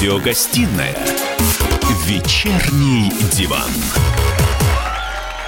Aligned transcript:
Радиогостинная 0.00 0.96
«Вечерний 2.06 3.12
диван». 3.34 3.68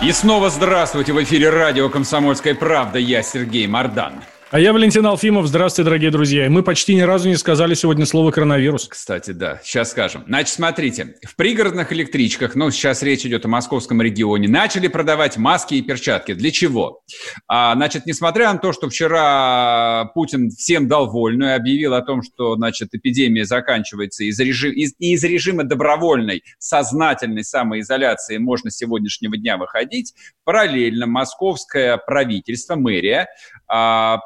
И 0.03 0.13
снова 0.13 0.51
здравствуйте 0.51 1.15
в 1.15 1.23
эфире 1.23 1.49
радио 1.49 1.89
«Комсомольская 1.89 2.55
правда». 2.55 2.99
Я 2.99 3.23
Сергей 3.23 3.67
Мордан. 3.67 4.13
А 4.53 4.61
я 4.61 4.75
Валентин 4.75 5.07
Алфимов. 5.07 5.47
Здравствуйте, 5.47 5.87
дорогие 5.87 6.11
друзья. 6.11 6.51
Мы 6.51 6.63
почти 6.63 6.95
ни 6.95 7.01
разу 7.01 7.27
не 7.27 7.37
сказали 7.37 7.73
сегодня 7.73 8.05
слово 8.05 8.33
«коронавирус». 8.33 8.87
Кстати, 8.87 9.31
да. 9.31 9.59
Сейчас 9.65 9.93
скажем. 9.93 10.25
Значит, 10.27 10.51
смотрите. 10.51 11.15
В 11.27 11.37
пригородных 11.37 11.91
электричках, 11.91 12.55
ну, 12.55 12.71
сейчас 12.71 13.03
речь 13.03 13.25
идет 13.25 13.47
о 13.47 13.49
московском 13.49 14.03
регионе, 14.03 14.49
начали 14.49 14.89
продавать 14.89 15.39
маски 15.39 15.77
и 15.77 15.81
перчатки. 15.81 16.35
Для 16.35 16.51
чего? 16.51 17.01
А, 17.49 17.75
значит, 17.75 18.05
несмотря 18.05 18.53
на 18.53 18.59
то, 18.59 18.75
что 18.75 18.91
вчера 18.91 20.11
Путин 20.13 20.51
всем 20.51 20.87
дал 20.87 21.11
вольную, 21.11 21.57
объявил 21.57 21.95
о 21.95 22.03
том, 22.03 22.23
что, 22.23 22.55
значит, 22.57 22.91
эпидемия 22.93 23.47
заканчивается, 23.47 24.23
из, 24.25 24.39
режим, 24.39 24.73
из, 24.73 24.93
из 24.99 25.25
режима 25.25 25.65
добровольной, 25.65 26.43
сознательной 26.59 27.45
самоизоляции 27.45 28.37
можно 28.37 28.71
с 28.71 28.77
сегодняшнего 28.77 29.35
дня 29.39 29.57
выходить, 29.57 30.13
параллельно 30.45 31.07
московское 31.07 31.97
правительство, 31.97 32.75
мэрия, 32.75 33.29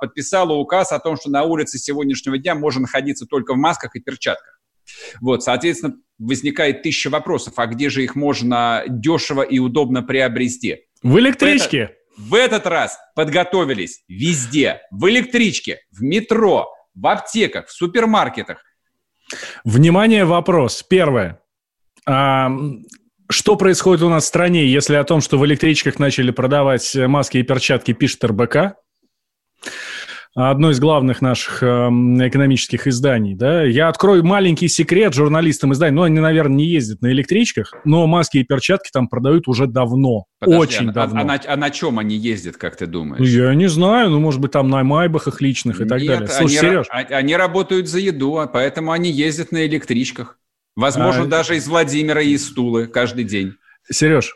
подписала 0.01 0.55
указ 0.55 0.91
о 0.93 0.99
том, 0.99 1.17
что 1.17 1.31
на 1.31 1.45
улице 1.45 1.79
сегодняшнего 1.79 2.37
дня 2.39 2.55
можно 2.55 2.83
находиться 2.83 3.27
только 3.27 3.55
в 3.55 3.57
масках 3.57 3.95
и 3.95 4.01
перчатках. 4.01 4.61
Вот, 5.21 5.43
соответственно, 5.43 5.95
возникает 6.19 6.83
тысяча 6.83 7.11
вопросов, 7.11 7.55
а 7.57 7.67
где 7.67 7.91
же 7.91 8.03
их 8.03 8.15
можно 8.17 8.85
дешево 8.89 9.43
и 9.43 9.59
удобно 9.59 10.03
приобрести? 10.03 10.87
В 11.03 11.19
электричке. 11.19 11.97
В 12.17 12.35
этот, 12.35 12.57
в 12.59 12.63
этот 12.63 12.67
раз 12.67 12.99
подготовились 13.15 14.03
везде. 14.09 14.81
В 14.91 15.09
электричке, 15.09 15.81
в 15.91 16.03
метро, 16.03 16.73
в 16.95 17.07
аптеках, 17.07 17.69
в 17.69 17.73
супермаркетах. 17.73 18.63
Внимание, 19.65 20.25
вопрос. 20.25 20.83
Первое. 20.83 21.41
А, 22.07 22.51
что 23.29 23.57
происходит 23.57 24.03
у 24.03 24.09
нас 24.09 24.25
в 24.25 24.29
стране, 24.29 24.67
если 24.67 24.95
о 24.95 25.05
том, 25.05 25.21
что 25.21 25.39
в 25.39 25.45
электричках 25.47 25.99
начали 25.99 26.31
продавать 26.31 26.95
маски 26.95 27.39
и 27.39 27.43
перчатки, 27.43 27.93
пишет 27.93 28.25
РБК? 28.25 28.77
Одно 30.37 30.71
из 30.71 30.79
главных 30.79 31.23
наших 31.23 31.63
э, 31.63 31.67
экономических 31.67 32.87
изданий, 32.87 33.35
да, 33.35 33.63
я 33.65 33.89
открою 33.89 34.25
маленький 34.25 34.69
секрет 34.69 35.15
журналистам 35.15 35.73
изданий, 35.73 35.97
ну, 35.97 36.03
они, 36.03 36.21
наверное, 36.21 36.57
не 36.57 36.67
ездят 36.67 37.01
на 37.01 37.11
электричках, 37.11 37.73
но 37.85 38.07
маски 38.07 38.39
и 38.39 38.45
перчатки 38.45 38.91
там 38.93 39.09
продают 39.09 39.49
уже 39.49 39.67
давно, 39.67 40.27
Подожди, 40.39 40.61
очень 40.61 40.91
а, 40.91 40.93
давно. 40.93 41.21
А, 41.21 41.23
а, 41.23 41.25
на, 41.25 41.41
а 41.47 41.57
на 41.57 41.71
чем 41.71 41.99
они 41.99 42.17
ездят, 42.17 42.59
как 42.59 42.77
ты 42.77 42.87
думаешь? 42.87 43.27
Я 43.27 43.55
не 43.55 43.69
знаю, 43.69 44.11
ну, 44.11 44.21
может 44.21 44.41
быть, 44.41 44.53
там 44.53 44.69
на 44.69 44.85
майбахах 44.85 45.41
личных 45.41 45.81
и 45.81 45.87
так 45.87 46.01
Нет, 46.01 46.09
далее. 46.09 46.29
Слушай, 46.29 46.59
они, 46.59 46.69
Сереж... 46.69 46.87
они 46.91 47.37
работают 47.37 47.89
за 47.89 47.99
еду, 47.99 48.37
а 48.37 48.47
поэтому 48.47 48.93
они 48.93 49.11
ездят 49.11 49.53
на 49.53 49.67
электричках. 49.67 50.39
Возможно, 50.77 51.23
а... 51.23 51.27
даже 51.27 51.57
из 51.57 51.67
Владимира 51.67 52.21
и 52.21 52.33
из 52.33 52.53
Тулы 52.53 52.87
каждый 52.87 53.25
день. 53.25 53.55
Сереж, 53.91 54.35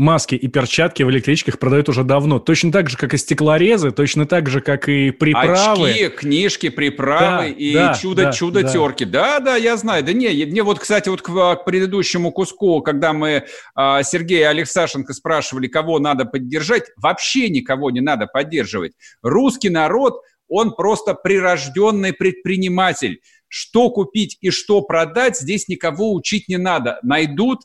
маски 0.00 0.34
и 0.34 0.48
перчатки 0.48 1.02
в 1.02 1.10
электричках 1.10 1.58
продают 1.58 1.90
уже 1.90 2.04
давно. 2.04 2.38
Точно 2.38 2.72
так 2.72 2.88
же, 2.88 2.96
как 2.96 3.12
и 3.12 3.18
стеклорезы, 3.18 3.90
точно 3.90 4.26
так 4.26 4.48
же, 4.48 4.62
как 4.62 4.88
и 4.88 5.10
приправы. 5.10 5.90
Очки, 5.90 6.08
книжки, 6.08 6.70
приправы 6.70 7.42
да, 7.42 7.46
и 7.48 7.74
да, 7.74 7.94
чудо-чудо-терки. 7.94 9.04
Да. 9.04 9.38
да, 9.38 9.40
да, 9.40 9.56
я 9.56 9.76
знаю. 9.76 10.02
Да 10.02 10.14
не, 10.14 10.46
мне 10.46 10.62
вот, 10.62 10.78
кстати, 10.78 11.10
вот 11.10 11.20
к, 11.20 11.28
к 11.28 11.64
предыдущему 11.66 12.32
куску, 12.32 12.80
когда 12.80 13.12
мы 13.12 13.44
а, 13.74 14.02
Сергея 14.02 14.48
Алексашенко 14.48 15.12
спрашивали, 15.12 15.68
кого 15.68 15.98
надо 15.98 16.24
поддержать, 16.24 16.84
вообще 16.96 17.50
никого 17.50 17.90
не 17.90 18.00
надо 18.00 18.26
поддерживать. 18.26 18.92
Русский 19.22 19.68
народ, 19.68 20.22
он 20.48 20.74
просто 20.74 21.12
прирожденный 21.12 22.14
предприниматель. 22.14 23.20
Что 23.48 23.90
купить 23.90 24.38
и 24.40 24.48
что 24.48 24.80
продать, 24.80 25.38
здесь 25.38 25.68
никого 25.68 26.14
учить 26.14 26.48
не 26.48 26.56
надо. 26.56 26.98
Найдут 27.02 27.60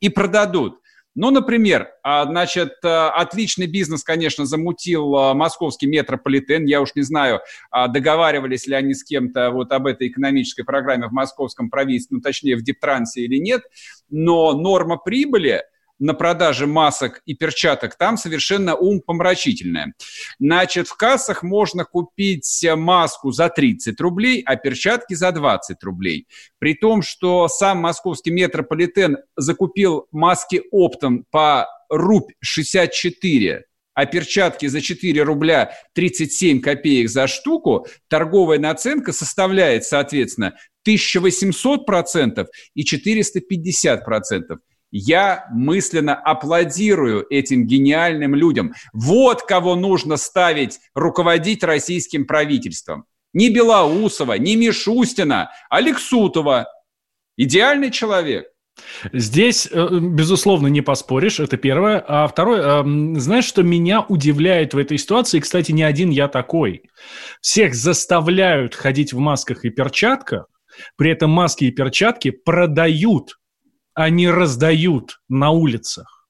и 0.00 0.08
продадут. 0.08 0.78
Ну, 1.16 1.30
например, 1.30 1.88
а, 2.02 2.26
значит, 2.26 2.74
э, 2.84 2.88
отличный 2.88 3.66
бизнес, 3.66 4.04
конечно, 4.04 4.44
замутил 4.44 5.16
э, 5.16 5.32
московский 5.32 5.86
метрополитен. 5.86 6.66
Я 6.66 6.82
уж 6.82 6.94
не 6.94 7.00
знаю, 7.00 7.40
а, 7.70 7.88
договаривались 7.88 8.66
ли 8.66 8.74
они 8.74 8.92
с 8.92 9.02
кем-то 9.02 9.50
вот 9.50 9.72
об 9.72 9.86
этой 9.86 10.08
экономической 10.08 10.62
программе 10.62 11.08
в 11.08 11.12
московском 11.12 11.70
правительстве, 11.70 12.16
ну, 12.18 12.20
точнее, 12.20 12.56
в 12.56 12.62
Дептрансе 12.62 13.22
или 13.22 13.38
нет. 13.38 13.62
Но 14.10 14.52
норма 14.52 14.98
прибыли– 14.98 15.62
на 15.98 16.14
продаже 16.14 16.66
масок 16.66 17.22
и 17.26 17.34
перчаток, 17.34 17.96
там 17.96 18.16
совершенно 18.16 18.74
ум 18.74 19.00
помрачительное. 19.00 19.94
Значит, 20.38 20.88
в 20.88 20.96
кассах 20.96 21.42
можно 21.42 21.84
купить 21.84 22.66
маску 22.76 23.30
за 23.32 23.48
30 23.48 24.00
рублей, 24.00 24.42
а 24.44 24.56
перчатки 24.56 25.14
за 25.14 25.32
20 25.32 25.82
рублей. 25.82 26.26
При 26.58 26.74
том, 26.74 27.02
что 27.02 27.48
сам 27.48 27.78
московский 27.78 28.30
метрополитен 28.30 29.18
закупил 29.36 30.06
маски 30.10 30.62
оптом 30.70 31.24
по 31.30 31.66
рубь 31.88 32.32
64 32.40 33.64
а 33.96 34.04
перчатки 34.04 34.66
за 34.66 34.82
4 34.82 35.22
рубля 35.22 35.72
37 35.94 36.60
копеек 36.60 37.08
за 37.08 37.26
штуку, 37.26 37.86
торговая 38.08 38.58
наценка 38.58 39.14
составляет, 39.14 39.84
соответственно, 39.84 40.54
1800% 40.86 42.46
и 42.74 42.84
450%. 42.84 44.58
Я 44.90 45.46
мысленно 45.52 46.14
аплодирую 46.14 47.26
этим 47.28 47.66
гениальным 47.66 48.34
людям. 48.34 48.72
Вот 48.92 49.42
кого 49.42 49.74
нужно 49.74 50.16
ставить 50.16 50.78
руководить 50.94 51.64
российским 51.64 52.26
правительством. 52.26 53.04
Не 53.32 53.50
Белоусова, 53.50 54.38
не 54.38 54.56
Мишустина, 54.56 55.50
а 55.68 55.80
Лексутова. 55.80 56.68
Идеальный 57.36 57.90
человек. 57.90 58.46
Здесь, 59.12 59.68
э, 59.70 59.88
безусловно, 60.00 60.68
не 60.68 60.82
поспоришь, 60.82 61.40
это 61.40 61.56
первое. 61.56 62.02
А 62.06 62.26
второе, 62.26 62.80
эм, 62.80 63.18
знаешь, 63.18 63.44
что 63.44 63.62
меня 63.62 64.02
удивляет 64.02 64.74
в 64.74 64.78
этой 64.78 64.98
ситуации, 64.98 65.40
кстати, 65.40 65.72
не 65.72 65.82
один 65.82 66.10
я 66.10 66.28
такой. 66.28 66.82
Всех 67.40 67.74
заставляют 67.74 68.74
ходить 68.74 69.12
в 69.12 69.18
масках 69.18 69.64
и 69.64 69.70
перчатках, 69.70 70.46
при 70.96 71.10
этом 71.10 71.30
маски 71.30 71.64
и 71.64 71.70
перчатки 71.70 72.30
продают 72.30 73.36
они 73.96 74.28
раздают 74.28 75.20
на 75.28 75.50
улицах. 75.50 76.28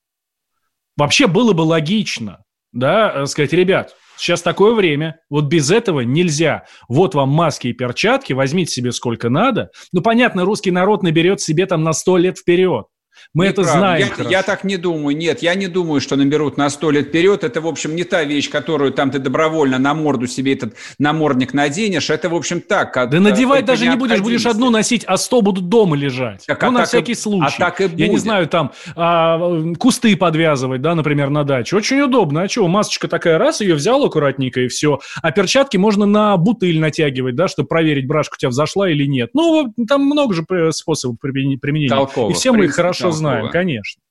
Вообще 0.97 1.27
было 1.27 1.53
бы 1.53 1.62
логично, 1.62 2.44
да, 2.72 3.12
э, 3.12 3.27
сказать, 3.27 3.53
ребят, 3.53 3.94
сейчас 4.16 4.41
такое 4.41 4.72
время, 4.72 5.19
вот 5.28 5.47
без 5.47 5.71
этого 5.71 6.00
нельзя. 6.00 6.65
Вот 6.88 7.15
вам 7.15 7.28
маски 7.28 7.69
и 7.69 7.72
перчатки, 7.72 8.32
возьмите 8.32 8.72
себе 8.72 8.93
сколько 8.93 9.28
надо. 9.28 9.71
Ну, 9.93 10.00
понятно, 10.00 10.44
русский 10.44 10.71
народ 10.71 11.03
наберет 11.03 11.41
себе 11.41 11.66
там 11.66 11.82
на 11.82 11.93
сто 11.93 12.16
лет 12.16 12.38
вперед. 12.38 12.87
Мы 13.34 13.47
это 13.47 13.65
знаем. 13.65 14.09
Я, 14.19 14.31
я 14.31 14.43
так 14.43 14.65
не 14.65 14.77
думаю. 14.77 15.16
Нет, 15.16 15.43
я 15.43 15.54
не 15.54 15.66
думаю, 15.66 16.00
что 16.00 16.16
наберут 16.16 16.56
на 16.56 16.71
сто 16.71 16.91
лет 16.91 17.09
вперед. 17.09 17.44
Это, 17.44 17.60
в 17.60 17.66
общем, 17.66 17.94
не 17.97 18.04
та 18.04 18.25
вещь, 18.25 18.50
которую 18.50 18.93
там 18.93 19.10
ты 19.10 19.19
добровольно 19.19 19.78
на 19.78 19.94
морду 19.94 20.27
себе 20.27 20.54
этот 20.54 20.75
намордник 20.99 21.54
наденешь. 21.54 22.10
Это, 22.10 22.28
в 22.28 22.34
общем, 22.34 22.60
так. 22.60 22.93
Как, 22.93 23.10
да 23.10 23.21
надевать 23.21 23.65
даже 23.65 23.87
не 23.87 23.97
будешь, 23.97 24.21
будешь 24.21 24.47
одну 24.47 24.71
носить, 24.71 25.04
а 25.06 25.16
сто 25.16 25.43
будут 25.43 25.69
дома 25.69 25.97
лежать. 25.97 26.44
Так, 26.47 26.62
ну, 26.62 26.69
а 26.69 26.71
на 26.71 26.84
всякий 26.84 27.12
и, 27.12 27.15
случай. 27.15 27.56
А 27.56 27.59
так 27.59 27.81
и 27.81 27.87
будет. 27.87 27.99
Я 27.99 28.09
не 28.09 28.19
знаю, 28.19 28.47
там 28.47 28.72
а, 28.94 29.38
кусты 29.78 30.16
подвязывать, 30.16 30.83
да, 30.83 30.94
например, 30.94 31.31
на 31.31 31.44
даче. 31.44 31.77
Очень 31.77 32.00
удобно. 32.00 32.43
А 32.43 32.48
что, 32.48 32.66
масочка 32.69 33.09
такая, 33.09 33.38
раз, 33.38 33.60
ее 33.60 33.75
взял 33.75 34.04
аккуратненько 34.04 34.60
и 34.60 34.69
все. 34.69 35.00
А 35.22 35.31
перчатки 35.33 35.77
можно 35.77 36.06
на 36.06 36.37
бутыль 36.37 36.78
натягивать, 36.78 37.34
да, 37.34 37.48
чтобы 37.48 37.69
проверить, 37.69 38.06
брашка 38.06 38.34
у 38.34 38.38
тебя 38.38 38.50
взошла 38.50 38.88
или 38.91 39.06
нет. 39.06 39.31
Ну, 39.34 39.75
там 39.88 40.04
много 40.04 40.34
же 40.34 40.44
способов 40.72 41.19
применения. 41.21 41.88
Толково, 41.88 42.31
и 42.31 42.34
все 42.34 42.53
мы 42.53 42.66
их 42.66 42.74
хорошо 42.74 43.06
знаем, 43.13 43.51
конечно. 43.51 44.03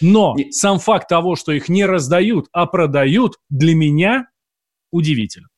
Но 0.00 0.34
и... 0.36 0.50
сам 0.52 0.78
факт 0.78 1.08
того, 1.08 1.36
что 1.36 1.52
их 1.52 1.68
не 1.68 1.84
раздают, 1.84 2.48
а 2.52 2.66
продают, 2.66 3.36
для 3.48 3.74
меня 3.74 4.26
удивительно. 4.90 5.48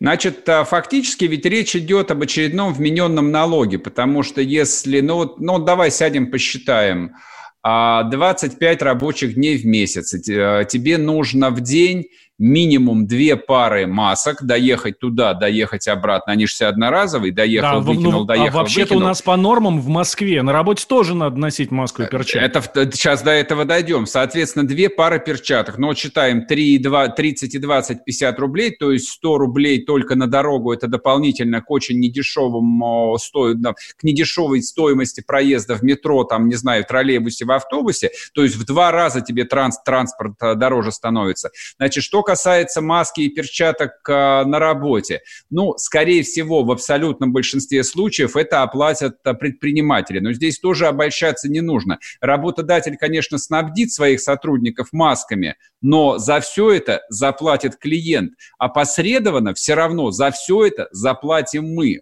Значит, 0.00 0.48
а, 0.48 0.64
фактически 0.64 1.24
ведь 1.24 1.46
речь 1.46 1.74
идет 1.76 2.10
об 2.10 2.22
очередном 2.22 2.74
вмененном 2.74 3.30
налоге, 3.30 3.78
потому 3.78 4.22
что 4.22 4.40
если, 4.40 5.00
ну, 5.00 5.34
ну 5.38 5.58
давай 5.58 5.90
сядем 5.90 6.30
посчитаем, 6.30 7.14
25 7.62 8.82
а, 8.82 8.84
рабочих 8.84 9.34
дней 9.34 9.56
в 9.56 9.64
месяц, 9.64 10.14
а, 10.28 10.64
тебе 10.64 10.98
нужно 10.98 11.50
в 11.50 11.60
день 11.60 12.06
минимум 12.38 13.06
две 13.06 13.36
пары 13.36 13.86
масок, 13.86 14.42
доехать 14.44 14.98
туда, 14.98 15.34
доехать 15.34 15.86
обратно. 15.86 16.32
Они 16.32 16.46
же 16.46 16.52
все 16.52 16.66
одноразовые, 16.66 17.32
доехал, 17.32 17.80
да, 17.80 17.80
выкинул, 17.80 18.12
ну, 18.12 18.24
доехал, 18.24 18.58
А 18.58 18.62
вообще-то 18.62 18.96
у 18.96 19.00
нас 19.00 19.22
по 19.22 19.36
нормам 19.36 19.80
в 19.80 19.88
Москве 19.88 20.42
на 20.42 20.52
работе 20.52 20.84
тоже 20.88 21.14
надо 21.14 21.36
носить 21.38 21.70
маску 21.70 22.02
и 22.02 22.06
перчатки. 22.08 22.44
Это, 22.44 22.90
сейчас 22.92 23.22
до 23.22 23.30
этого 23.30 23.64
дойдем. 23.64 24.06
Соответственно, 24.06 24.66
две 24.66 24.88
пары 24.88 25.20
перчаток. 25.20 25.78
Но 25.78 25.88
вот 25.88 25.98
считаем 25.98 26.46
3, 26.46 26.78
2, 26.78 27.08
30 27.08 27.54
и 27.54 27.58
20, 27.58 28.04
50 28.04 28.38
рублей, 28.40 28.76
то 28.76 28.90
есть 28.90 29.08
100 29.10 29.38
рублей 29.38 29.84
только 29.84 30.16
на 30.16 30.26
дорогу. 30.26 30.72
Это 30.72 30.88
дополнительно 30.88 31.60
к 31.60 31.70
очень 31.70 32.00
недешевым, 32.00 33.16
сто, 33.18 33.54
к 33.54 34.02
недешевой 34.02 34.62
стоимости 34.62 35.22
проезда 35.24 35.76
в 35.76 35.82
метро, 35.82 36.24
там, 36.24 36.48
не 36.48 36.56
знаю, 36.56 36.82
в 36.82 36.86
троллейбусе, 36.88 37.44
в 37.44 37.52
автобусе. 37.52 38.10
То 38.34 38.42
есть 38.42 38.56
в 38.56 38.64
два 38.64 38.90
раза 38.90 39.20
тебе 39.20 39.44
транс, 39.44 39.80
транспорт 39.84 40.34
э, 40.42 40.54
дороже 40.54 40.90
становится. 40.90 41.50
Значит, 41.78 42.02
что 42.02 42.23
касается 42.24 42.80
маски 42.80 43.20
и 43.20 43.28
перчаток 43.28 43.92
а, 44.08 44.44
на 44.44 44.58
работе, 44.58 45.20
ну, 45.50 45.74
скорее 45.76 46.24
всего, 46.24 46.64
в 46.64 46.72
абсолютном 46.72 47.32
большинстве 47.32 47.84
случаев 47.84 48.34
это 48.34 48.62
оплатят 48.62 49.18
а, 49.24 49.34
предприниматели. 49.34 50.18
Но 50.18 50.32
здесь 50.32 50.58
тоже 50.58 50.88
обольщаться 50.88 51.48
не 51.48 51.60
нужно. 51.60 52.00
Работодатель, 52.20 52.96
конечно, 52.96 53.38
снабдит 53.38 53.92
своих 53.92 54.20
сотрудников 54.20 54.88
масками, 54.92 55.54
но 55.80 56.18
за 56.18 56.40
все 56.40 56.72
это 56.72 57.02
заплатит 57.08 57.76
клиент. 57.76 58.32
Опосредованно 58.58 59.54
все 59.54 59.74
равно 59.74 60.10
за 60.10 60.32
все 60.32 60.64
это 60.66 60.88
заплатим 60.90 61.74
мы 61.74 62.00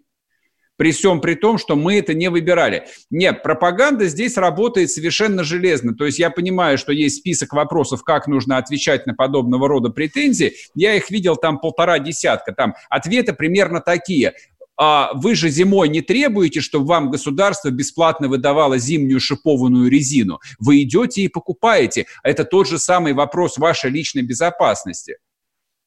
при 0.83 0.91
всем 0.91 1.21
при 1.21 1.37
том, 1.37 1.59
что 1.59 1.77
мы 1.77 2.01
это 2.01 2.13
не 2.13 2.29
выбирали. 2.29 2.89
Нет, 3.09 3.45
пропаганда 3.45 4.07
здесь 4.07 4.37
работает 4.37 4.91
совершенно 4.91 5.45
железно. 5.45 5.95
То 5.95 6.07
есть 6.07 6.19
я 6.19 6.29
понимаю, 6.29 6.77
что 6.77 6.91
есть 6.91 7.19
список 7.19 7.53
вопросов, 7.53 8.03
как 8.03 8.27
нужно 8.27 8.57
отвечать 8.57 9.07
на 9.07 9.15
подобного 9.15 9.69
рода 9.69 9.91
претензии. 9.91 10.55
Я 10.75 10.97
их 10.97 11.09
видел 11.09 11.37
там 11.37 11.61
полтора 11.61 12.01
десятка. 12.01 12.51
Там 12.51 12.75
ответы 12.91 13.33
примерно 13.33 13.81
такие 13.81 14.33
а 14.77 15.13
вы 15.15 15.37
же 15.37 15.51
зимой 15.51 15.89
не 15.89 16.01
требуете, 16.01 16.61
чтобы 16.61 16.87
вам 16.87 17.13
государство 17.13 17.71
бесплатно 17.71 18.27
выдавало 18.27 18.77
зимнюю 18.77 19.21
шипованную 19.21 19.89
резину. 19.89 20.41
Вы 20.59 20.83
идете 20.83 21.23
и 21.23 21.29
покупаете. 21.29 22.07
Это 22.25 22.45
тот 22.45 22.67
же 22.67 22.81
самый 22.81 23.13
вопрос 23.13 23.57
вашей 23.57 23.91
личной 23.91 24.23
безопасности. 24.23 25.19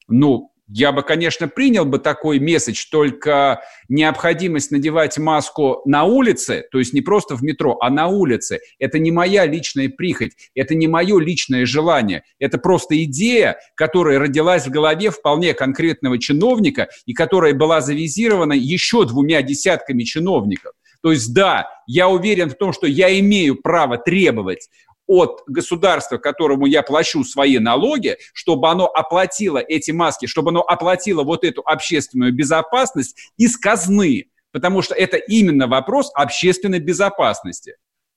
Ну, 0.07 0.51
я 0.68 0.92
бы, 0.92 1.04
конечно, 1.04 1.48
принял 1.48 1.86
бы 1.86 2.00
такой 2.00 2.40
месседж, 2.40 2.86
только 2.90 3.62
необходимость 3.88 4.72
надевать 4.72 5.18
маску 5.18 5.82
на 5.86 6.06
улице, 6.06 6.64
то 6.72 6.80
есть 6.80 6.94
не 6.94 7.02
просто 7.02 7.36
в 7.36 7.44
метро, 7.44 7.78
а 7.82 7.90
на 7.90 8.08
улице, 8.08 8.60
это 8.80 8.98
не 8.98 9.12
моя 9.12 9.46
личная 9.46 9.90
прихоть, 9.90 10.32
это 10.56 10.74
не 10.76 10.88
мое 10.88 11.20
личное 11.20 11.66
желание, 11.66 12.24
это 12.40 12.58
просто 12.58 13.02
идея, 13.04 13.58
которая 13.76 14.20
родилась 14.20 14.66
в 14.66 14.72
голове 14.72 15.12
вполне 15.12 15.54
конкретного 15.54 16.18
чиновника 16.20 16.90
и 17.06 17.14
которая 17.14 17.54
была 17.54 17.82
завизирована 17.82 18.54
еще 18.54 19.06
двумя 19.06 19.42
десятками 19.42 20.04
чиновников. 20.04 20.74
То 21.06 21.12
есть 21.12 21.36
да, 21.36 21.68
я 21.86 22.10
уверен 22.10 22.50
в 22.50 22.56
том, 22.56 22.74
что 22.74 22.88
я 22.88 23.20
имею 23.20 23.62
право 23.62 23.98
требовать 23.98 24.70
от 25.07 25.44
государства, 25.48 26.18
которому 26.18 26.66
я 26.66 26.81
плачу 26.84 27.24
свои 27.24 27.60
налоги, 27.60 28.18
чтобы 28.34 28.69
оно 28.69 28.86
оплатило 28.88 29.60
эти 29.60 29.92
маски, 29.92 30.25
чтобы 30.25 30.50
оно 30.50 30.62
оплатило 30.62 31.24
вот 31.24 31.44
эту 31.44 31.62
общественную 31.66 32.34
безопасность 32.34 33.16
из 33.38 33.57
казны, 33.57 34.25
потому 34.52 34.81
что 34.81 34.96
это 34.96 35.18
именно 35.18 35.68
вопрос 35.68 36.12
общественной 36.16 36.80
безопасности. 36.80 37.75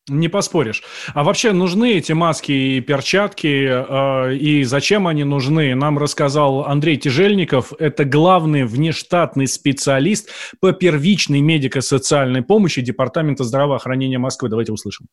Не 0.08 0.28
поспоришь. 0.28 0.82
А 1.12 1.22
вообще 1.22 1.52
нужны 1.52 1.98
эти 1.98 2.12
маски 2.12 2.52
и 2.52 2.80
перчатки, 2.80 3.68
э, 3.68 4.34
и 4.36 4.64
зачем 4.64 5.06
они 5.06 5.24
нужны? 5.24 5.74
Нам 5.74 5.98
рассказал 5.98 6.64
Андрей 6.64 6.96
Тяжельников. 6.96 7.74
Это 7.78 8.04
главный 8.04 8.64
внештатный 8.64 9.46
специалист 9.46 10.30
по 10.60 10.72
первичной 10.72 11.40
медико-социальной 11.40 12.42
помощи 12.42 12.80
Департамента 12.80 13.44
здравоохранения 13.44 14.18
Москвы. 14.18 14.48
Давайте 14.48 14.72
услышим 14.72 15.08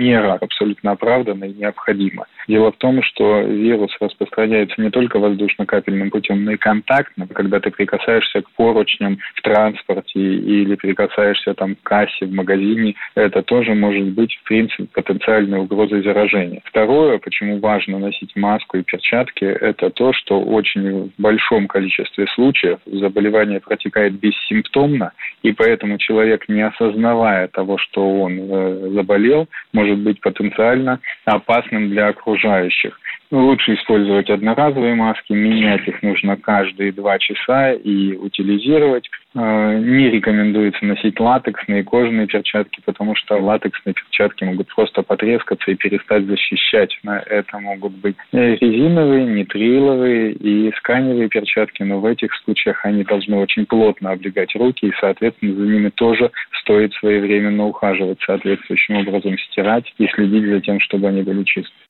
мера 0.00 0.38
абсолютно 0.40 0.92
оправдана 0.92 1.44
и 1.44 1.52
необходима. 1.52 2.26
Дело 2.48 2.72
в 2.72 2.76
том, 2.76 3.02
что 3.02 3.42
вирус 3.42 3.94
распространяется 4.00 4.80
не 4.80 4.90
только 4.90 5.18
воздушно-капельным 5.18 6.10
путем, 6.10 6.44
но 6.44 6.52
и 6.52 6.56
контактно, 6.56 7.26
когда 7.28 7.60
ты 7.60 7.70
прикасаешься 7.70 8.42
к 8.42 8.50
поручням 8.52 9.18
в 9.34 9.42
транспорте 9.42 10.18
или 10.18 10.74
прикасаешься 10.74 11.54
там 11.54 11.74
к 11.74 11.82
кассе 11.82 12.26
в 12.26 12.32
магазине, 12.32 12.94
это 13.14 13.42
тоже 13.42 13.74
может 13.74 14.08
быть, 14.08 14.34
в 14.36 14.42
принципе, 14.44 14.86
потенциальной 14.92 15.58
угрозой 15.58 16.02
заражения. 16.02 16.62
Второе, 16.64 17.18
почему 17.18 17.58
важно 17.58 17.98
носить 17.98 18.34
маску 18.36 18.78
и 18.78 18.82
перчатки, 18.82 19.44
это 19.44 19.90
то, 19.90 20.12
что 20.12 20.40
очень 20.40 21.12
в 21.16 21.22
большом 21.22 21.68
количестве 21.68 22.26
случаев 22.34 22.78
заболевание 22.86 23.60
протекает 23.60 24.14
бессимптомно, 24.14 25.12
и 25.42 25.52
поэтому 25.52 25.98
человек, 25.98 26.48
не 26.48 26.62
осознавая 26.62 27.48
того, 27.48 27.76
что 27.78 28.22
он 28.22 28.38
э, 28.38 28.90
заболел, 28.94 29.48
может 29.72 29.89
быть 29.94 30.20
потенциально 30.20 31.00
опасным 31.24 31.90
для 31.90 32.08
окружающих. 32.08 32.98
Ну, 33.30 33.46
лучше 33.46 33.74
использовать 33.74 34.28
одноразовые 34.28 34.94
маски, 34.94 35.32
менять 35.32 35.86
их 35.86 36.02
нужно 36.02 36.36
каждые 36.36 36.90
два 36.90 37.18
часа 37.18 37.72
и 37.72 38.16
утилизировать. 38.16 39.08
Э, 39.32 39.78
не 39.78 40.10
рекомендуется 40.10 40.84
носить 40.84 41.20
латексные 41.20 41.84
кожаные 41.84 42.26
перчатки, 42.26 42.80
потому 42.84 43.14
что 43.14 43.36
латексные 43.36 43.94
перчатки 43.94 44.42
могут 44.42 44.66
просто 44.74 45.02
потрескаться 45.02 45.70
и 45.70 45.76
перестать 45.76 46.26
защищать. 46.26 46.98
На 47.04 47.20
это 47.20 47.58
могут 47.60 47.92
быть 47.92 48.16
резиновые, 48.32 49.26
нитриловые 49.26 50.32
и 50.32 50.72
сканевые 50.78 51.28
перчатки, 51.28 51.84
но 51.84 52.00
в 52.00 52.06
этих 52.06 52.34
случаях 52.42 52.84
они 52.84 53.04
должны 53.04 53.36
очень 53.36 53.66
плотно 53.66 54.10
облегать 54.12 54.54
руки, 54.56 54.86
и, 54.86 54.92
соответственно, 55.00 55.54
за 55.54 55.62
ними 55.62 55.90
тоже 55.90 56.30
стоит 56.62 56.92
своевременно 56.94 57.66
ухаживать, 57.66 58.18
соответствующим 58.26 58.96
образом 58.96 59.38
стирать 59.38 59.92
и 59.98 60.08
следить 60.08 60.46
за 60.46 60.60
тем, 60.60 60.80
чтобы 60.80 61.08
они 61.08 61.22
были 61.22 61.44
чистые. 61.44 61.89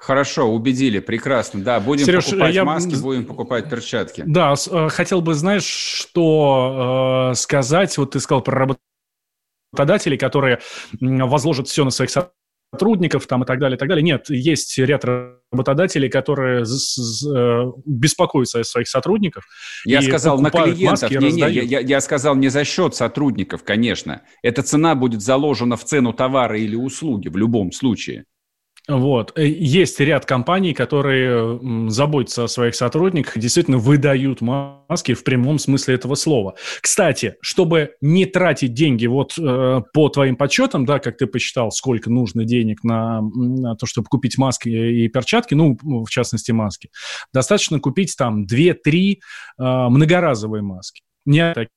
Хорошо, 0.00 0.46
убедили, 0.46 0.98
прекрасно. 0.98 1.62
Да, 1.62 1.78
будем 1.78 2.06
Сереж, 2.06 2.24
покупать 2.24 2.54
я... 2.54 2.64
маски, 2.64 2.94
будем 2.94 3.26
покупать 3.26 3.68
перчатки. 3.68 4.24
Да, 4.26 4.54
э, 4.70 4.88
хотел 4.88 5.20
бы, 5.20 5.34
знаешь, 5.34 5.62
что 5.62 7.30
э, 7.32 7.34
сказать. 7.34 7.98
Вот 7.98 8.12
ты 8.12 8.20
сказал 8.20 8.40
про 8.40 8.76
работодателей, 9.74 10.16
которые 10.16 10.60
возложат 11.00 11.68
все 11.68 11.84
на 11.84 11.90
своих 11.90 12.10
сотрудников 12.72 13.26
там 13.26 13.42
и 13.42 13.46
так 13.46 13.58
далее, 13.58 13.76
и 13.76 13.78
так 13.78 13.90
далее. 13.90 14.02
Нет, 14.02 14.30
есть 14.30 14.78
ряд 14.78 15.04
работодателей, 15.04 16.08
которые 16.08 16.62
э, 16.62 17.72
беспокоятся 17.84 18.60
о 18.60 18.64
своих 18.64 18.88
сотрудников. 18.88 19.44
Я 19.84 20.00
сказал 20.00 20.40
на 20.40 20.50
клиентов, 20.50 21.10
не, 21.10 21.30
не, 21.30 21.40
я, 21.42 21.80
я 21.80 22.00
сказал 22.00 22.36
не 22.36 22.48
за 22.48 22.64
счет 22.64 22.94
сотрудников, 22.94 23.64
конечно. 23.64 24.22
Эта 24.42 24.62
цена 24.62 24.94
будет 24.94 25.20
заложена 25.20 25.76
в 25.76 25.84
цену 25.84 26.14
товара 26.14 26.58
или 26.58 26.74
услуги 26.74 27.28
в 27.28 27.36
любом 27.36 27.70
случае. 27.70 28.24
Вот. 28.88 29.32
Э, 29.36 29.46
есть 29.46 30.00
ряд 30.00 30.26
компаний, 30.26 30.74
которые 30.74 31.90
заботятся 31.90 32.44
о 32.44 32.48
своих 32.48 32.74
сотрудниках 32.74 33.36
и 33.36 33.40
действительно 33.40 33.78
выдают 33.78 34.40
маски 34.40 35.14
в 35.14 35.24
прямом 35.24 35.58
смысле 35.58 35.94
этого 35.94 36.14
слова. 36.14 36.54
Кстати, 36.80 37.36
чтобы 37.40 37.94
не 38.00 38.26
тратить 38.26 38.74
деньги 38.74 39.06
вот 39.06 39.38
э, 39.38 39.82
по 39.92 40.08
твоим 40.08 40.36
подсчетам, 40.36 40.86
да, 40.86 40.98
как 40.98 41.16
ты 41.16 41.26
посчитал, 41.26 41.70
сколько 41.70 42.10
нужно 42.10 42.44
денег 42.44 42.82
на, 42.84 43.20
на 43.20 43.76
то, 43.76 43.86
чтобы 43.86 44.08
купить 44.08 44.38
маски 44.38 44.68
и 44.68 45.08
перчатки, 45.08 45.54
ну, 45.54 45.76
в 45.82 46.08
частности, 46.08 46.52
маски, 46.52 46.90
достаточно 47.32 47.80
купить 47.80 48.14
там 48.16 48.44
2-3 48.44 48.74
э, 49.12 49.16
многоразовые 49.58 50.62
маски. 50.62 51.02
Не 51.26 51.52
такие, 51.52 51.70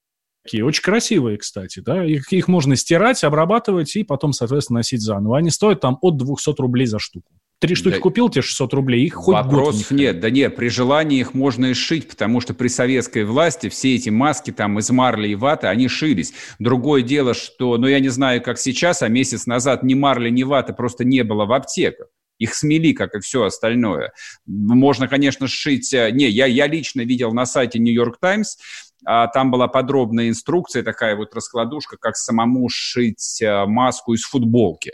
очень 0.52 0.84
красивые, 0.84 1.38
кстати, 1.38 1.80
да, 1.80 2.06
их, 2.06 2.32
их 2.34 2.48
можно 2.48 2.76
стирать, 2.76 3.24
обрабатывать 3.24 3.96
и 3.96 4.04
потом, 4.04 4.34
соответственно, 4.34 4.80
носить 4.80 5.02
заново. 5.02 5.38
Они 5.38 5.50
стоят 5.50 5.80
там 5.80 5.98
от 6.02 6.18
200 6.18 6.60
рублей 6.60 6.86
за 6.86 7.00
штуку. 7.00 7.32
Три 7.60 7.76
штуки 7.76 7.96
да, 7.96 8.00
купил, 8.02 8.28
тебе 8.28 8.42
600 8.42 8.74
рублей, 8.74 9.06
их 9.06 9.14
хоть 9.14 9.36
Вопросов 9.36 9.90
год 9.90 9.92
не 9.92 10.04
нет, 10.04 10.20
да 10.20 10.30
нет, 10.30 10.58
при 10.58 10.68
желании 10.68 11.20
их 11.20 11.34
можно 11.34 11.68
и 11.68 11.74
шить, 11.74 12.10
потому 12.10 12.42
что 12.42 12.54
при 12.54 12.68
советской 12.68 13.24
власти 13.24 13.70
все 13.70 13.96
эти 13.96 14.10
маски 14.10 14.52
там 14.52 14.80
из 14.80 14.90
марли 14.90 15.30
и 15.30 15.36
ваты, 15.36 15.68
они 15.68 15.88
шились. 15.88 16.34
Другое 16.60 17.04
дело, 17.04 17.34
что, 17.34 17.78
ну 17.78 17.88
я 17.88 18.02
не 18.02 18.10
знаю, 18.10 18.42
как 18.42 18.60
сейчас, 18.60 19.02
а 19.02 19.08
месяц 19.08 19.46
назад 19.46 19.82
ни 19.84 19.94
марли, 19.94 20.30
ни 20.30 20.44
ваты 20.44 20.74
просто 20.74 21.06
не 21.06 21.24
было 21.24 21.46
в 21.46 21.54
аптеках. 21.54 22.08
Их 22.44 22.54
смели, 22.54 22.94
как 22.94 23.16
и 23.16 23.20
все 23.20 23.44
остальное. 23.44 24.12
Можно, 24.46 25.08
конечно, 25.08 25.48
сшить... 25.48 25.94
Э, 25.94 26.12
не, 26.12 26.28
я, 26.30 26.46
я 26.46 26.68
лично 26.68 27.02
видел 27.02 27.32
на 27.32 27.46
сайте 27.46 27.80
New 27.80 27.94
York 27.94 28.20
Times 28.20 28.58
а, 29.06 29.28
там 29.28 29.52
была 29.52 29.68
подробная 29.68 30.30
инструкция, 30.30 30.84
такая 30.84 31.16
вот 31.16 31.34
раскладушка, 31.34 31.98
как 31.98 32.16
самому 32.16 32.70
сшить 32.70 33.42
э, 33.42 33.66
маску 33.66 34.14
из 34.14 34.24
футболки. 34.24 34.94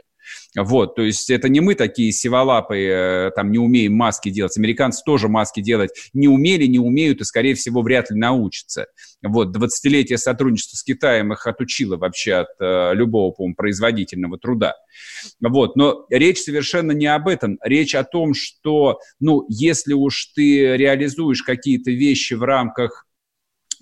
Вот, 0.57 0.95
то 0.95 1.03
есть 1.03 1.29
это 1.29 1.47
не 1.49 1.59
мы 1.59 1.75
такие 1.75 2.11
сиволапые, 2.11 3.27
э, 3.27 3.31
там, 3.35 3.51
не 3.51 3.59
умеем 3.59 3.93
маски 3.93 4.29
делать. 4.29 4.57
Американцы 4.57 5.03
тоже 5.05 5.27
маски 5.27 5.61
делать 5.61 5.91
не 6.13 6.27
умели, 6.27 6.65
не 6.65 6.79
умеют 6.79 7.21
и, 7.21 7.23
скорее 7.23 7.55
всего, 7.55 7.81
вряд 7.81 8.09
ли 8.09 8.17
научатся. 8.17 8.87
Вот, 9.21 9.55
20-летие 9.55 10.17
сотрудничества 10.17 10.77
с 10.77 10.83
Китаем 10.83 11.33
их 11.33 11.45
отучило 11.45 11.97
вообще 11.97 12.33
от 12.33 12.47
э, 12.59 12.93
любого, 12.93 13.31
по 13.31 13.53
производительного 13.53 14.39
труда. 14.39 14.75
Вот, 15.39 15.75
но 15.75 16.05
речь 16.09 16.39
совершенно 16.39 16.91
не 16.93 17.07
об 17.07 17.27
этом. 17.27 17.59
Речь 17.63 17.95
о 17.95 18.03
том, 18.03 18.33
что, 18.33 18.99
ну, 19.19 19.45
если 19.49 19.93
уж 19.93 20.31
ты 20.35 20.77
реализуешь 20.77 21.43
какие-то 21.43 21.91
вещи 21.91 22.33
в 22.33 22.43
рамках 22.43 23.05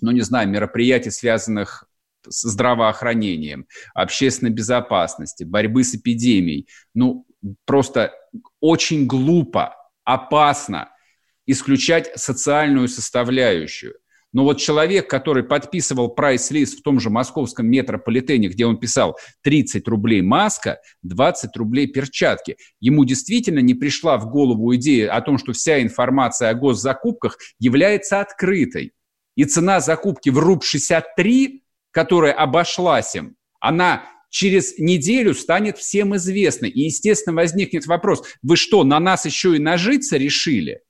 ну, 0.00 0.10
не 0.12 0.20
знаю, 0.20 0.48
мероприятий, 0.48 1.10
связанных 1.10 1.87
здравоохранением, 2.26 3.66
общественной 3.94 4.52
безопасности, 4.52 5.44
борьбы 5.44 5.84
с 5.84 5.94
эпидемией. 5.94 6.68
Ну, 6.94 7.26
просто 7.64 8.12
очень 8.60 9.06
глупо, 9.06 9.76
опасно 10.04 10.90
исключать 11.46 12.10
социальную 12.14 12.88
составляющую. 12.88 13.94
Но 14.32 14.44
вот 14.44 14.58
человек, 14.58 15.08
который 15.08 15.42
подписывал 15.42 16.10
прайс-лист 16.10 16.78
в 16.78 16.82
том 16.82 17.00
же 17.00 17.08
московском 17.08 17.66
метрополитене, 17.66 18.48
где 18.48 18.66
он 18.66 18.78
писал 18.78 19.18
30 19.42 19.88
рублей 19.88 20.20
маска, 20.20 20.80
20 21.02 21.56
рублей 21.56 21.86
перчатки, 21.86 22.58
ему 22.78 23.06
действительно 23.06 23.60
не 23.60 23.74
пришла 23.74 24.18
в 24.18 24.28
голову 24.30 24.74
идея 24.76 25.12
о 25.12 25.22
том, 25.22 25.38
что 25.38 25.52
вся 25.52 25.80
информация 25.80 26.50
о 26.50 26.54
госзакупках 26.54 27.38
является 27.58 28.20
открытой. 28.20 28.92
И 29.34 29.44
цена 29.44 29.80
закупки 29.80 30.28
в 30.28 30.38
РУП-63, 30.38 31.60
которая 31.90 32.32
обошлась 32.32 33.14
им, 33.14 33.36
она 33.60 34.04
через 34.30 34.78
неделю 34.78 35.34
станет 35.34 35.78
всем 35.78 36.14
известной. 36.16 36.68
И, 36.68 36.82
естественно, 36.82 37.36
возникнет 37.36 37.86
вопрос, 37.86 38.24
вы 38.42 38.56
что, 38.56 38.84
на 38.84 39.00
нас 39.00 39.24
еще 39.24 39.56
и 39.56 39.58
нажиться 39.58 40.16
решили? 40.16 40.82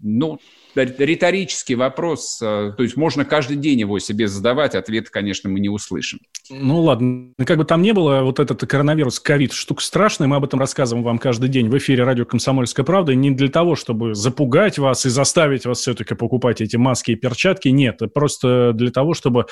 Ну, 0.00 0.40
риторический 0.74 1.74
вопрос, 1.74 2.40
э, 2.42 2.72
то 2.76 2.82
есть 2.82 2.96
можно 2.96 3.24
каждый 3.24 3.56
день 3.56 3.80
его 3.80 3.98
себе 3.98 4.28
задавать, 4.28 4.74
ответ, 4.74 5.10
конечно, 5.10 5.50
мы 5.50 5.60
не 5.60 5.68
услышим. 5.68 6.20
Ну 6.50 6.80
ладно, 6.80 7.32
как 7.44 7.58
бы 7.58 7.64
там 7.64 7.82
ни 7.82 7.92
было, 7.92 8.22
вот 8.22 8.40
этот 8.40 8.60
коронавирус, 8.66 9.20
ковид, 9.20 9.52
штука 9.52 9.82
страшная, 9.82 10.28
мы 10.28 10.36
об 10.36 10.44
этом 10.44 10.60
рассказываем 10.60 11.04
вам 11.04 11.18
каждый 11.18 11.48
день 11.48 11.68
в 11.68 11.78
эфире 11.78 12.04
радио 12.04 12.24
«Комсомольская 12.24 12.84
правда», 12.84 13.14
не 13.14 13.30
для 13.30 13.48
того, 13.48 13.76
чтобы 13.76 14.14
запугать 14.14 14.78
вас 14.78 15.06
и 15.06 15.08
заставить 15.08 15.66
вас 15.66 15.78
все-таки 15.78 16.14
покупать 16.14 16.60
эти 16.60 16.76
маски 16.76 17.12
и 17.12 17.16
перчатки, 17.16 17.68
нет, 17.68 18.00
просто 18.14 18.72
для 18.74 18.90
того, 18.90 19.14
чтобы 19.14 19.40
э, 19.40 19.44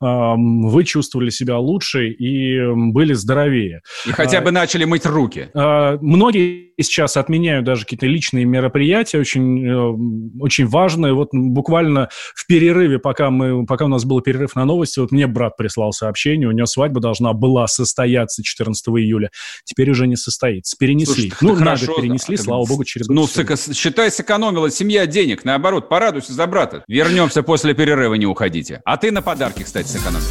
вы 0.00 0.84
чувствовали 0.84 1.30
себя 1.30 1.58
лучше 1.58 2.08
и 2.08 2.58
были 2.92 3.12
здоровее. 3.12 3.82
И 4.06 4.10
хотя 4.10 4.40
бы 4.40 4.48
а, 4.48 4.52
начали 4.52 4.84
мыть 4.84 5.06
руки. 5.06 5.48
Э, 5.54 5.98
многие 6.00 6.72
сейчас 6.80 7.16
отменяют 7.16 7.64
даже 7.64 7.82
какие-то 7.82 8.06
личные 8.06 8.44
мероприятия, 8.44 9.18
очень, 9.18 9.66
э, 9.66 10.40
очень 10.40 10.66
важное. 10.68 11.12
Вот 11.12 11.28
буквально 11.32 12.08
в 12.34 12.46
перерыве, 12.46 12.98
пока, 12.98 13.30
мы, 13.30 13.66
пока 13.66 13.86
у 13.86 13.88
нас 13.88 14.04
был 14.04 14.20
перерыв 14.20 14.54
на 14.54 14.64
новости, 14.64 15.00
вот 15.00 15.10
мне 15.10 15.26
брат 15.26 15.56
прислал 15.56 15.92
сообщение, 15.92 16.48
у 16.48 16.52
него 16.52 16.66
свадьба 16.66 17.00
должна 17.00 17.32
была 17.32 17.66
состояться 17.66 18.42
14 18.42 18.86
июля. 18.88 19.30
Теперь 19.64 19.90
уже 19.90 20.06
не 20.06 20.16
состоится. 20.16 20.76
Перенесли. 20.78 21.30
Слушай, 21.30 21.36
ну, 21.40 21.56
на 21.64 21.76
год 21.76 21.96
перенесли, 21.96 22.36
да, 22.36 22.42
слава 22.42 22.64
богу, 22.66 22.84
через 22.84 23.06
год. 23.06 23.16
Ну, 23.16 23.24
сэко- 23.24 23.74
считай, 23.74 24.10
сэкономила 24.10 24.70
семья 24.70 25.06
денег. 25.06 25.44
Наоборот, 25.44 25.88
порадуйся 25.88 26.32
за 26.32 26.46
брата. 26.46 26.84
Вернемся 26.88 27.42
после 27.42 27.74
перерыва, 27.74 28.14
не 28.14 28.26
уходите. 28.26 28.80
А 28.84 28.96
ты 28.96 29.10
на 29.10 29.22
подарки, 29.22 29.62
кстати, 29.62 29.88
сэкономишь. 29.88 30.24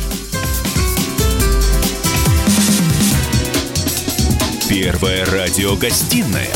Первая 4.69 5.25
радиогостинная 5.25 6.51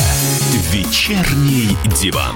«Вечерний 0.73 1.77
диван». 2.01 2.35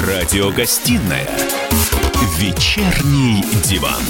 Радиогостинная 0.00 1.28
«Вечерний 2.38 3.42
диван». 3.64 4.02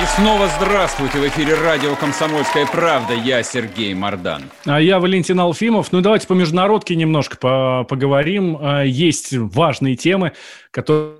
И 0.00 0.06
снова 0.16 0.48
здравствуйте! 0.56 1.18
В 1.18 1.26
эфире 1.26 1.54
радио 1.54 1.96
«Комсомольская 1.96 2.66
правда». 2.66 3.14
Я 3.14 3.42
Сергей 3.42 3.94
Мордан. 3.94 4.44
А 4.64 4.80
я 4.80 5.00
Валентин 5.00 5.40
Алфимов. 5.40 5.90
Ну, 5.90 6.00
давайте 6.00 6.28
по 6.28 6.34
международке 6.34 6.94
немножко 6.94 7.36
по 7.38 7.84
поговорим. 7.88 8.56
А, 8.60 8.82
есть 8.84 9.32
важные 9.32 9.96
темы, 9.96 10.32
которые 10.70 11.16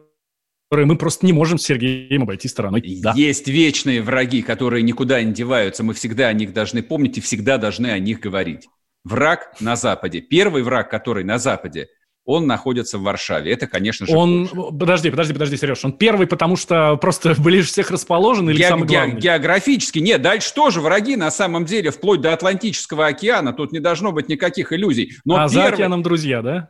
мы 0.70 0.96
просто 0.96 1.26
не 1.26 1.32
можем 1.32 1.58
с 1.58 1.64
Сергеем 1.64 2.22
обойти 2.22 2.46
стороной. 2.46 3.00
Да. 3.02 3.12
Есть 3.16 3.48
вечные 3.48 4.02
враги, 4.02 4.42
которые 4.42 4.84
никуда 4.84 5.20
не 5.22 5.32
деваются. 5.32 5.82
Мы 5.82 5.94
всегда 5.94 6.28
о 6.28 6.32
них 6.32 6.52
должны 6.52 6.84
помнить 6.84 7.18
и 7.18 7.20
всегда 7.20 7.58
должны 7.58 7.88
о 7.88 7.98
них 7.98 8.20
говорить. 8.20 8.68
Враг 9.02 9.54
на 9.58 9.74
Западе. 9.74 10.20
Первый 10.20 10.62
враг, 10.62 10.88
который 10.88 11.24
на 11.24 11.38
Западе– 11.38 11.88
он 12.28 12.46
находится 12.46 12.98
в 12.98 13.02
Варшаве. 13.04 13.50
Это, 13.50 13.66
конечно 13.66 14.06
же, 14.06 14.14
Он, 14.14 14.48
Польша. 14.48 14.70
подожди, 14.78 15.10
подожди, 15.10 15.32
подожди, 15.32 15.56
Сереж, 15.56 15.82
он 15.82 15.92
первый, 15.92 16.26
потому 16.26 16.56
что 16.56 16.96
просто 16.98 17.34
ближе 17.38 17.68
всех 17.68 17.90
расположен 17.90 18.50
или 18.50 18.58
Ге- 18.58 18.68
самый 18.68 18.86
главный? 18.86 19.14
Ге- 19.14 19.20
географически, 19.20 19.98
нет, 19.98 20.20
дальше 20.20 20.52
тоже 20.52 20.82
враги, 20.82 21.16
на 21.16 21.30
самом 21.30 21.64
деле, 21.64 21.90
вплоть 21.90 22.20
до 22.20 22.34
Атлантического 22.34 23.06
океана, 23.06 23.54
тут 23.54 23.72
не 23.72 23.80
должно 23.80 24.12
быть 24.12 24.28
никаких 24.28 24.74
иллюзий. 24.74 25.12
Но 25.24 25.36
а 25.36 25.48
первый... 25.48 25.54
за 25.54 25.64
океаном 25.68 26.02
друзья, 26.02 26.42
да? 26.42 26.68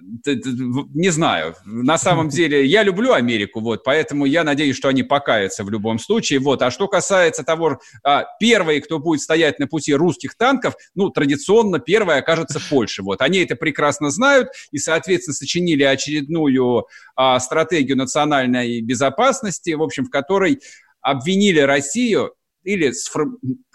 Не 0.00 1.10
знаю. 1.10 1.54
На 1.64 1.98
самом 1.98 2.28
деле, 2.30 2.64
я 2.64 2.82
люблю 2.82 3.12
Америку, 3.12 3.60
вот, 3.60 3.84
поэтому 3.84 4.24
я 4.24 4.44
надеюсь, 4.44 4.76
что 4.76 4.88
они 4.88 5.02
покаятся 5.02 5.64
в 5.64 5.70
любом 5.70 5.98
случае. 5.98 6.40
Вот. 6.40 6.62
А 6.62 6.70
что 6.70 6.88
касается 6.88 7.44
того, 7.44 7.80
а, 8.02 8.24
первый, 8.38 8.80
кто 8.80 8.98
будет 8.98 9.20
стоять 9.20 9.58
на 9.58 9.66
пути 9.66 9.94
русских 9.94 10.36
танков, 10.36 10.74
ну, 10.94 11.10
традиционно 11.10 11.78
первая 11.78 12.20
окажется 12.20 12.60
Польша. 12.68 13.02
Вот. 13.02 13.20
Они 13.22 13.38
это 13.38 13.56
прекрасно 13.56 14.10
знают 14.10 14.48
и, 14.70 14.78
соответственно, 14.78 15.34
сочинили 15.34 15.82
очередную 15.82 16.86
а, 17.16 17.38
стратегию 17.40 17.96
национальной 17.96 18.80
безопасности, 18.80 19.70
в 19.70 19.82
общем, 19.82 20.06
в 20.06 20.10
которой 20.10 20.60
обвинили 21.02 21.60
Россию 21.60 22.34
или 22.62 22.92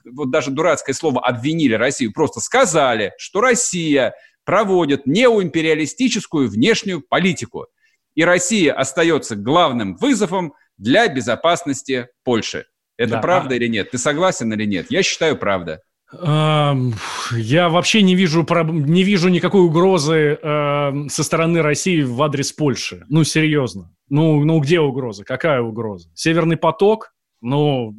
вот 0.06 0.30
даже 0.30 0.52
дурацкое 0.52 0.94
слово 0.94 1.20
обвинили 1.22 1.74
Россию, 1.74 2.14
просто 2.14 2.40
сказали, 2.40 3.14
что 3.18 3.42
Россия 3.42 4.14
проводят 4.46 5.06
неоимпериалистическую 5.06 6.50
внешнюю 6.50 7.02
политику. 7.02 7.68
И 8.16 8.24
Россия 8.24 8.74
остается 8.74 9.36
главным 9.36 9.96
вызовом 9.98 10.54
для 10.78 11.08
безопасности 11.08 12.08
Польши. 12.24 12.66
Это 12.98 13.14
да. 13.14 13.20
правда 13.20 13.56
или 13.56 13.68
нет? 13.68 13.92
Ты 13.92 13.98
согласен 13.98 14.54
или 14.54 14.66
нет? 14.66 14.88
Я 14.90 15.04
считаю, 15.04 15.38
правда. 15.38 15.82
Я 16.14 17.70
вообще 17.70 18.02
не 18.04 18.16
вижу, 18.16 18.46
не 18.72 19.04
вижу 19.04 19.30
никакой 19.30 19.62
угрозы 19.62 20.40
э, 20.42 21.08
со 21.10 21.24
стороны 21.24 21.62
России 21.62 22.04
в 22.04 22.22
адрес 22.22 22.54
Польши. 22.54 23.04
Ну, 23.10 23.24
серьезно. 23.24 23.92
Ну, 24.08 24.44
ну, 24.46 24.60
где 24.60 24.80
угроза? 24.80 25.26
Какая 25.26 25.62
угроза? 25.62 26.10
Северный 26.14 26.58
поток? 26.58 27.15
Ну, 27.46 27.96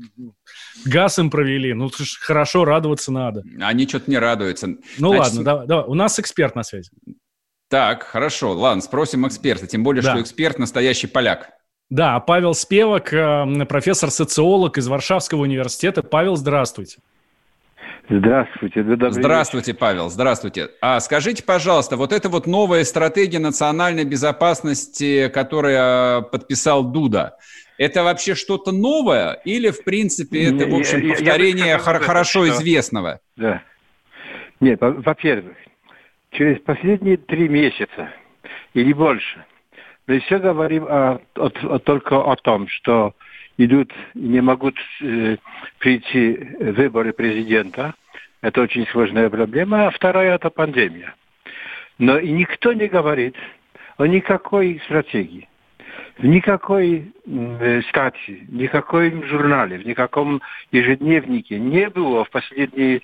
газ 0.85 1.19
им 1.19 1.31
провели, 1.31 1.73
ну, 1.73 1.91
хорошо, 2.21 2.65
радоваться 2.65 3.13
надо. 3.13 3.43
Они 3.61 3.87
что-то 3.87 4.11
не 4.11 4.19
радуются. 4.19 4.67
Ну, 4.99 5.09
Значит, 5.09 5.25
ладно, 5.25 5.45
давай, 5.45 5.67
давай, 5.67 5.85
у 5.87 5.95
нас 5.95 6.19
эксперт 6.19 6.57
на 6.57 6.63
связи. 6.63 6.91
Так, 7.69 8.03
хорошо, 8.05 8.53
ладно, 8.53 8.83
спросим 8.83 9.27
эксперта, 9.27 9.67
тем 9.67 9.83
более, 9.83 10.03
да. 10.03 10.13
что 10.13 10.23
эксперт 10.23 10.59
настоящий 10.59 11.07
поляк. 11.07 11.51
Да, 11.89 12.19
Павел 12.19 12.55
Спевак, 12.55 13.13
э, 13.13 13.65
профессор-социолог 13.69 14.79
из 14.79 14.89
Варшавского 14.89 15.43
университета. 15.43 16.03
Павел, 16.03 16.37
здравствуйте. 16.37 16.99
Здравствуйте. 18.09 18.85
Здравствуйте, 19.11 19.73
вечер. 19.73 19.81
Павел, 19.81 20.11
здравствуйте. 20.11 20.69
А 20.81 21.01
скажите, 21.01 21.43
пожалуйста, 21.43 21.97
вот 21.97 22.13
эта 22.13 22.29
вот 22.29 22.47
новая 22.47 22.85
стратегия 22.85 23.41
национальной 23.41 24.05
безопасности, 24.05 25.29
которую 25.29 26.25
подписал 26.25 26.85
Дуда, 26.85 27.37
это 27.79 28.03
вообще 28.03 28.35
что-то 28.35 28.73
новое 28.73 29.35
или, 29.45 29.71
в 29.71 29.85
принципе, 29.85 30.45
это, 30.45 30.67
в 30.67 30.75
общем, 30.75 31.09
повторение 31.09 31.67
я, 31.67 31.73
я 31.73 31.79
сказал, 31.79 32.03
хорошо 32.03 32.45
что... 32.45 32.55
известного? 32.55 33.21
Да. 33.37 33.63
Нет, 34.61 34.79
во-первых, 34.81 35.57
через 36.31 36.59
последние 36.61 37.17
три 37.17 37.49
месяца 37.49 38.13
или 38.75 38.93
больше 38.93 39.45
мы 40.07 40.21
все 40.21 40.39
говорим 40.39 40.85
о, 40.85 41.21
о, 41.35 41.47
о, 41.47 41.79
только 41.79 42.17
о 42.23 42.37
том, 42.37 42.69
что 42.69 43.15
идут 43.59 43.93
не 44.15 44.41
могут 44.41 44.77
э, 45.03 45.37
прийти 45.79 46.39
выборы 46.61 47.13
президента. 47.13 47.95
Это 48.41 48.63
очень 48.63 48.87
сложная 48.89 49.29
проблема. 49.29 49.89
А 49.89 49.91
вторая– 49.91 50.35
это 50.37 50.51
пандемия. 50.51 51.15
Но 51.99 52.19
и 52.19 52.31
никто 52.31 52.73
не 52.73 52.87
говорит 52.87 53.35
о 53.97 54.07
никакой 54.07 54.81
стратегии 54.85 55.49
в 56.19 56.25
никакой 56.25 57.13
статье, 57.89 58.47
в 58.49 58.55
никакой 58.55 59.23
журнале, 59.25 59.79
в 59.79 59.87
никаком 59.87 60.41
ежедневнике 60.73 61.59
не 61.59 61.91
было 61.91 62.25
в 62.25 62.31
последние 62.31 63.03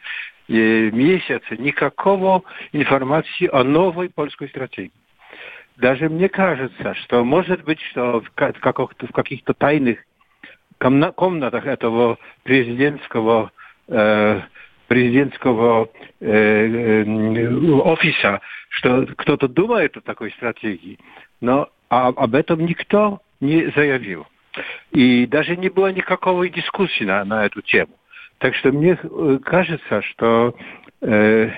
месяцы 0.49 1.57
никакого 1.57 2.42
информации 2.73 3.49
о 3.52 3.64
новой 3.64 4.09
польской 4.09 4.49
стратегии. 4.49 4.92
Даже 5.76 6.09
мне 6.09 6.28
кажется, 6.28 6.95
что 6.95 7.25
может 7.25 7.64
быть, 7.64 7.81
что 7.90 8.21
в 8.21 8.31
каких-то 8.35 9.54
тайных 9.54 9.99
комнатах 11.14 11.66
этого 11.66 12.19
президентского 12.42 13.52
э, 13.88 14.40
президентского 14.88 15.88
э, 16.21 16.26
э, 16.26 17.54
офиса, 17.83 18.40
что 18.69 19.07
кто-то 19.16 19.49
думает 19.49 19.97
о 19.97 20.02
такой 20.02 20.33
стратегии, 20.33 20.99
но 21.40 21.71
а, 21.93 22.09
об 22.09 22.35
этом 22.35 22.65
никто 22.65 23.21
не 23.43 23.71
заявил. 23.77 24.27
И 24.93 25.27
даже 25.27 25.59
не 25.59 25.69
было 25.69 25.93
никакой 25.93 26.49
дискуссии 26.49 27.05
на, 27.05 27.23
на 27.27 27.45
эту 27.45 27.61
тему. 27.61 27.93
Так 28.39 28.55
что 28.55 28.73
мне 28.73 28.99
э, 29.03 29.39
кажется, 29.45 30.01
что 30.01 30.57
э, 31.03 31.51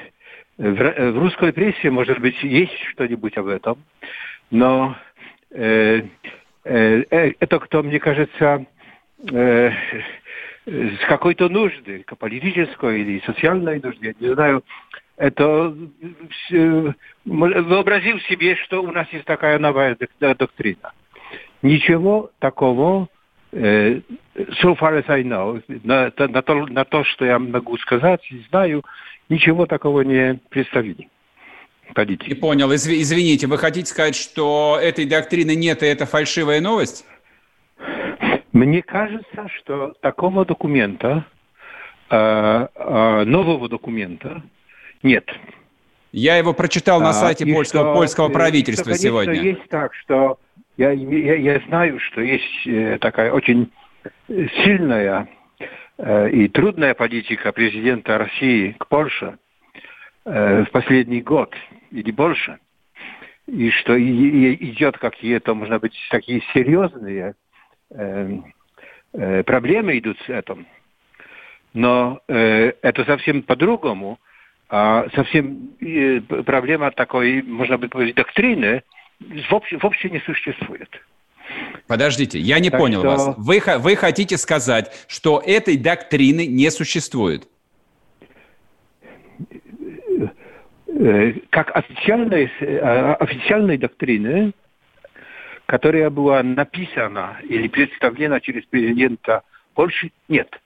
в, 0.59 1.13
в 1.13 1.19
русской 1.19 1.53
прессе, 1.53 1.89
может 1.89 2.19
быть, 2.19 2.43
есть 2.43 2.77
что-нибудь 2.91 3.37
об 3.37 3.47
этом, 3.47 3.79
но 4.51 4.97
э, 5.53 6.03
э, 6.65 7.05
э 7.11 7.33
это 7.39 7.61
кто, 7.61 7.85
мне 7.85 8.01
кажется, 8.01 8.67
э, 9.31 9.71
с 10.67 11.07
какой-то 11.07 11.49
нужды, 11.49 12.05
политической 12.19 13.03
или 13.03 13.23
социальной 13.25 13.81
нужды, 13.81 14.09
я 14.09 14.15
не 14.19 14.35
знаю, 14.35 14.65
это 15.17 15.75
э, 16.51 16.93
вообразил 17.25 18.19
себе, 18.21 18.57
что 18.57 18.83
у 18.83 18.91
нас 18.91 19.07
есть 19.13 19.25
такая 19.25 19.59
новая 19.59 19.97
доктрина. 20.21 20.93
Ничего 21.63 22.31
такого, 22.41 23.09
э, 23.53 24.01
so 24.63 24.77
far 24.77 24.99
as 24.99 25.09
I 25.09 25.23
know, 25.23 25.63
на, 25.85 26.13
на, 26.17 26.43
то, 26.43 26.67
на 26.67 26.85
то, 26.85 27.05
что 27.05 27.25
я 27.25 27.39
могу 27.39 27.77
сказать, 27.79 28.21
знаю, 28.49 28.85
ничего 29.29 29.67
такого 29.67 30.03
не 30.03 30.41
представили. 30.51 31.09
Политики. 31.95 32.31
Не 32.31 32.35
понял. 32.35 32.73
Извините, 32.73 33.47
вы 33.47 33.59
хотите 33.59 33.87
сказать, 33.87 34.17
что 34.17 34.79
этой 34.81 35.05
доктрины 35.05 35.55
нет, 35.55 35.83
и 35.83 35.87
это 35.87 36.07
фальшивая 36.07 36.61
новость? 36.61 37.07
Мне 38.53 38.83
кажется, 38.83 39.49
что 39.57 39.95
такого 40.01 40.45
документа, 40.45 41.27
э, 42.11 42.17
э, 42.75 43.25
нового 43.25 43.69
документа 43.69 44.43
нет. 45.05 45.25
Я 46.13 46.37
его 46.37 46.53
прочитал 46.53 47.01
на 47.01 47.11
а, 47.11 47.13
сайте 47.13 47.45
а, 47.45 47.53
польского, 47.53 47.83
что, 47.83 47.95
польского 47.95 48.29
правительства 48.29 48.95
что, 48.95 49.03
конечно, 49.03 49.09
сегодня. 49.09 49.51
Есть 49.51 49.69
так, 49.69 49.95
что 49.95 50.39
я, 50.77 50.91
я, 50.91 51.35
я 51.35 51.59
знаю, 51.67 52.01
что 52.01 52.21
есть 52.21 52.67
э, 52.67 52.99
такая 53.01 53.33
очень 53.33 53.73
сильная 54.29 55.29
э, 55.99 56.31
и 56.31 56.49
трудная 56.49 56.95
политика 56.95 57.53
президента 57.53 58.19
России 58.19 58.77
к 58.79 58.89
Польше 58.89 59.39
э, 60.25 60.65
в 60.65 60.71
последний 60.71 61.21
год 61.21 61.55
или 61.91 62.11
больше. 62.11 62.59
И 63.47 63.71
что 63.71 64.01
идет 64.01 64.99
какие-то, 64.99 65.55
может 65.55 65.81
быть, 65.83 65.95
такие 66.11 66.43
серьезные 66.55 67.35
проблемы 69.13 69.99
идут 69.99 70.19
с 70.21 70.31
этим. 70.31 70.67
Но 71.75 72.23
это 72.27 73.05
совсем 73.05 73.43
по-другому. 73.43 74.19
А 74.69 75.07
совсем 75.15 75.71
э, 75.81 76.21
проблема 76.21 76.91
такой, 76.91 77.43
можно 77.43 77.79
бы 77.79 77.89
сказать, 77.89 78.15
доктрины 78.15 78.83
вообще, 79.51 79.77
вообще 79.79 80.11
не 80.11 80.21
существует. 80.21 80.89
Подождите, 81.87 82.39
я 82.39 82.59
не 82.59 82.71
так 82.71 82.81
понял 82.81 83.01
что... 83.01 83.09
вас. 83.09 83.35
Вы, 83.37 83.63
вы 83.79 83.97
хотите 83.97 84.37
сказать, 84.39 84.91
что 85.07 85.43
этой 85.45 85.77
доктрины 85.77 86.47
не 86.47 86.71
существует? 86.71 87.47
Э, 90.89 91.33
как 91.51 91.77
официальной, 91.77 92.51
э, 92.61 93.13
официальной 93.15 93.77
доктрины 93.77 94.53
которая 95.67 96.11
была 96.11 96.43
написана 96.43 97.39
или 97.43 97.69
представлена 97.69 98.41
через 98.41 98.65
президента 98.67 99.43
Польши, 99.75 100.13
нет. 100.29 100.61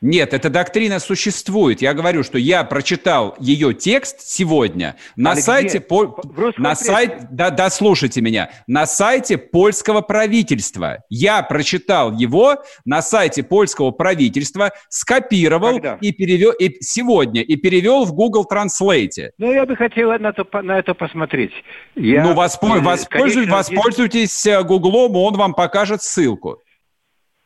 Нет, 0.00 0.32
эта 0.32 0.48
доктрина 0.48 1.00
существует. 1.00 1.82
Я 1.82 1.92
говорю, 1.92 2.22
что 2.22 2.38
я 2.38 2.62
прочитал 2.62 3.34
ее 3.40 3.74
текст 3.74 4.20
сегодня 4.20 4.94
на 5.16 5.32
а 5.32 5.36
сайте... 5.36 5.80
По... 5.80 6.20
На 6.56 6.76
сайте... 6.76 7.26
Да, 7.32 7.50
да, 7.50 7.68
слушайте 7.68 8.20
меня. 8.20 8.50
На 8.68 8.86
сайте 8.86 9.38
польского 9.38 10.00
правительства. 10.00 10.98
Я 11.08 11.42
прочитал 11.42 12.12
его 12.12 12.62
на 12.84 13.02
сайте 13.02 13.42
польского 13.42 13.90
правительства, 13.90 14.70
скопировал 14.88 15.74
Когда? 15.74 15.98
и 16.00 16.12
перевел... 16.12 16.52
И 16.52 16.76
сегодня 16.80 17.42
и 17.42 17.56
перевел 17.56 18.04
в 18.04 18.12
Google 18.12 18.46
Translate. 18.50 19.30
Ну, 19.38 19.52
я 19.52 19.66
бы 19.66 19.74
хотел 19.74 20.16
на, 20.18 20.28
это, 20.28 20.46
на 20.62 20.78
это 20.78 20.94
посмотреть. 20.94 21.52
Я... 21.96 22.22
Ну, 22.22 22.34
воспо... 22.34 22.76
Э, 22.76 22.80
воспользуйтесь, 22.80 23.50
воспользуйтесь 23.50 24.46
Гуглом, 24.64 25.16
он 25.16 25.34
вам 25.34 25.54
покажет 25.54 26.02
ссылку. 26.02 26.62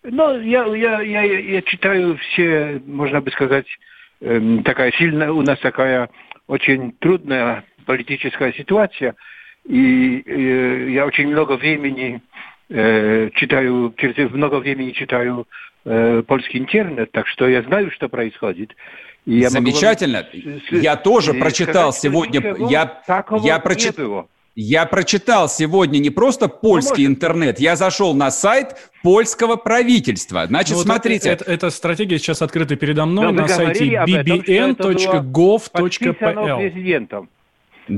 Ну, 0.04 0.40
я, 0.40 0.64
я, 0.66 1.00
я, 1.00 1.22
я 1.22 1.62
читаю 1.62 2.18
все, 2.18 2.82
можно 2.86 3.20
бы 3.20 3.30
сказать, 3.30 3.66
э, 4.20 4.58
такая 4.64 4.90
сильная, 4.92 5.30
у 5.30 5.42
нас 5.42 5.58
такая 5.60 6.10
очень 6.48 6.92
трудная 6.98 7.64
политическая 7.86 8.52
ситуация, 8.52 9.14
и 9.64 10.22
э, 10.26 10.90
я 10.90 11.06
очень 11.06 11.28
много 11.28 11.56
времени 11.56 12.20
э, 12.68 13.30
читаю, 13.34 13.94
через 13.96 14.32
много 14.32 14.56
времени 14.56 14.90
читаю 14.90 15.46
э, 15.84 16.22
польский 16.26 16.58
интернет, 16.58 17.12
так 17.12 17.28
что 17.28 17.48
я 17.48 17.62
знаю, 17.62 17.92
что 17.92 18.08
происходит. 18.08 18.74
И 19.24 19.38
я 19.38 19.50
Замечательно. 19.50 20.26
Могу... 20.32 20.82
Я 20.82 20.96
тоже 20.96 21.34
прочитал 21.34 21.92
сказать, 21.92 22.02
сегодня. 22.02 22.56
Я, 22.68 23.02
я 23.44 23.58
прочитал. 23.60 24.28
Я 24.54 24.84
прочитал 24.84 25.48
сегодня 25.48 25.98
не 25.98 26.10
просто 26.10 26.46
польский 26.48 27.06
ну, 27.06 27.14
интернет, 27.14 27.58
я 27.58 27.74
зашел 27.74 28.12
на 28.12 28.30
сайт 28.30 28.76
польского 29.02 29.56
правительства. 29.56 30.46
Значит, 30.46 30.76
ну, 30.76 30.82
смотрите. 30.82 31.30
Это, 31.30 31.44
это, 31.44 31.52
эта 31.52 31.70
стратегия 31.70 32.18
сейчас 32.18 32.42
открыта 32.42 32.76
передо 32.76 33.06
мной 33.06 33.32
на 33.32 33.48
сайте 33.48 33.86
bbn.gov.pl. 33.86 35.22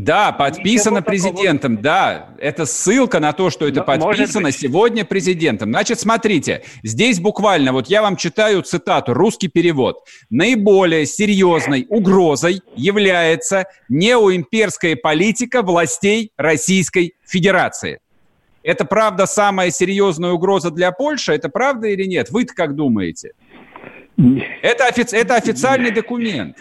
Да, 0.02 0.32
подписано 0.32 1.02
президентом, 1.02 1.80
да. 1.80 2.30
Это 2.38 2.66
ссылка 2.66 3.20
на 3.20 3.32
то, 3.32 3.50
что 3.50 3.68
это 3.68 3.80
Но, 3.80 3.84
подписано 3.84 4.50
сегодня 4.50 5.04
президентом. 5.04 5.70
Значит, 5.70 6.00
смотрите, 6.00 6.64
здесь 6.82 7.20
буквально, 7.20 7.72
вот 7.72 7.88
я 7.88 8.02
вам 8.02 8.16
читаю 8.16 8.62
цитату, 8.62 9.14
русский 9.14 9.48
перевод. 9.48 9.98
Наиболее 10.30 11.06
серьезной 11.06 11.86
угрозой 11.88 12.60
является 12.74 13.66
неоимперская 13.88 14.96
политика 14.96 15.62
властей 15.62 16.32
Российской 16.36 17.14
Федерации. 17.24 18.00
Это 18.64 18.84
правда 18.84 19.26
самая 19.26 19.70
серьезная 19.70 20.32
угроза 20.32 20.70
для 20.70 20.90
Польши? 20.90 21.32
Это 21.34 21.48
правда 21.48 21.86
или 21.86 22.04
нет? 22.04 22.30
Вы-то 22.30 22.52
как 22.54 22.74
думаете? 22.74 23.32
Это, 24.62 24.88
офици- 24.88 25.16
это 25.16 25.36
официальный 25.36 25.90
документ. 25.90 26.56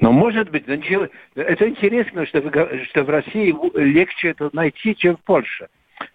Но 0.00 0.12
может 0.12 0.50
быть, 0.50 0.64
это 0.66 1.68
интересно, 1.68 2.26
что, 2.26 2.40
вы, 2.40 2.84
что 2.90 3.04
в 3.04 3.10
России 3.10 3.54
легче 3.78 4.28
это 4.28 4.50
найти, 4.52 4.96
чем 4.96 5.16
в 5.16 5.20
Польше. 5.20 5.68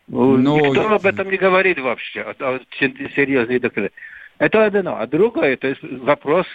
Но... 0.07 0.37
Ну, 0.37 0.65
Никто 0.65 0.93
об 0.93 1.05
этом 1.05 1.29
не 1.29 1.37
говорит 1.37 1.79
вообще, 1.79 2.21
о, 2.21 2.31
о 2.39 2.59
серьезной 2.79 3.59
доктрины. 3.59 3.91
Это 4.37 4.65
одно. 4.65 4.97
А 4.99 5.07
другое, 5.07 5.53
это 5.53 5.75
вопрос 5.81 6.45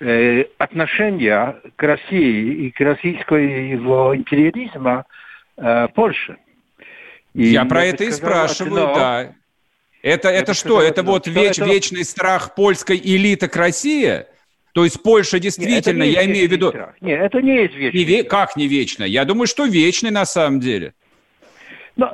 э, 0.00 0.44
отношения 0.58 1.56
к 1.76 1.82
России 1.82 2.66
и 2.66 2.70
к 2.70 2.80
российскому 2.80 3.40
его 3.40 4.16
империализма 4.16 5.04
э, 5.56 5.88
Польши. 5.94 6.36
И 7.34 7.46
я 7.46 7.64
про 7.64 7.84
это 7.84 8.04
и 8.04 8.10
спрашиваю, 8.10 8.84
одно, 8.84 8.94
да. 8.94 9.34
Это, 10.02 10.28
это, 10.28 10.28
это 10.28 10.54
что? 10.54 10.82
Это 10.82 11.02
вот 11.02 11.26
веч, 11.26 11.58
это... 11.58 11.68
вечный 11.68 12.04
страх 12.04 12.54
польской 12.54 13.00
элиты 13.02 13.48
к 13.48 13.56
России? 13.56 14.26
То 14.74 14.82
есть 14.82 15.00
Польша 15.04 15.38
действительно, 15.38 16.02
Нет, 16.02 16.14
я 16.14 16.26
имею 16.26 16.48
в 16.48 16.52
виду... 16.52 16.70
Страх. 16.70 16.96
Нет, 17.00 17.20
это 17.20 17.40
не 17.40 17.54
есть 17.62 17.76
вечный. 17.76 18.04
Не, 18.04 18.22
как 18.24 18.56
не 18.56 18.66
вечный? 18.66 19.08
Я 19.08 19.24
думаю, 19.24 19.46
что 19.46 19.66
вечный 19.66 20.10
на 20.10 20.24
самом 20.24 20.58
деле. 20.58 20.94
Ну, 21.94 22.08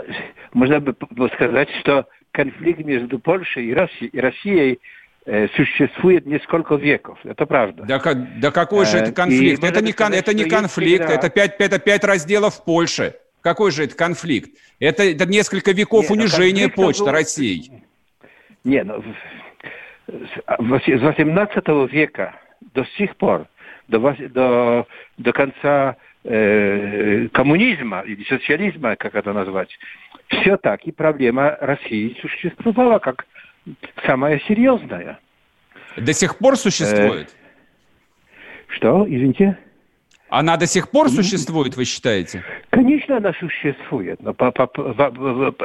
можно 0.53 0.79
бы 0.79 0.95
сказать, 1.35 1.71
что 1.81 2.07
конфликт 2.33 2.81
между 2.81 3.19
Польшей 3.19 3.65
и 3.65 3.73
Россией, 3.73 4.11
и 4.11 4.21
Россией 4.21 4.79
э, 5.25 5.49
существует 5.57 6.27
несколько 6.27 6.75
веков. 6.75 7.19
Это 7.25 7.47
правда. 7.47 7.85
Да, 7.85 7.99
да 8.15 8.51
какой 8.51 8.85
же 8.85 8.99
это 8.99 9.11
э, 9.11 9.15
конфликт? 9.15 9.65
И 9.65 9.67
это 9.67 9.81
не, 9.81 9.93
сказать, 9.93 10.19
это 10.19 10.35
не 10.35 10.45
конфликт, 10.45 11.05
всегда... 11.05 11.15
это, 11.15 11.31
пять, 11.31 11.55
это 11.59 11.79
пять 11.79 12.05
разделов 12.05 12.57
в 12.57 12.65
Польше. 12.65 13.15
Какой 13.41 13.71
же 13.71 13.85
это 13.85 13.97
конфликт? 13.97 14.51
Это, 14.81 15.03
это 15.03 15.25
несколько 15.25 15.73
веков 15.73 16.11
Нет, 16.11 16.11
унижения 16.11 16.69
почты 16.69 17.05
был... 17.05 17.13
России. 17.13 17.85
Не, 18.65 18.85
ну, 18.85 19.03
с 20.07 20.59
18 20.59 21.69
века 21.91 22.35
до 22.75 22.85
сих 22.97 23.17
пор, 23.17 23.47
до, 23.89 23.99
до, 24.29 24.87
до 25.19 25.33
конца 25.33 25.97
э, 26.25 27.29
коммунизма 27.33 28.01
или 28.01 28.25
социализма, 28.25 28.97
как 28.97 29.15
это 29.15 29.33
назвать, 29.33 29.71
все 30.29 30.57
так 30.57 30.85
и 30.85 30.93
проблема 30.93 31.57
России 31.61 32.17
существовала 32.21 32.99
как 32.99 33.27
самая 34.07 34.41
серьезная. 34.41 35.19
До 35.97 36.13
сих 36.13 36.39
пор 36.39 36.57
существует? 36.57 37.29
Э, 37.29 38.75
что, 38.75 39.05
извините? 39.09 39.59
Она 40.31 40.57
до 40.57 40.67
сих 40.67 40.91
пор 40.91 41.09
существует, 41.11 41.77
вы 41.77 41.85
считаете? 41.85 42.45
Конечно, 42.71 43.17
она 43.17 43.33
существует, 43.33 44.23
но 44.23 44.33
по, 44.33 44.53
по, 44.53 44.69
по, 44.69 44.95
по, 44.95 45.65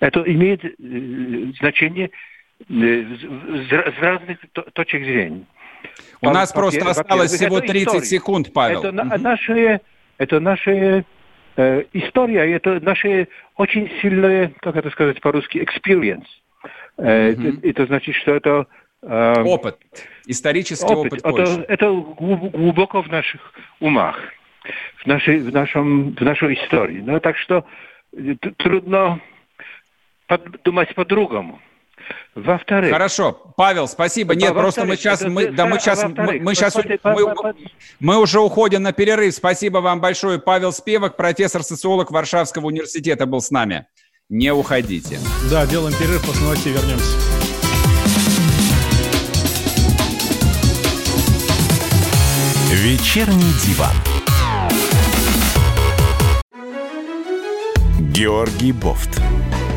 это 0.00 0.20
имеет 0.26 0.60
значение 1.58 2.10
с 2.68 3.98
разных 4.00 4.38
точек 4.72 5.04
зрения. 5.04 5.46
У 6.20 6.30
нас 6.30 6.52
просто 6.52 6.88
осталось 6.88 7.32
всего 7.32 7.60
30 7.60 8.04
секунд, 8.04 8.52
Павел. 8.52 8.80
Это 8.80 8.88
угу. 8.88 9.22
наша, 9.22 9.80
это 10.18 10.40
наша 10.40 11.04
э, 11.56 11.84
история, 11.92 12.54
это 12.54 12.80
наша 12.80 13.28
очень 13.56 13.90
сильная, 14.00 14.52
как 14.60 14.76
это 14.76 14.90
сказать 14.90 15.20
по-русски, 15.20 15.58
experience. 15.58 16.26
Э, 16.96 17.32
угу. 17.32 17.48
это, 17.48 17.68
это 17.68 17.86
значит, 17.86 18.14
что 18.16 18.34
это... 18.34 18.66
Э, 19.02 19.42
опыт, 19.42 19.76
исторический 20.26 20.94
опыт, 20.94 21.24
опыт 21.24 21.48
это, 21.48 21.64
это 21.68 21.90
глубоко 21.90 23.02
в 23.02 23.08
наших 23.08 23.52
умах, 23.80 24.18
в 25.02 25.06
нашей, 25.06 25.40
в 25.40 25.52
нашем, 25.52 26.14
в 26.14 26.20
нашей 26.22 26.54
истории. 26.54 27.02
Ну, 27.04 27.20
так 27.20 27.36
что 27.36 27.66
э, 28.16 28.34
трудно 28.56 29.20
подумать 30.26 30.94
по-другому. 30.94 31.60
Во-вторых... 32.34 32.92
Хорошо, 32.92 33.32
Павел, 33.56 33.86
спасибо. 33.86 34.34
Нет, 34.34 34.54
просто 34.54 34.84
мы 34.84 34.96
сейчас, 34.96 35.22
мы, 35.22 35.46
да, 35.52 35.66
мы 35.66 35.78
сейчас, 35.78 36.04
мы, 36.04 36.40
мы 36.40 36.54
сейчас, 36.54 36.76
мы, 37.04 37.54
мы 38.00 38.18
уже 38.18 38.40
уходим 38.40 38.82
на 38.82 38.92
перерыв. 38.92 39.34
Спасибо 39.34 39.78
вам 39.78 40.00
большое. 40.00 40.38
Павел 40.40 40.72
Спевок, 40.72 41.16
профессор-социолог 41.16 42.10
Варшавского 42.10 42.66
университета 42.66 43.26
был 43.26 43.40
с 43.40 43.50
нами. 43.50 43.86
Не 44.28 44.52
уходите. 44.52 45.18
Да, 45.50 45.66
делаем 45.66 45.96
перерыв, 45.96 46.26
после 46.26 46.42
новостей 46.42 46.72
вернемся. 46.72 47.16
Вечерний 52.72 53.52
диван. 53.64 53.94
Георгий 58.12 58.72
Бофт. 58.72 59.23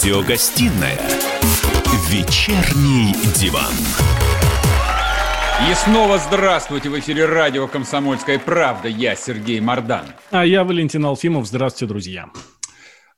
Радиогостинная 0.00 0.98
«Вечерний 2.08 3.12
диван». 3.38 3.70
И 5.70 5.74
снова 5.74 6.16
здравствуйте 6.16 6.88
в 6.88 6.98
эфире 6.98 7.26
радио 7.26 7.68
«Комсомольская 7.68 8.38
правда». 8.38 8.88
Я 8.88 9.14
Сергей 9.14 9.60
Мордан. 9.60 10.06
А 10.30 10.46
я 10.46 10.64
Валентин 10.64 11.04
Алфимов. 11.04 11.46
Здравствуйте, 11.46 11.92
друзья. 11.92 12.30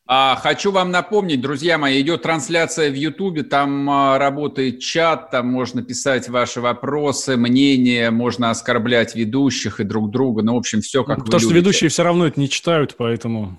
А, 0.08 0.34
хочу 0.34 0.72
вам 0.72 0.90
напомнить, 0.90 1.40
друзья 1.40 1.78
мои, 1.78 2.00
идет 2.00 2.22
трансляция 2.22 2.90
в 2.90 2.94
Ютубе, 2.94 3.44
там 3.44 3.88
а, 3.88 4.18
работает 4.18 4.80
чат, 4.80 5.30
там 5.30 5.46
можно 5.46 5.82
писать 5.82 6.28
ваши 6.28 6.60
вопросы, 6.60 7.36
мнения, 7.36 8.10
можно 8.10 8.50
оскорблять 8.50 9.14
ведущих 9.14 9.78
и 9.78 9.84
друг 9.84 10.10
друга, 10.10 10.42
ну, 10.42 10.54
в 10.54 10.58
общем, 10.58 10.80
все 10.80 11.04
как 11.04 11.18
ну, 11.18 11.24
Потому 11.26 11.38
что 11.38 11.48
любите. 11.50 11.60
ведущие 11.60 11.90
все 11.90 12.02
равно 12.02 12.26
это 12.26 12.40
не 12.40 12.50
читают, 12.50 12.96
поэтому... 12.98 13.56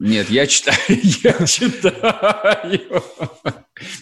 Нет, 0.00 0.30
я 0.30 0.46
читаю, 0.46 0.78
я 0.88 1.46
читаю. 1.46 3.02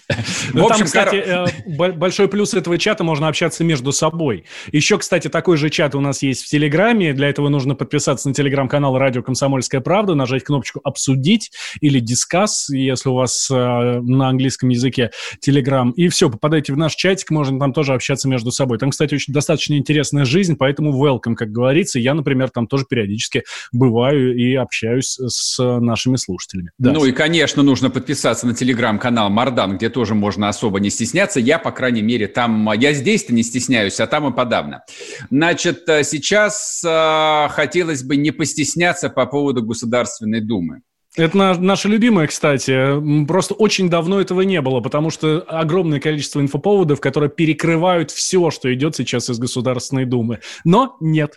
Ну, 0.52 0.66
общем, 0.66 0.78
там, 0.78 0.86
кстати, 0.86 1.16
э, 1.16 1.92
большой 1.92 2.28
плюс 2.28 2.54
этого 2.54 2.78
чата, 2.78 3.04
можно 3.04 3.28
общаться 3.28 3.64
между 3.64 3.92
собой. 3.92 4.44
Еще, 4.72 4.98
кстати, 4.98 5.28
такой 5.28 5.56
же 5.56 5.70
чат 5.70 5.94
у 5.94 6.00
нас 6.00 6.22
есть 6.22 6.44
в 6.44 6.48
Телеграме. 6.48 7.12
Для 7.12 7.28
этого 7.28 7.48
нужно 7.48 7.74
подписаться 7.74 8.28
на 8.28 8.34
Телеграм-канал 8.34 8.96
«Радио 8.96 9.22
Комсомольская 9.22 9.80
правда», 9.80 10.14
нажать 10.14 10.44
кнопочку 10.44 10.80
«Обсудить» 10.84 11.50
или 11.80 12.00
«Дискас», 12.00 12.68
если 12.70 13.08
у 13.08 13.14
вас 13.14 13.48
э, 13.50 13.54
на 13.54 14.28
английском 14.28 14.68
языке 14.68 15.10
Телеграм. 15.40 15.90
И 15.90 16.08
все, 16.08 16.30
попадайте 16.30 16.72
в 16.72 16.76
наш 16.76 16.94
чатик, 16.94 17.30
можно 17.30 17.58
там 17.58 17.72
тоже 17.72 17.92
общаться 17.94 18.28
между 18.28 18.50
собой. 18.50 18.78
Там, 18.78 18.90
кстати, 18.90 19.14
очень 19.14 19.32
достаточно 19.32 19.74
интересная 19.74 20.24
жизнь, 20.24 20.56
поэтому 20.56 20.92
welcome, 20.92 21.34
как 21.34 21.50
говорится. 21.50 21.98
Я, 21.98 22.14
например, 22.14 22.50
там 22.50 22.66
тоже 22.66 22.86
периодически 22.88 23.44
бываю 23.72 24.36
и 24.36 24.54
общаюсь 24.54 25.18
с 25.18 25.58
нашими 25.58 26.16
слушателями. 26.16 26.70
Да. 26.78 26.92
Ну 26.92 27.04
и, 27.04 27.12
конечно, 27.12 27.62
нужно 27.62 27.90
подписаться 27.90 28.46
на 28.46 28.54
Телеграм-канал 28.54 29.30
«Мардан», 29.66 29.76
где 29.76 29.90
тоже 29.90 30.14
можно 30.14 30.48
особо 30.48 30.80
не 30.80 30.90
стесняться. 30.90 31.40
Я, 31.40 31.58
по 31.58 31.72
крайней 31.72 32.02
мере, 32.02 32.28
там... 32.28 32.70
Я 32.72 32.92
здесь-то 32.92 33.34
не 33.34 33.42
стесняюсь, 33.42 34.00
а 34.00 34.06
там 34.06 34.32
и 34.32 34.34
подавно. 34.34 34.82
Значит, 35.30 35.88
э, 35.88 36.04
сейчас 36.04 36.82
э, 36.84 37.48
хотелось 37.50 38.02
бы 38.02 38.16
не 38.16 38.30
постесняться 38.30 39.08
по 39.10 39.26
поводу 39.26 39.62
Государственной 39.62 40.40
Думы. 40.40 40.80
Это 41.16 41.36
на, 41.36 41.54
наше 41.54 41.88
любимое, 41.88 42.26
кстати. 42.26 43.24
Просто 43.26 43.54
очень 43.54 43.88
давно 43.88 44.20
этого 44.20 44.42
не 44.42 44.60
было, 44.60 44.80
потому 44.80 45.10
что 45.10 45.40
огромное 45.48 45.98
количество 45.98 46.40
инфоповодов, 46.40 47.00
которые 47.00 47.30
перекрывают 47.30 48.10
все, 48.10 48.50
что 48.50 48.72
идет 48.72 48.96
сейчас 48.96 49.30
из 49.30 49.38
Государственной 49.38 50.04
Думы. 50.04 50.40
Но 50.64 50.96
нет, 51.00 51.36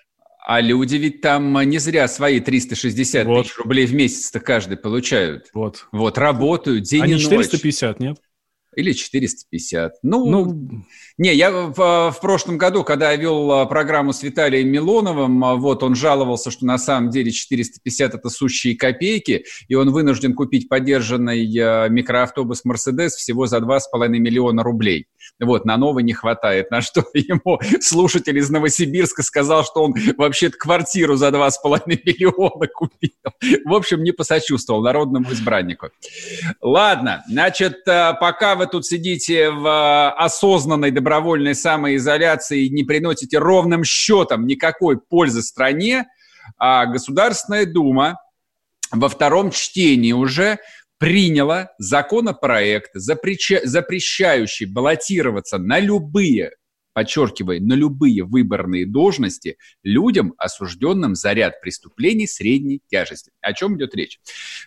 а 0.50 0.62
люди 0.62 0.96
ведь 0.96 1.22
там 1.22 1.62
не 1.70 1.78
зря 1.78 2.08
свои 2.08 2.40
360 2.40 3.28
вот. 3.28 3.44
тысяч 3.44 3.58
рублей 3.60 3.86
в 3.86 3.94
месяц-то 3.94 4.40
каждый 4.40 4.78
получают. 4.78 5.52
Вот. 5.54 5.88
Вот, 5.92 6.18
работают 6.18 6.86
день 6.86 7.04
Они 7.04 7.12
и 7.12 7.16
ночь. 7.18 7.26
450, 7.26 8.00
нет? 8.00 8.18
Или 8.76 8.92
450. 8.92 9.94
Ну, 10.04 10.30
ну 10.30 10.84
не, 11.18 11.34
я 11.34 11.52
в, 11.52 11.74
в 11.74 12.18
прошлом 12.22 12.60
году, 12.60 12.84
когда 12.84 13.12
я 13.12 13.18
вел 13.18 13.52
а, 13.52 13.66
программу 13.66 14.14
с 14.14 14.22
Виталием 14.22 14.70
Милоновым, 14.70 15.44
а, 15.44 15.56
вот 15.56 15.82
он 15.82 15.96
жаловался, 15.96 16.52
что 16.52 16.68
на 16.68 16.78
самом 16.78 17.10
деле 17.10 17.32
450 17.32 18.14
это 18.14 18.30
сущие 18.30 18.78
копейки, 18.78 19.44
и 19.68 19.74
он 19.74 19.90
вынужден 19.90 20.36
купить 20.36 20.70
поддержанный 20.70 21.52
а, 21.60 21.90
микроавтобус 21.90 22.64
Мерседес 22.64 23.16
всего 23.16 23.48
за 23.48 23.58
2,5 23.58 24.08
миллиона 24.10 24.62
рублей. 24.62 25.08
Вот, 25.40 25.66
на 25.66 25.78
новый 25.78 26.04
не 26.04 26.14
хватает. 26.14 26.70
На 26.70 26.82
что 26.82 27.04
ему 27.16 27.60
слушатель 27.82 28.38
из 28.38 28.52
Новосибирска 28.52 29.24
сказал, 29.24 29.66
что 29.66 29.84
он 29.84 29.96
вообще-то 30.16 30.58
квартиру 30.58 31.16
за 31.16 31.30
2,5 31.30 31.82
миллиона 31.88 32.68
купил. 32.68 33.10
В 33.66 33.74
общем, 33.74 34.04
не 34.04 34.12
посочувствовал 34.12 34.84
народному 34.84 35.32
избраннику. 35.32 35.90
Ладно, 36.62 37.24
значит, 37.28 37.84
пока 37.86 38.59
вы 38.60 38.68
тут 38.68 38.86
сидите 38.86 39.50
в 39.50 40.12
осознанной 40.12 40.92
добродетельной 40.92 41.10
добровольной 41.10 41.56
самоизоляции 41.56 42.68
не 42.68 42.84
приносите 42.84 43.40
ровным 43.40 43.84
счетом 43.84 44.46
никакой 44.46 45.00
пользы 45.00 45.42
стране, 45.42 46.06
а 46.58 46.86
Государственная 46.86 47.66
Дума 47.66 48.18
во 48.92 49.10
втором 49.10 49.50
чтении 49.50 50.12
уже 50.12 50.60
приняла 51.00 51.72
законопроект, 51.80 52.92
запрещающий 52.94 54.68
баллотироваться 54.68 55.58
на 55.58 55.80
любые 55.80 56.52
подчеркиваю, 57.00 57.66
на 57.66 57.76
любые 57.76 58.26
выборные 58.26 58.86
должности 58.86 59.58
людям, 59.84 60.34
осужденным 60.38 61.16
за 61.16 61.32
ряд 61.32 61.62
преступлений 61.62 62.28
средней 62.28 62.82
тяжести. 62.92 63.32
О 63.40 63.54
чем 63.54 63.78
идет 63.78 63.96
речь? 63.96 64.20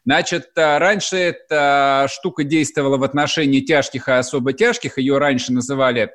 Значит, 0.06 0.48
э, 0.56 0.78
раньше 0.78 1.16
эта 1.16 2.08
штука 2.10 2.44
действовала 2.44 2.96
в 2.96 3.02
отношении 3.02 3.60
тяжких 3.60 4.08
и 4.08 4.12
особо 4.12 4.54
тяжких. 4.54 4.96
Ее 4.96 5.18
раньше 5.18 5.52
называли 5.52 6.10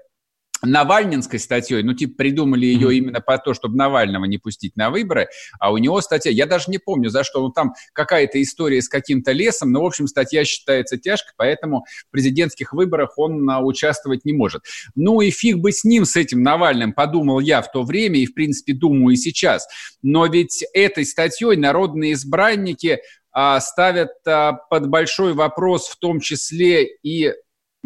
Навальнинской 0.63 1.39
статьей, 1.39 1.83
ну, 1.83 1.93
типа, 1.93 2.15
придумали 2.17 2.65
ее 2.65 2.89
mm-hmm. 2.89 2.95
именно 2.95 3.21
по 3.21 3.37
то, 3.37 3.53
чтобы 3.53 3.75
Навального 3.77 4.25
не 4.25 4.37
пустить 4.37 4.75
на 4.75 4.89
выборы, 4.89 5.27
а 5.59 5.71
у 5.71 5.77
него 5.77 6.01
статья, 6.01 6.31
я 6.31 6.45
даже 6.45 6.65
не 6.67 6.77
помню, 6.77 7.09
за 7.09 7.23
что, 7.23 7.41
ну, 7.41 7.49
там 7.51 7.73
какая-то 7.93 8.41
история 8.41 8.81
с 8.81 8.89
каким-то 8.89 9.31
лесом, 9.31 9.71
но, 9.71 9.81
в 9.81 9.85
общем, 9.85 10.07
статья 10.07 10.45
считается 10.45 10.97
тяжкой, 10.97 11.33
поэтому 11.37 11.85
в 12.07 12.11
президентских 12.11 12.73
выборах 12.73 13.17
он 13.17 13.49
а, 13.49 13.61
участвовать 13.61 14.25
не 14.25 14.33
может. 14.33 14.63
Ну, 14.95 15.21
и 15.21 15.29
фиг 15.29 15.57
бы 15.57 15.71
с 15.71 15.83
ним, 15.83 16.05
с 16.05 16.15
этим 16.15 16.41
Навальным, 16.41 16.93
подумал 16.93 17.39
я 17.39 17.61
в 17.61 17.71
то 17.71 17.83
время, 17.83 18.19
и, 18.19 18.25
в 18.25 18.33
принципе, 18.33 18.73
думаю 18.73 19.13
и 19.13 19.17
сейчас. 19.17 19.67
Но 20.01 20.25
ведь 20.25 20.63
этой 20.73 21.05
статьей 21.05 21.55
народные 21.55 22.13
избранники 22.13 22.99
а, 23.31 23.59
ставят 23.59 24.13
а, 24.25 24.53
под 24.53 24.89
большой 24.89 25.33
вопрос 25.33 25.87
в 25.87 25.97
том 25.99 26.19
числе 26.19 26.87
и 27.03 27.33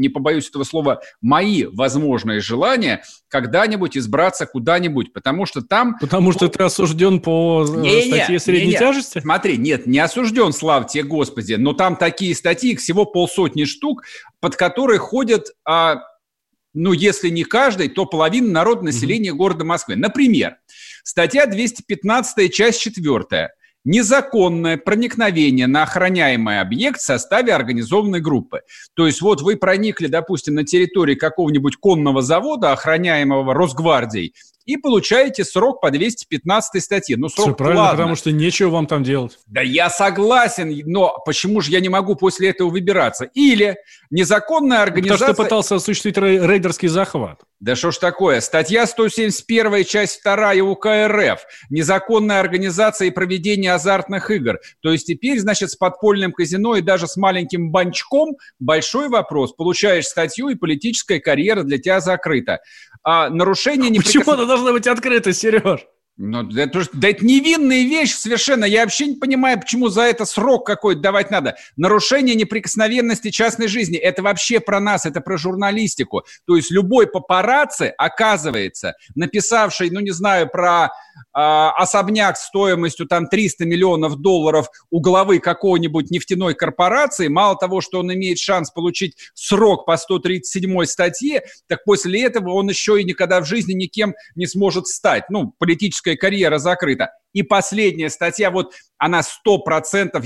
не 0.02 0.10
побоюсь 0.10 0.50
этого 0.50 0.64
слова, 0.64 1.02
мои 1.22 1.66
возможные 1.66 2.42
желания 2.42 3.04
когда-нибудь 3.30 3.96
избраться 3.96 4.46
куда-нибудь, 4.46 5.14
потому 5.14 5.46
что 5.46 5.62
там... 5.62 5.98
Потому 6.00 6.34
что 6.34 6.50
ты 6.50 6.64
осужден 6.64 7.22
по 7.22 7.66
э, 7.66 7.80
не, 7.80 8.02
статье 8.02 8.34
не, 8.34 8.40
средней 8.40 8.66
не, 8.68 8.72
не. 8.74 8.78
тяжести? 8.78 9.20
Смотри, 9.20 9.58
нет, 9.58 9.88
не 9.88 10.00
осужден, 10.00 10.52
слава 10.52 10.86
тебе, 10.86 11.04
Господи, 11.04 11.54
но 11.54 11.74
там 11.74 11.96
такие 11.96 12.36
статьи, 12.36 12.76
всего 12.76 13.06
полсотни 13.06 13.64
штук, 13.64 14.04
под 14.40 14.56
которые 14.56 15.00
ходят... 15.00 15.48
А, 15.66 16.02
ну, 16.74 16.94
если 16.94 17.30
не 17.30 17.44
каждый, 17.44 17.90
то 17.90 18.06
половина 18.06 18.50
народа 18.50 18.84
населения 18.84 19.32
mm-hmm. 19.32 19.36
города 19.36 19.66
Москвы. 19.66 19.98
Например, 19.98 20.56
статья 21.04 21.46
215, 21.46 22.54
часть 22.54 22.82
4 22.82 23.50
незаконное 23.84 24.78
проникновение 24.78 25.67
на 25.67 25.84
охраняемый 25.84 26.60
объект 26.60 27.00
в 27.00 27.06
составе 27.06 27.54
организованной 27.54 28.22
группы. 28.22 28.62
То 28.94 29.08
есть 29.08 29.22
вот 29.22 29.41
вы 29.41 29.58
проникли, 29.58 30.08
допустим, 30.08 30.56
на 30.56 30.63
территории 30.63 31.15
какого-нибудь 31.15 31.78
конного 31.78 32.22
завода, 32.22 32.72
охраняемого 32.72 33.54
Росгвардией, 33.54 34.34
и 34.65 34.78
получаете 34.78 35.43
срок 35.43 35.82
по 35.82 35.91
215 35.91 36.84
статье. 36.84 37.17
Ну, 37.17 37.30
срок 37.30 37.47
Все 37.47 37.56
правильно, 37.56 37.82
ладно. 37.82 37.97
потому 37.97 38.15
что 38.15 38.32
нечего 38.32 38.69
вам 38.69 38.88
там 38.88 39.04
делать. 39.04 39.39
Да 39.47 39.62
я 39.62 39.89
согласен, 39.89 40.71
но 40.86 41.15
почему 41.26 41.62
же 41.62 41.71
я 41.71 41.80
не 41.80 41.89
могу 41.89 42.15
после 42.15 42.50
этого 42.50 42.69
выбираться? 42.69 43.26
Или 43.34 43.78
незаконная 44.10 44.82
организация... 44.82 45.28
Потому 45.28 45.36
что 45.36 45.43
пытался 45.43 45.76
осуществить 45.76 46.17
рейдерский 46.17 46.88
захват. 46.88 47.41
Да 47.60 47.76
что 47.76 47.91
ж 47.91 47.97
такое? 47.97 48.41
Статья 48.41 48.88
171, 48.88 49.86
часть 49.86 50.24
2 50.24 50.54
УК 50.63 50.88
РФ. 51.08 51.41
Незаконная 51.69 52.39
организация 52.39 53.08
и 53.08 53.12
проведение 53.12 53.74
азартных 53.74 54.32
игр. 54.32 54.58
То 54.82 54.91
есть 54.91 55.06
теперь, 55.06 55.39
значит, 55.39 55.69
с 55.69 55.76
подпольным 55.76 56.32
казино 56.32 56.76
и 56.76 56.82
даже 56.82 57.08
с 57.08 57.17
маленьким 57.17 57.71
банчком 57.71 58.38
большой 58.60 59.10
вопрос. 59.10 59.54
Получаешь 59.54 60.06
статью, 60.06 60.50
и 60.50 60.56
политическая 60.56 61.19
карьера 61.19 61.63
для 61.63 61.78
тебя 61.78 62.00
закрыта. 62.00 62.60
А 63.04 63.30
нарушение... 63.30 63.89
Она 64.51 64.51
должна 64.52 64.74
быть 64.74 64.88
открыта, 64.88 65.32
Сереж? 65.32 65.88
Ну, 66.24 66.48
это, 66.56 66.84
да 66.94 67.10
это 67.10 67.26
невинная 67.26 67.82
вещь 67.82 68.14
совершенно. 68.14 68.64
Я 68.64 68.84
вообще 68.84 69.08
не 69.08 69.16
понимаю, 69.16 69.60
почему 69.60 69.88
за 69.90 70.04
это 70.04 70.26
срок 70.26 70.68
какой-то 70.68 71.02
давать 71.02 71.32
надо. 71.32 71.56
Нарушение 71.78 72.36
неприкосновенности 72.36 73.32
частной 73.32 73.68
жизни. 73.68 73.98
Это 73.98 74.22
вообще 74.22 74.60
про 74.60 74.80
нас, 74.80 75.08
это 75.08 75.20
про 75.20 75.38
журналистику. 75.38 76.22
То 76.46 76.56
есть 76.56 76.70
любой 76.70 77.08
папарацци, 77.08 77.92
оказывается, 77.98 78.94
написавший, 79.16 79.90
ну, 79.90 80.00
не 80.00 80.12
знаю, 80.12 80.48
про 80.48 80.86
э, 80.86 80.90
особняк 81.34 82.38
стоимостью 82.38 83.08
там 83.08 83.26
300 83.26 83.66
миллионов 83.66 84.18
долларов 84.18 84.68
у 84.92 85.02
главы 85.02 85.40
какой-нибудь 85.40 86.12
нефтяной 86.12 86.54
корпорации, 86.54 87.30
мало 87.30 87.58
того, 87.58 87.82
что 87.82 87.98
он 87.98 88.14
имеет 88.14 88.38
шанс 88.38 88.70
получить 88.70 89.18
срок 89.34 89.88
по 89.88 89.98
137 89.98 90.86
статье, 90.86 91.42
так 91.68 91.84
после 91.84 92.26
этого 92.26 92.52
он 92.52 92.70
еще 92.70 93.02
и 93.02 93.04
никогда 93.04 93.42
в 93.42 93.46
жизни 93.46 93.74
никем 93.74 94.14
не 94.36 94.46
сможет 94.46 94.86
стать. 94.86 95.24
Ну, 95.32 95.56
политическая 95.58 96.11
политическая 96.12 96.15
карьера 96.15 96.58
закрыта. 96.58 97.12
И 97.34 97.43
последняя 97.43 98.10
статья, 98.10 98.52
вот 98.52 98.74
она 98.97 99.24
сто 99.24 99.60
процентов 99.60 100.26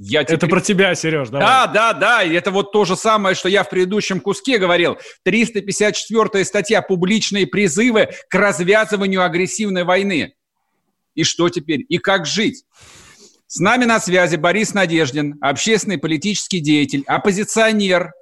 я 0.00 0.22
теперь... 0.22 0.36
Это 0.36 0.46
про 0.46 0.60
тебя, 0.60 0.94
Сереж, 0.94 1.28
давай. 1.28 1.44
Да, 1.44 1.66
да, 1.66 1.92
да, 1.92 2.22
это 2.22 2.52
вот 2.52 2.70
то 2.70 2.84
же 2.84 2.94
самое, 2.94 3.34
что 3.34 3.48
я 3.48 3.64
в 3.64 3.68
предыдущем 3.68 4.20
куске 4.20 4.58
говорил. 4.58 4.96
354 5.24 6.44
статья 6.44 6.82
«Публичные 6.82 7.48
призывы 7.48 8.08
к 8.30 8.34
развязыванию 8.34 9.24
агрессивной 9.24 9.82
войны». 9.82 10.34
И 11.16 11.24
что 11.24 11.48
теперь? 11.48 11.84
И 11.88 11.98
как 11.98 12.26
жить? 12.26 12.64
С 13.48 13.58
нами 13.58 13.86
на 13.86 13.98
связи 13.98 14.36
Борис 14.36 14.72
Надеждин, 14.72 15.36
общественный 15.40 15.98
политический 15.98 16.60
деятель, 16.60 17.02
оппозиционер. 17.08 18.12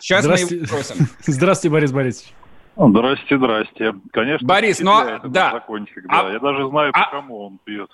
Сейчас 0.00 0.26
мы 0.26 0.38
его 0.40 0.66
спросим. 0.66 1.08
Здравствуйте, 1.24 1.72
Борис 1.72 1.92
Борисович. 1.92 2.32
Здрасте, 2.76 3.36
здрасте. 3.36 3.94
Конечно, 4.12 4.46
Борис, 4.46 4.80
ну 4.80 4.92
а, 4.92 5.20
да. 5.24 5.52
Закончик, 5.52 6.06
да. 6.08 6.26
А, 6.26 6.32
Я 6.32 6.38
даже 6.38 6.68
знаю, 6.68 6.92
а, 6.94 7.04
по 7.04 7.10
кому 7.10 7.46
он 7.46 7.58
пьет. 7.64 7.90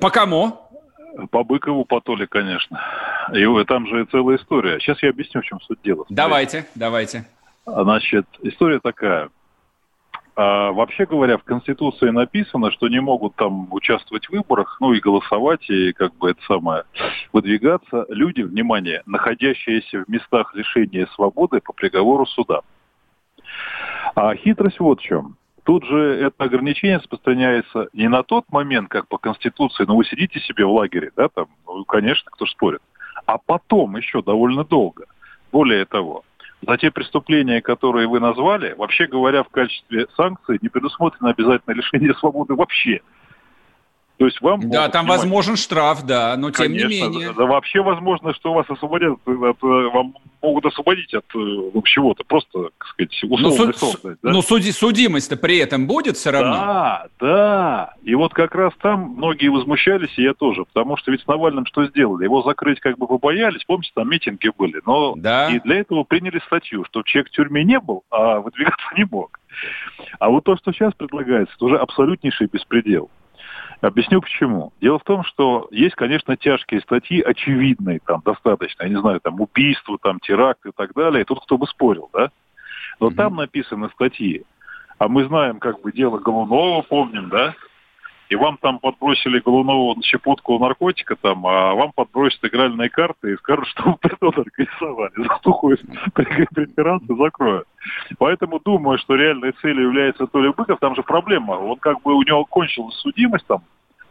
По 0.00 0.10
кому? 0.10 0.58
По 1.30 1.44
Быкову, 1.44 1.84
по 1.84 2.00
Толе, 2.00 2.26
конечно. 2.26 2.80
И 3.34 3.64
там 3.64 3.86
же 3.86 4.04
целая 4.06 4.38
история. 4.38 4.78
Сейчас 4.80 5.02
я 5.02 5.10
объясню, 5.10 5.42
в 5.42 5.44
чем 5.44 5.60
суть 5.60 5.82
дела. 5.82 6.04
Давайте, 6.08 6.66
давайте. 6.74 7.26
Значит, 7.66 8.26
история 8.42 8.80
такая. 8.80 9.28
А, 10.34 10.72
вообще 10.72 11.04
говоря, 11.04 11.36
в 11.36 11.44
Конституции 11.44 12.08
написано, 12.08 12.70
что 12.70 12.88
не 12.88 13.00
могут 13.00 13.36
там 13.36 13.70
участвовать 13.70 14.26
в 14.26 14.30
выборах, 14.30 14.78
ну 14.80 14.94
и 14.94 15.00
голосовать, 15.00 15.68
и 15.68 15.92
как 15.92 16.16
бы 16.16 16.30
это 16.30 16.40
самое, 16.46 16.84
выдвигаться 17.32 18.06
люди, 18.08 18.40
внимание, 18.40 19.02
находящиеся 19.04 20.04
в 20.04 20.08
местах 20.08 20.54
лишения 20.54 21.06
свободы 21.14 21.60
по 21.60 21.74
приговору 21.74 22.24
суда. 22.24 22.62
А 24.14 24.34
хитрость 24.34 24.80
вот 24.80 25.00
в 25.00 25.02
чем. 25.02 25.36
Тут 25.64 25.84
же 25.84 25.96
это 25.96 26.44
ограничение 26.44 26.98
распространяется 26.98 27.88
не 27.92 28.08
на 28.08 28.22
тот 28.24 28.50
момент, 28.50 28.88
как 28.88 29.06
по 29.06 29.18
Конституции, 29.18 29.84
но 29.86 29.96
вы 29.96 30.04
сидите 30.04 30.40
себе 30.40 30.64
в 30.64 30.72
лагере, 30.72 31.12
да, 31.16 31.28
там, 31.28 31.46
ну, 31.66 31.84
конечно, 31.84 32.28
кто 32.32 32.46
спорит, 32.46 32.80
а 33.26 33.38
потом 33.38 33.96
еще 33.96 34.22
довольно 34.22 34.64
долго. 34.64 35.04
Более 35.52 35.84
того, 35.84 36.24
за 36.66 36.76
те 36.78 36.90
преступления, 36.90 37.60
которые 37.60 38.08
вы 38.08 38.20
назвали, 38.20 38.74
вообще 38.76 39.06
говоря, 39.06 39.44
в 39.44 39.48
качестве 39.48 40.06
санкций 40.16 40.58
не 40.62 40.68
предусмотрено 40.68 41.30
обязательно 41.30 41.74
лишение 41.74 42.14
свободы 42.14 42.54
вообще. 42.54 43.00
То 44.18 44.26
есть 44.26 44.40
вам... 44.40 44.70
Да, 44.70 44.88
там 44.88 45.04
снимать... 45.04 45.20
возможен 45.20 45.56
штраф, 45.56 46.04
да, 46.04 46.36
но 46.36 46.50
тем 46.50 46.66
Конечно, 46.66 46.88
не 46.88 47.00
менее... 47.00 47.32
Да, 47.32 47.46
вообще 47.46 47.82
возможно, 47.82 48.34
что 48.34 48.52
вас 48.52 48.66
освободят, 48.68 49.18
от, 49.26 49.62
вам 49.62 50.14
могут 50.42 50.66
освободить 50.66 51.14
от 51.14 51.24
ну, 51.34 51.82
чего-то, 51.84 52.24
просто, 52.24 52.70
так 52.78 52.86
сказать, 52.88 53.24
условный 53.24 53.66
но, 53.66 53.72
суд, 53.72 54.00
да? 54.22 54.30
но 54.30 54.42
суди, 54.42 54.72
судимость-то 54.72 55.36
при 55.36 55.58
этом 55.58 55.86
будет 55.86 56.16
все 56.16 56.30
равно? 56.30 56.52
Да, 56.52 57.06
да. 57.20 57.94
И 58.02 58.14
вот 58.14 58.34
как 58.34 58.54
раз 58.54 58.72
там 58.80 59.14
многие 59.16 59.48
возмущались, 59.48 60.16
и 60.16 60.22
я 60.22 60.34
тоже, 60.34 60.64
потому 60.64 60.96
что 60.96 61.10
ведь 61.10 61.22
с 61.22 61.26
Навальным 61.26 61.66
что 61.66 61.86
сделали? 61.86 62.24
Его 62.24 62.42
закрыть 62.42 62.80
как 62.80 62.98
бы 62.98 63.06
побоялись, 63.06 63.64
помните, 63.64 63.92
там 63.94 64.10
митинги 64.10 64.50
были, 64.56 64.80
но 64.84 65.14
да. 65.16 65.50
и 65.50 65.60
для 65.60 65.76
этого 65.80 66.04
приняли 66.04 66.40
статью, 66.46 66.84
что 66.84 67.02
человек 67.02 67.30
в 67.30 67.34
тюрьме 67.34 67.64
не 67.64 67.80
был, 67.80 68.02
а 68.10 68.40
выдвигаться 68.40 68.86
не 68.96 69.04
мог. 69.04 69.38
А 70.18 70.28
вот 70.28 70.44
то, 70.44 70.56
что 70.56 70.72
сейчас 70.72 70.94
предлагается, 70.94 71.54
это 71.54 71.64
уже 71.64 71.76
абсолютнейший 71.76 72.48
беспредел. 72.52 73.10
Объясню 73.82 74.20
почему. 74.20 74.72
Дело 74.80 75.00
в 75.00 75.02
том, 75.02 75.24
что 75.24 75.66
есть, 75.72 75.96
конечно, 75.96 76.36
тяжкие 76.36 76.80
статьи, 76.82 77.20
очевидные 77.20 77.98
там 78.06 78.22
достаточно, 78.24 78.84
я 78.84 78.88
не 78.88 79.00
знаю, 79.00 79.20
там 79.20 79.40
убийство, 79.40 79.98
там 80.00 80.20
теракт 80.20 80.64
и 80.64 80.70
так 80.70 80.94
далее. 80.94 81.24
Тут 81.24 81.42
кто 81.42 81.58
бы 81.58 81.66
спорил, 81.66 82.08
да? 82.12 82.30
Но 83.00 83.08
mm-hmm. 83.08 83.14
там 83.16 83.34
написаны 83.34 83.90
статьи. 83.90 84.44
А 84.98 85.08
мы 85.08 85.24
знаем, 85.24 85.58
как 85.58 85.80
бы 85.80 85.90
дело 85.90 86.18
Голунова, 86.18 86.82
помним, 86.82 87.28
да? 87.28 87.56
И 88.32 88.34
вам 88.34 88.56
там 88.56 88.78
подбросили 88.78 89.40
Голунову 89.40 90.00
щепотку 90.02 90.58
наркотика, 90.58 91.16
там, 91.16 91.46
а 91.46 91.74
вам 91.74 91.92
подбросят 91.94 92.42
игральные 92.42 92.88
карты 92.88 93.32
и 93.32 93.36
скажут, 93.36 93.66
что 93.68 93.82
вы 93.90 93.96
притон 94.00 94.32
организовали. 94.34 95.12
Затухают 95.16 95.82
преферансы, 96.14 97.14
закроют. 97.14 97.68
Поэтому 98.18 98.58
думаю, 98.58 98.96
что 98.96 99.16
реальной 99.16 99.52
целью 99.60 99.82
является 99.82 100.26
Толя 100.26 100.52
Быков. 100.52 100.78
Там 100.80 100.94
же 100.94 101.02
проблема. 101.02 101.52
Он 101.52 101.76
как 101.76 102.00
бы 102.00 102.14
у 102.14 102.22
него 102.22 102.46
кончилась 102.46 102.94
судимость 103.00 103.46
там, 103.46 103.60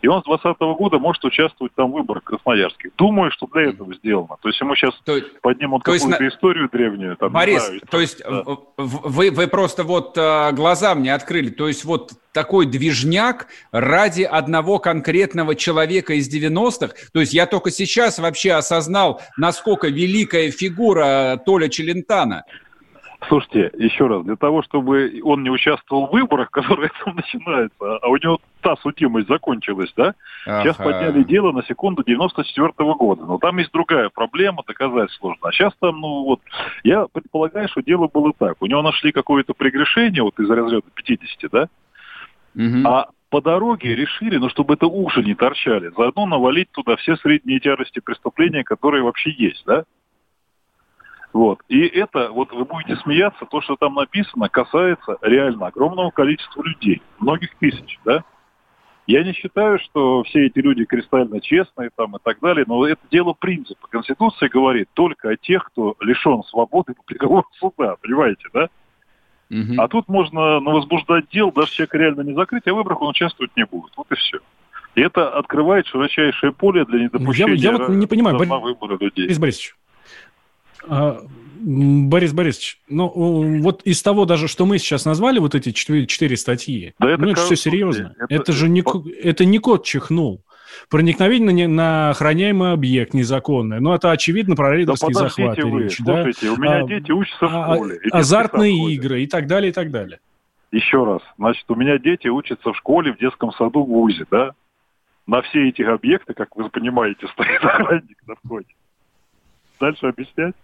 и 0.01 0.07
он 0.07 0.21
с 0.21 0.25
2020 0.25 0.59
года 0.77 0.99
может 0.99 1.23
участвовать 1.23 1.73
там 1.75 1.91
в 1.91 1.93
выборах 1.93 2.23
красноярских. 2.23 2.91
Думаю, 2.97 3.31
что 3.31 3.47
для 3.47 3.69
этого 3.69 3.93
сделано. 3.93 4.37
То 4.41 4.49
есть 4.49 4.59
ему 4.59 4.75
сейчас 4.75 4.93
то, 5.05 5.19
поднимут 5.41 5.83
какую-то 5.83 6.23
есть, 6.23 6.35
историю 6.35 6.69
древнюю. 6.71 7.15
Там, 7.17 7.31
Борис, 7.31 7.65
знаю, 7.65 7.81
то 7.89 7.99
есть 7.99 8.23
да. 8.23 8.43
вы, 8.77 9.31
вы 9.31 9.47
просто 9.47 9.83
вот 9.83 10.17
а, 10.17 10.51
глаза 10.51 10.95
мне 10.95 11.13
открыли. 11.13 11.49
То 11.49 11.67
есть 11.67 11.85
вот 11.85 12.13
такой 12.33 12.65
движняк 12.65 13.47
ради 13.71 14.23
одного 14.23 14.79
конкретного 14.79 15.55
человека 15.55 16.13
из 16.13 16.33
90-х. 16.33 16.95
То 17.13 17.19
есть 17.19 17.33
я 17.33 17.45
только 17.45 17.71
сейчас 17.71 18.19
вообще 18.19 18.53
осознал, 18.53 19.21
насколько 19.37 19.87
великая 19.87 20.49
фигура 20.51 21.39
Толя 21.45 21.69
Челентана. 21.69 22.43
Слушайте, 23.27 23.71
еще 23.77 24.07
раз, 24.07 24.23
для 24.23 24.35
того, 24.35 24.63
чтобы 24.63 25.21
он 25.23 25.43
не 25.43 25.49
участвовал 25.49 26.07
в 26.07 26.11
выборах, 26.11 26.49
которые 26.51 26.91
там 27.03 27.15
начинаются, 27.15 27.97
а 27.97 28.07
у 28.07 28.17
него 28.17 28.39
та 28.61 28.75
судимость 28.77 29.27
закончилась, 29.27 29.91
да? 29.95 30.15
Ага. 30.45 30.63
Сейчас 30.63 30.77
подняли 30.77 31.23
дело 31.23 31.51
на 31.51 31.63
секунду 31.63 32.03
94 32.03 32.69
-го 32.69 32.95
года. 32.95 33.25
Но 33.25 33.37
там 33.37 33.57
есть 33.57 33.71
другая 33.71 34.09
проблема, 34.09 34.63
доказать 34.65 35.11
сложно. 35.11 35.49
А 35.49 35.51
сейчас 35.51 35.73
там, 35.79 35.99
ну 35.99 36.23
вот, 36.23 36.41
я 36.83 37.07
предполагаю, 37.11 37.67
что 37.69 37.81
дело 37.81 38.07
было 38.07 38.33
так. 38.37 38.57
У 38.59 38.65
него 38.65 38.81
нашли 38.81 39.11
какое-то 39.11 39.53
прегрешение 39.53 40.23
вот 40.23 40.39
из 40.39 40.49
разряда 40.49 40.87
50, 40.93 41.51
да? 41.51 41.67
Угу. 42.55 42.87
А 42.87 43.09
по 43.29 43.41
дороге 43.41 43.95
решили, 43.95 44.37
ну, 44.37 44.49
чтобы 44.49 44.73
это 44.73 44.87
уши 44.87 45.23
не 45.23 45.35
торчали, 45.35 45.91
заодно 45.95 46.25
навалить 46.25 46.69
туда 46.71 46.97
все 46.97 47.15
средние 47.17 47.59
тяжести 47.59 47.99
преступления, 47.99 48.63
которые 48.63 49.03
вообще 49.03 49.31
есть, 49.31 49.63
да? 49.65 49.85
Вот. 51.33 51.59
И 51.69 51.85
это, 51.85 52.29
вот 52.29 52.51
вы 52.51 52.65
будете 52.65 52.97
смеяться, 52.97 53.45
то, 53.45 53.61
что 53.61 53.75
там 53.77 53.95
написано, 53.95 54.49
касается 54.49 55.17
реально 55.21 55.67
огромного 55.67 56.11
количества 56.11 56.61
людей, 56.63 57.01
многих 57.19 57.55
тысяч, 57.55 57.99
да? 58.03 58.23
Я 59.07 59.23
не 59.23 59.33
считаю, 59.33 59.79
что 59.79 60.23
все 60.23 60.45
эти 60.45 60.59
люди 60.59 60.85
кристально 60.85 61.41
честные 61.41 61.89
там 61.95 62.15
и 62.15 62.19
так 62.23 62.39
далее, 62.39 62.65
но 62.67 62.85
это 62.85 63.01
дело 63.09 63.33
принципа. 63.33 63.87
Конституция 63.89 64.47
говорит 64.47 64.89
только 64.93 65.29
о 65.29 65.37
тех, 65.37 65.65
кто 65.65 65.95
лишен 65.99 66.43
свободы 66.43 66.93
по 66.93 67.03
приговору 67.03 67.47
суда, 67.59 67.95
понимаете, 68.01 68.47
да? 68.53 68.69
Угу. 69.49 69.81
А 69.81 69.87
тут 69.87 70.07
можно 70.07 70.59
возбуждать 70.59 71.25
дел, 71.29 71.51
даже 71.51 71.71
человек 71.71 71.93
реально 71.95 72.21
не 72.21 72.33
закрыть, 72.33 72.67
а 72.67 72.73
в 72.73 72.75
выборах 72.75 73.01
он 73.01 73.09
участвовать 73.09 73.51
не 73.57 73.65
будет. 73.65 73.91
Вот 73.97 74.07
и 74.11 74.15
все. 74.15 74.39
И 74.95 75.01
это 75.01 75.29
открывает 75.29 75.87
широчайшее 75.87 76.51
поле 76.51 76.85
для 76.85 77.03
недопущения 77.03 77.55
я, 77.55 77.71
я 77.71 77.77
вот 77.77 77.89
не 77.89 78.07
понимаю, 78.07 78.37
на 78.37 78.59
выборы 78.59 78.97
людей. 78.99 79.25
Борис 79.25 79.39
Борисович, 79.39 79.75
а, 80.87 81.21
Борис 81.63 82.33
Борисович, 82.33 82.79
ну 82.89 83.07
вот 83.61 83.83
из 83.83 84.01
того 84.01 84.25
даже, 84.25 84.47
что 84.47 84.65
мы 84.65 84.79
сейчас 84.79 85.05
назвали, 85.05 85.39
вот 85.39 85.53
эти 85.53 85.71
четыре, 85.71 86.37
статьи, 86.37 86.93
да 86.99 87.11
это, 87.11 87.21
ну, 87.21 87.31
это 87.31 87.41
все 87.41 87.55
серьезно. 87.55 88.15
Это, 88.19 88.33
это 88.33 88.51
же 88.51 88.67
не, 88.67 88.83
это 89.21 89.45
не 89.45 89.59
кот 89.59 89.85
чихнул. 89.85 90.43
Проникновение 90.89 91.67
на, 91.67 91.73
на 91.75 92.09
охраняемый 92.11 92.71
объект 92.71 93.13
незаконное. 93.13 93.79
Ну, 93.79 93.93
это, 93.93 94.11
очевидно, 94.11 94.55
про 94.55 94.75
рейдерский 94.75 95.13
да 95.13 95.19
захват 95.19 95.57
вы, 95.63 95.83
речь. 95.83 95.97
Слушайте, 95.97 96.47
да? 96.47 96.53
у 96.53 96.57
меня 96.57 96.77
а, 96.77 96.87
дети 96.87 97.11
учатся 97.11 97.47
в 97.47 97.55
а, 97.55 97.75
школе. 97.75 97.99
А, 98.11 98.17
азартные 98.19 98.93
игры 98.93 99.21
и 99.21 99.27
так 99.27 99.47
далее, 99.47 99.69
и 99.69 99.73
так 99.73 99.91
далее. 99.91 100.19
Еще 100.71 101.03
раз. 101.03 101.21
Значит, 101.37 101.65
у 101.69 101.75
меня 101.75 101.97
дети 101.97 102.27
учатся 102.29 102.71
в 102.71 102.77
школе, 102.77 103.13
в 103.13 103.19
детском 103.19 103.51
саду, 103.53 103.83
в 103.83 103.89
ВУЗе, 103.89 104.25
да? 104.31 104.51
На 105.27 105.41
все 105.41 105.69
эти 105.69 105.81
объекты, 105.81 106.33
как 106.33 106.55
вы 106.55 106.69
понимаете, 106.69 107.27
стоит 107.33 107.63
охранник 107.63 108.17
на 108.25 108.35
входе. 108.35 108.73
Дальше 109.79 110.07
объяснять? 110.07 110.55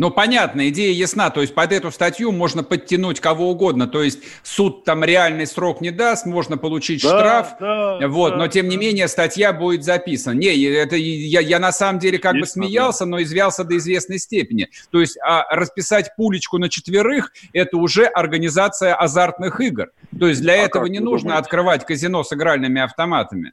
Ну, 0.00 0.10
понятно, 0.10 0.66
идея 0.70 0.94
ясна. 0.94 1.28
То 1.28 1.42
есть 1.42 1.54
под 1.54 1.72
эту 1.72 1.90
статью 1.90 2.32
можно 2.32 2.62
подтянуть 2.62 3.20
кого 3.20 3.50
угодно. 3.50 3.86
То 3.86 4.02
есть 4.02 4.20
суд 4.42 4.82
там 4.84 5.04
реальный 5.04 5.46
срок 5.46 5.82
не 5.82 5.90
даст, 5.90 6.24
можно 6.24 6.56
получить 6.56 7.02
да, 7.02 7.08
штраф. 7.10 7.48
Да, 7.60 8.08
вот, 8.08 8.30
да, 8.30 8.36
но 8.36 8.48
тем 8.48 8.70
не 8.70 8.78
менее 8.78 9.08
статья 9.08 9.52
будет 9.52 9.84
записана. 9.84 10.38
Не, 10.38 10.58
это 10.64 10.96
я, 10.96 11.40
я 11.40 11.58
на 11.58 11.70
самом 11.70 11.98
деле 11.98 12.18
как 12.18 12.34
Есть, 12.34 12.56
бы 12.56 12.64
смеялся, 12.64 13.04
да. 13.04 13.10
но 13.10 13.22
извялся 13.22 13.62
до 13.62 13.76
известной 13.76 14.18
степени. 14.18 14.70
То 14.90 15.02
есть 15.02 15.18
а 15.22 15.44
расписать 15.54 16.16
пулечку 16.16 16.56
на 16.56 16.70
четверых– 16.70 17.34
это 17.52 17.76
уже 17.76 18.06
организация 18.06 18.94
азартных 18.94 19.60
игр. 19.60 19.90
То 20.18 20.28
есть 20.28 20.40
для 20.40 20.54
а 20.54 20.56
этого 20.56 20.86
не 20.86 21.00
нужно 21.00 21.28
думаете? 21.28 21.44
открывать 21.44 21.84
казино 21.84 22.24
с 22.24 22.32
игральными 22.32 22.80
автоматами. 22.80 23.52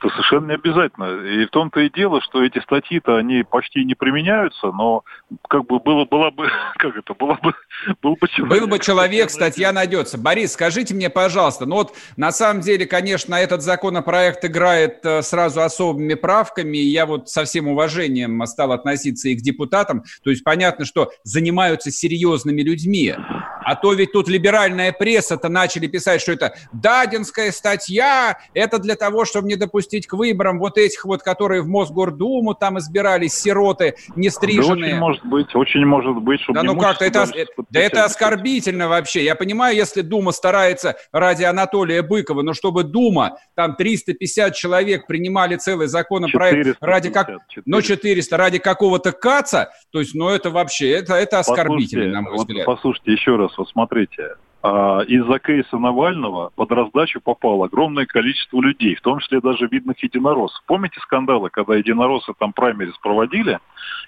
Это 0.00 0.08
совершенно 0.14 0.46
не 0.46 0.54
обязательно. 0.54 1.26
И 1.26 1.44
в 1.44 1.50
том-то 1.50 1.80
и 1.80 1.90
дело, 1.90 2.22
что 2.22 2.42
эти 2.42 2.58
статьи-то, 2.60 3.16
они 3.16 3.42
почти 3.42 3.84
не 3.84 3.94
применяются, 3.94 4.72
но 4.72 5.04
как 5.46 5.66
бы 5.66 5.78
было, 5.78 6.06
было 6.06 6.30
бы, 6.30 6.48
как 6.76 6.96
это, 6.96 7.12
было 7.12 7.38
бы, 7.42 7.52
был 8.00 8.16
бы 8.16 8.26
человек. 8.28 8.60
Был 8.60 8.66
бы 8.66 8.78
человек, 8.78 9.30
статья 9.30 9.72
найдется. 9.72 10.16
Борис, 10.16 10.54
скажите 10.54 10.94
мне, 10.94 11.10
пожалуйста, 11.10 11.66
ну 11.66 11.76
вот 11.76 11.94
на 12.16 12.32
самом 12.32 12.62
деле, 12.62 12.86
конечно, 12.86 13.34
этот 13.34 13.60
законопроект 13.60 14.42
играет 14.44 15.04
э, 15.04 15.20
сразу 15.20 15.60
особыми 15.60 16.14
правками, 16.14 16.78
и 16.78 16.86
я 16.86 17.04
вот 17.04 17.28
со 17.28 17.44
всем 17.44 17.68
уважением 17.68 18.44
стал 18.46 18.72
относиться 18.72 19.28
и 19.28 19.34
к 19.34 19.42
депутатам, 19.42 20.04
то 20.24 20.30
есть 20.30 20.44
понятно, 20.44 20.86
что 20.86 21.10
занимаются 21.24 21.90
серьезными 21.90 22.62
людьми, 22.62 23.14
а 23.64 23.76
то 23.76 23.92
ведь 23.92 24.12
тут 24.12 24.28
либеральная 24.28 24.92
пресса-то 24.92 25.48
начали 25.48 25.86
писать, 25.86 26.20
что 26.20 26.32
это 26.32 26.54
дадинская 26.72 27.52
статья, 27.52 28.38
это 28.54 28.78
для 28.78 28.96
того, 28.96 29.24
чтобы 29.24 29.48
не 29.48 29.56
допустить 29.56 30.06
к 30.06 30.14
выборам 30.14 30.58
вот 30.58 30.78
этих 30.78 31.04
вот, 31.04 31.22
которые 31.22 31.62
в 31.62 31.68
Мосгордуму 31.68 32.54
там 32.54 32.78
избирались, 32.78 33.34
сироты, 33.34 33.94
не 34.16 34.30
стриженные. 34.30 34.66
Да 34.66 34.86
очень 34.86 34.96
может 34.96 35.24
быть, 35.24 35.54
очень 35.54 35.86
может 35.86 36.16
быть, 36.16 36.40
чтобы 36.40 36.58
Да 36.58 36.62
ну 36.64 36.78
как-то 36.78 37.04
это, 37.04 37.26
да 37.70 37.80
это 37.80 38.04
оскорбительно 38.04 38.88
вообще. 38.88 39.24
Я 39.24 39.34
понимаю, 39.34 39.76
если 39.76 40.02
Дума 40.02 40.32
старается 40.32 40.96
ради 41.12 41.44
Анатолия 41.44 42.02
Быкова, 42.02 42.42
но 42.42 42.54
чтобы 42.54 42.84
Дума, 42.84 43.38
там 43.54 43.76
350 43.76 44.54
человек 44.54 45.06
принимали 45.06 45.56
целый 45.56 45.86
законопроект 45.86 46.78
ради 46.80 47.10
как... 47.10 47.26
400. 47.26 47.62
Ну 47.66 47.82
400, 47.82 48.36
ради 48.36 48.58
какого-то 48.58 49.12
каца, 49.12 49.70
то 49.90 50.00
есть, 50.00 50.14
ну 50.14 50.28
это 50.28 50.50
вообще, 50.50 50.90
это, 50.90 51.14
это 51.14 51.40
оскорбительно, 51.40 52.06
на 52.12 52.20
мой 52.22 52.36
взгляд. 52.36 52.66
Вот, 52.66 52.76
послушайте 52.76 53.12
еще 53.12 53.36
раз, 53.36 53.49
вот 53.58 53.68
смотрите, 53.68 54.36
а, 54.62 55.00
из-за 55.06 55.38
кейса 55.38 55.78
Навального 55.78 56.50
под 56.54 56.70
раздачу 56.72 57.20
попало 57.22 57.64
огромное 57.64 58.04
количество 58.04 58.60
людей, 58.60 58.94
в 58.94 59.00
том 59.00 59.18
числе 59.20 59.40
даже 59.40 59.66
видных 59.66 60.02
единороссов. 60.02 60.62
Помните 60.66 61.00
скандалы, 61.00 61.48
когда 61.48 61.76
единороссы 61.76 62.34
там 62.38 62.52
праймерис 62.52 62.96
проводили, 62.98 63.58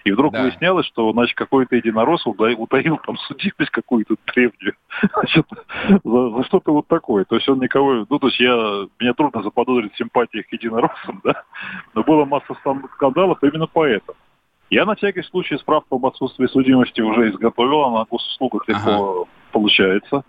и 0.05 0.13
вдруг 0.13 0.35
да. 0.35 0.43
выяснялось, 0.43 0.85
что 0.87 1.11
значит, 1.13 1.37
какой-то 1.37 1.77
единорос 1.77 2.27
утаил 2.27 2.99
там 2.99 3.17
судимость 3.17 3.71
какую-то 3.71 4.17
древнюю 4.27 4.75
значит, 5.15 5.47
за, 6.05 6.31
за 6.31 6.45
что-то 6.45 6.73
вот 6.73 6.87
такое. 6.87 7.25
То 7.25 7.37
есть 7.37 7.49
он 7.49 7.59
никого... 7.59 8.07
Ну, 8.09 8.19
то 8.19 8.27
есть 8.27 8.39
я, 8.39 8.87
мне 9.01 9.15
трудно 9.15 9.43
заподозрить 9.43 9.97
симпатии 9.97 10.43
к 10.43 10.53
единороссам, 10.53 11.23
да, 11.25 11.45
но 11.95 12.03
было 12.03 12.27
масса 12.27 12.55
скандалов 12.97 13.39
именно 13.43 13.67
поэтому. 13.67 14.19
Я 14.69 14.85
на 14.85 14.97
всякий 14.97 15.23
случай 15.23 15.57
справку 15.57 15.97
об 15.97 16.07
отсутствии 16.07 16.47
судимости 16.47 17.01
уже 17.01 17.31
изготовил, 17.31 17.85
она 17.85 18.01
на 18.01 18.05
госуслугах 18.05 18.69
легко 18.69 18.91
ага 18.91 19.32
получается, 19.53 20.25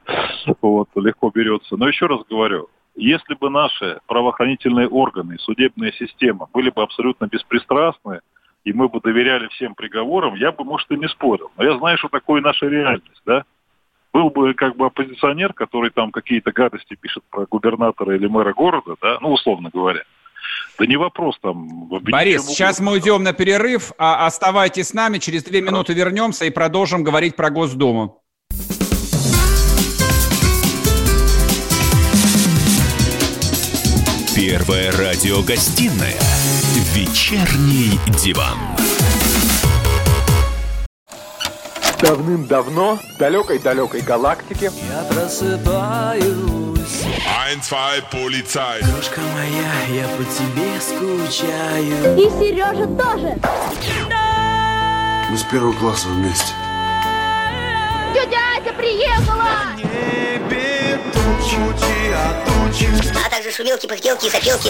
вот, 0.62 0.90
легко 0.96 1.32
берется. 1.34 1.78
Но 1.78 1.88
еще 1.88 2.06
раз 2.06 2.22
говорю, 2.30 2.70
если 2.96 3.34
бы 3.34 3.50
наши 3.50 4.00
правоохранительные 4.08 4.88
органы, 4.88 5.38
судебная 5.40 5.92
система 5.94 6.48
были 6.54 6.70
бы 6.70 6.84
абсолютно 6.84 7.26
беспристрастны, 7.26 8.20
и 8.64 8.72
мы 8.72 8.88
бы 8.88 9.02
доверяли 9.02 9.48
всем 9.48 9.76
приговорам, 9.76 10.36
я 10.36 10.52
бы, 10.52 10.64
может, 10.64 10.90
и 10.92 10.98
не 10.98 11.08
спорил. 11.10 11.52
Но 11.58 11.64
я 11.64 11.78
знаю, 11.78 11.98
что 11.98 12.10
такое 12.10 12.42
наша 12.42 12.68
реальность, 12.68 13.22
да? 13.26 13.44
Был 14.14 14.30
бы 14.30 14.54
как 14.54 14.76
бы 14.76 14.86
оппозиционер, 14.86 15.54
который 15.54 15.90
там 15.90 16.12
какие-то 16.12 16.52
гадости 16.52 16.96
пишет 16.96 17.24
про 17.32 17.46
губернатора 17.50 18.16
или 18.16 18.28
мэра 18.28 18.54
города, 18.54 18.96
да, 19.02 19.18
ну, 19.22 19.32
условно 19.32 19.72
говоря. 19.74 20.04
Да 20.78 20.86
не 20.86 20.98
вопрос 20.98 21.38
там. 21.42 21.88
Борис, 21.88 22.46
сейчас 22.46 22.80
мы 22.80 22.94
уйдем 22.94 23.24
на 23.24 23.34
перерыв, 23.34 23.92
а 23.98 24.26
оставайтесь 24.26 24.90
с 24.90 24.94
нами, 24.94 25.18
через 25.18 25.44
две 25.44 25.62
минуты 25.62 25.94
вернемся 25.94 26.46
и 26.46 26.52
продолжим 26.52 27.04
говорить 27.04 27.36
про 27.36 27.50
Госдуму. 27.50 28.22
Первая 34.36 34.92
радиогостинная 34.92 36.18
«Вечерний 36.96 38.00
диван». 38.24 38.58
Давным-давно 42.02 42.98
в 42.98 43.18
далекой-далекой 43.20 44.02
галактике 44.02 44.72
Я 44.90 45.04
просыпаюсь. 45.04 46.24
Ein, 47.46 47.62
zwei, 47.62 48.02
полицай 48.12 48.82
Крошка 48.82 49.22
моя, 49.22 50.02
я 50.02 50.08
по 50.18 50.24
тебе 50.24 50.82
скучаю. 50.82 52.18
И 52.18 52.28
Сережа 52.40 52.88
тоже. 52.88 53.38
Мы 55.30 55.38
с 55.38 55.44
первого 55.44 55.74
класса 55.74 56.08
вместе 56.08 56.54
Тетя 58.14 58.38
Ася 58.58 58.74
приехала! 58.74 59.76
небе 59.78 61.00
тучи, 61.14 62.14
а 62.16 62.46
тучи 62.46 62.88
А 63.26 63.30
также 63.30 63.52
шумелки, 63.52 63.88
пыхтелки 63.88 64.28
и 64.28 64.30
сопелки 64.30 64.70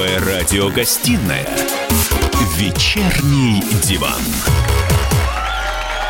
Первая 0.00 0.40
радиогостинная 0.40 1.46
«Вечерний 2.56 3.60
диван». 3.82 4.22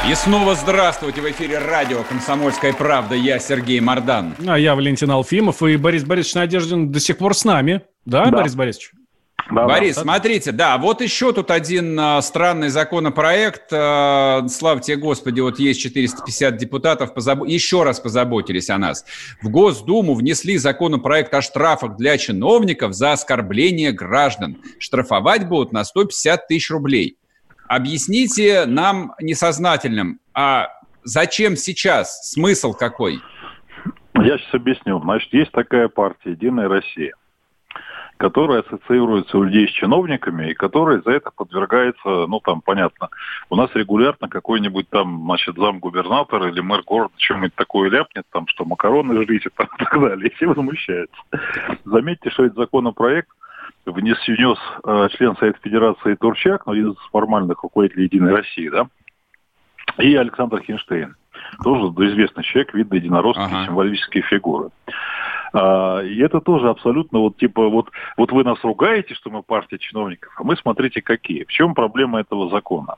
И 0.09 0.15
снова 0.15 0.55
здравствуйте 0.55 1.21
в 1.21 1.29
эфире 1.33 1.59
радио 1.59 2.05
«Комсомольская 2.05 2.73
правда». 2.73 3.17
Я 3.17 3.41
Сергей 3.41 3.81
Мордан. 3.81 4.37
А 4.47 4.57
я 4.57 4.77
Валентин 4.77 5.11
Алфимов. 5.11 5.61
И 5.65 5.77
Борис 5.77 6.05
Борисович 6.05 6.35
Надеждин 6.37 6.93
до 6.93 7.01
сих 7.01 7.19
пор 7.19 7.35
с 7.35 7.45
нами. 7.45 7.83
Да, 8.05 8.27
да. 8.27 8.39
Борис 8.39 8.55
Борисович? 8.55 8.93
Да, 9.51 9.67
Борис, 9.67 9.97
да. 9.97 10.03
смотрите, 10.03 10.53
да, 10.53 10.79
вот 10.79 11.01
еще 11.01 11.33
тут 11.33 11.51
один 11.51 11.99
а, 11.99 12.23
странный 12.23 12.69
законопроект. 12.69 13.73
А, 13.73 14.47
слава 14.49 14.81
тебе, 14.81 14.97
Господи, 14.97 15.41
вот 15.41 15.59
есть 15.59 15.81
450 15.81 16.57
депутатов, 16.57 17.15
позаб... 17.15 17.45
еще 17.47 17.83
раз 17.83 17.99
позаботились 17.99 18.71
о 18.71 18.79
нас. 18.79 19.05
В 19.43 19.49
Госдуму 19.49 20.15
внесли 20.15 20.57
законопроект 20.57 21.35
о 21.35 21.43
штрафах 21.43 21.97
для 21.97 22.17
чиновников 22.17 22.95
за 22.95 23.13
оскорбление 23.13 23.93
граждан. 23.93 24.59
Штрафовать 24.79 25.49
будут 25.49 25.73
на 25.73 25.85
150 25.85 26.47
тысяч 26.47 26.71
рублей. 26.71 27.17
Объясните 27.69 28.67
нам, 28.67 29.15
несознательным, 29.21 30.21
а 30.35 30.69
зачем 31.03 31.57
сейчас? 31.57 32.31
Смысл 32.31 32.73
какой? 32.73 33.21
Я 34.15 34.39
сейчас 34.39 34.55
объясню. 34.55 35.01
Значит, 35.01 35.33
есть 35.33 35.53
такая 35.53 35.89
партия 35.89 36.33
«Единая 36.33 36.69
Россия» 36.69 37.15
которая 38.21 38.61
ассоциируется 38.61 39.39
у 39.39 39.45
людей 39.45 39.67
с 39.67 39.71
чиновниками 39.71 40.51
и 40.51 40.55
которая 40.55 41.01
за 41.01 41.13
это 41.13 41.31
подвергается, 41.35 42.27
ну 42.29 42.39
там 42.41 42.61
понятно, 42.61 43.09
у 43.49 43.57
нас 43.57 43.71
регулярно 43.73 44.29
какой-нибудь 44.29 44.91
там, 44.91 45.23
значит, 45.25 45.57
замгубернатор 45.57 46.47
или 46.47 46.61
мэр 46.61 46.83
города 46.83 47.15
чем-нибудь 47.17 47.55
такое 47.55 47.89
ляпнет, 47.89 48.25
там, 48.31 48.47
что 48.47 48.67
макароны 48.67 49.25
жрите 49.25 49.49
там, 49.57 49.69
и 49.75 49.79
так 49.79 49.99
далее, 49.99 50.29
и 50.29 50.35
все 50.35 50.47
возмущаются. 50.49 51.17
Заметьте, 51.87 52.29
что 52.29 52.45
этот 52.45 52.59
законопроект 52.59 53.31
внес, 53.87 54.19
внес 54.29 54.59
э, 54.85 55.09
член 55.17 55.35
Совета 55.37 55.59
Федерации 55.63 56.15
Турчак, 56.15 56.67
ну, 56.67 56.73
один 56.73 56.91
из 56.91 56.99
формальных 57.11 57.63
руководителей 57.63 58.05
Единой 58.05 58.35
России, 58.35 58.69
да, 58.69 58.87
и 59.97 60.15
Александр 60.15 60.61
Хинштейн. 60.61 61.17
Тоже 61.65 61.85
известный 61.85 62.45
человек, 62.45 62.75
видно 62.75 62.97
единоросские 62.97 63.47
ага. 63.47 63.65
символические 63.65 64.25
фигуры. 64.25 64.69
А, 65.53 66.01
и 66.01 66.19
это 66.21 66.41
тоже 66.41 66.69
абсолютно 66.69 67.19
вот 67.21 67.37
типа 67.37 67.69
вот, 67.69 67.91
вот 68.17 68.33
вы 68.33 68.45
нас 68.45 68.59
ругаете, 68.63 69.15
что 69.15 69.31
мы 69.31 69.43
партия 69.43 69.79
чиновников, 69.79 70.33
а 70.37 70.45
мы 70.45 70.57
смотрите 70.57 71.03
какие. 71.03 71.45
В 71.45 71.49
чем 71.53 71.75
проблема 71.75 72.21
этого 72.21 72.51
закона? 72.51 72.97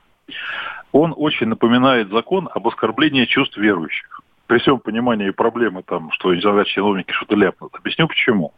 Он 0.91 1.13
очень 1.15 1.47
напоминает 1.47 2.09
закон 2.09 2.49
об 2.53 2.67
оскорблении 2.67 3.25
чувств 3.25 3.57
верующих. 3.57 4.21
При 4.47 4.59
всем 4.59 4.79
понимании 4.79 5.31
проблемы 5.31 5.83
там, 5.83 6.11
что 6.11 6.33
иногда 6.33 6.63
чиновники 6.65 7.11
что-то 7.11 7.35
ляпнут. 7.35 7.73
Объясню 7.75 8.07
почему. 8.07 8.53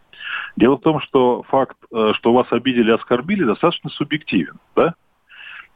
Дело 0.56 0.78
в 0.78 0.82
том, 0.82 1.00
что 1.00 1.44
факт, 1.44 1.78
э, 1.94 2.12
что 2.16 2.34
вас 2.34 2.48
обидели, 2.52 2.92
оскорбили, 2.92 3.44
достаточно 3.44 3.90
субъективен, 3.92 4.60
да? 4.76 4.96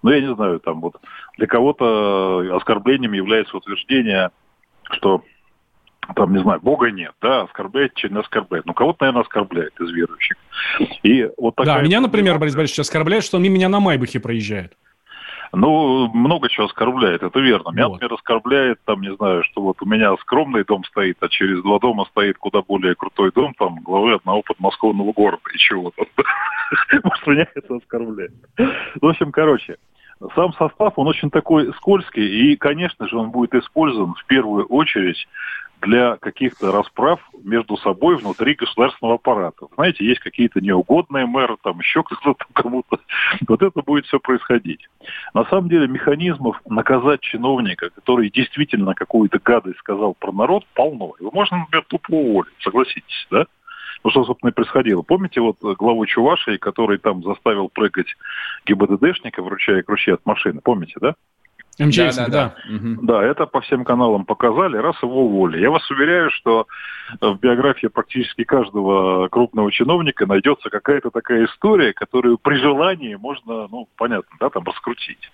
Ну, 0.02 0.12
я 0.12 0.22
не 0.22 0.34
знаю, 0.34 0.60
там 0.60 0.80
вот 0.82 0.96
для 1.38 1.48
кого-то 1.48 2.56
оскорблением 2.56 3.14
является 3.14 3.56
утверждение, 3.58 4.32
что 4.92 5.24
там, 6.16 6.34
не 6.34 6.42
знаю, 6.42 6.60
Бога 6.62 6.92
нет, 6.92 7.14
да, 7.22 7.42
оскорбляет, 7.42 7.94
чем 7.96 8.14
не 8.14 8.20
оскорбляет. 8.20 8.66
Ну, 8.66 8.74
кого-то, 8.74 8.98
наверное, 9.02 9.24
оскорбляет 9.24 9.80
из 9.80 9.92
верующих. 9.92 10.38
И 11.04 11.30
вот 11.38 11.56
такая... 11.56 11.78
Да, 11.78 11.82
меня, 11.82 12.02
например, 12.02 12.40
Борис 12.40 12.56
Борисович 12.56 12.80
оскорбляет, 12.80 13.24
что 13.24 13.38
он 13.38 13.44
меня 13.44 13.70
на 13.70 13.80
Майбахе 13.80 14.20
проезжает. 14.20 14.74
Ну, 15.52 16.12
много 16.14 16.48
чего 16.48 16.68
оскорбляет, 16.68 17.24
это 17.24 17.40
верно. 17.40 17.72
Меня, 17.72 17.88
вот. 17.88 17.94
например, 17.94 18.14
оскорбляет, 18.14 18.80
там, 18.86 19.02
не 19.02 19.16
знаю, 19.16 19.44
что 19.44 19.62
вот 19.62 19.82
у 19.82 19.86
меня 19.86 20.16
скромный 20.18 20.64
дом 20.64 20.84
стоит, 20.84 21.18
а 21.22 21.30
через 21.30 21.64
два 21.64 21.80
дома 21.80 22.06
стоит 22.06 22.38
куда 22.38 22.62
более 22.62 22.94
крутой 22.96 23.32
дом, 23.32 23.54
там, 23.56 23.80
главы 23.80 24.14
одного 24.14 24.44
подмосковного 24.44 25.12
города 25.12 25.42
и 25.52 25.58
чего-то. 25.58 26.06
Может, 27.04 27.28
меня 27.28 27.48
это 27.56 27.76
оскорбляет. 27.76 28.34
В 29.02 29.06
общем, 29.08 29.32
короче, 29.32 29.78
сам 30.36 30.54
состав, 30.54 30.94
он 30.98 31.08
очень 31.08 31.32
такой 31.32 31.74
скользкий, 31.76 32.52
и, 32.52 32.56
конечно 32.56 33.08
же, 33.08 33.18
он 33.18 33.32
будет 33.32 33.56
использован 33.56 34.14
в 34.14 34.26
первую 34.26 34.66
очередь 34.66 35.28
для 35.82 36.18
каких-то 36.18 36.72
расправ 36.72 37.20
между 37.44 37.78
собой 37.78 38.18
внутри 38.18 38.56
государственного 38.56 39.16
аппарата. 39.16 39.68
Знаете, 39.76 40.06
есть 40.06 40.20
какие-то 40.20 40.62
неугодные 40.62 41.26
мэры, 41.26 41.58
там 41.62 41.80
еще 41.80 42.04
кто-то 42.04 42.46
кому-то. 42.54 43.00
Вот 43.48 43.62
это 43.62 43.82
будет 43.82 44.06
все 44.06 44.20
происходить. 44.20 44.88
На 45.34 45.46
самом 45.46 45.70
деле 45.70 45.88
механизмов 45.88 46.62
наказать 46.66 47.22
чиновника, 47.22 47.90
который 47.90 48.30
действительно 48.30 48.94
какую-то 48.94 49.40
гадость 49.40 49.80
сказал 49.80 50.14
про 50.14 50.32
народ, 50.32 50.66
полно. 50.74 51.14
Его 51.20 51.32
можно, 51.32 51.60
например, 51.60 51.86
тупо 51.88 52.12
уволить, 52.12 52.54
согласитесь, 52.60 53.28
да? 53.32 53.46
Ну, 54.04 54.12
что, 54.12 54.24
собственно, 54.24 54.52
и 54.52 54.54
происходило. 54.54 55.02
Помните 55.02 55.42
вот 55.42 55.58
главу 55.60 56.06
Чувашии, 56.06 56.58
который 56.58 57.00
там 57.00 57.22
заставил 57.24 57.70
прыгать 57.70 58.16
ГИБДДшника, 58.66 59.42
вручая 59.42 59.84
ключи 59.84 60.12
от 60.12 60.26
машины? 60.26 60.62
Помните, 60.64 60.94
да? 61.02 61.16
МЧС, 61.80 62.16
да. 62.18 62.28
Да, 62.28 62.28
да. 62.28 62.56
да, 63.02 63.24
это 63.24 63.46
по 63.46 63.62
всем 63.62 63.86
каналам 63.86 64.26
показали, 64.26 64.78
раз 64.78 64.96
его 65.02 65.26
уволили. 65.26 65.62
Я 65.62 65.72
вас 65.72 65.90
уверяю, 65.90 66.30
что 66.32 66.68
в 67.22 67.36
биографии 67.40 67.88
практически 67.88 68.44
каждого 68.44 69.28
крупного 69.30 69.72
чиновника 69.72 70.26
найдется 70.26 70.70
какая-то 70.70 71.10
такая 71.10 71.46
история, 71.46 71.94
которую 71.94 72.38
при 72.38 72.56
желании 72.56 73.16
можно, 73.16 73.68
ну, 73.68 73.88
понятно, 73.98 74.30
да, 74.40 74.50
там 74.50 74.64
раскрутить. 74.64 75.32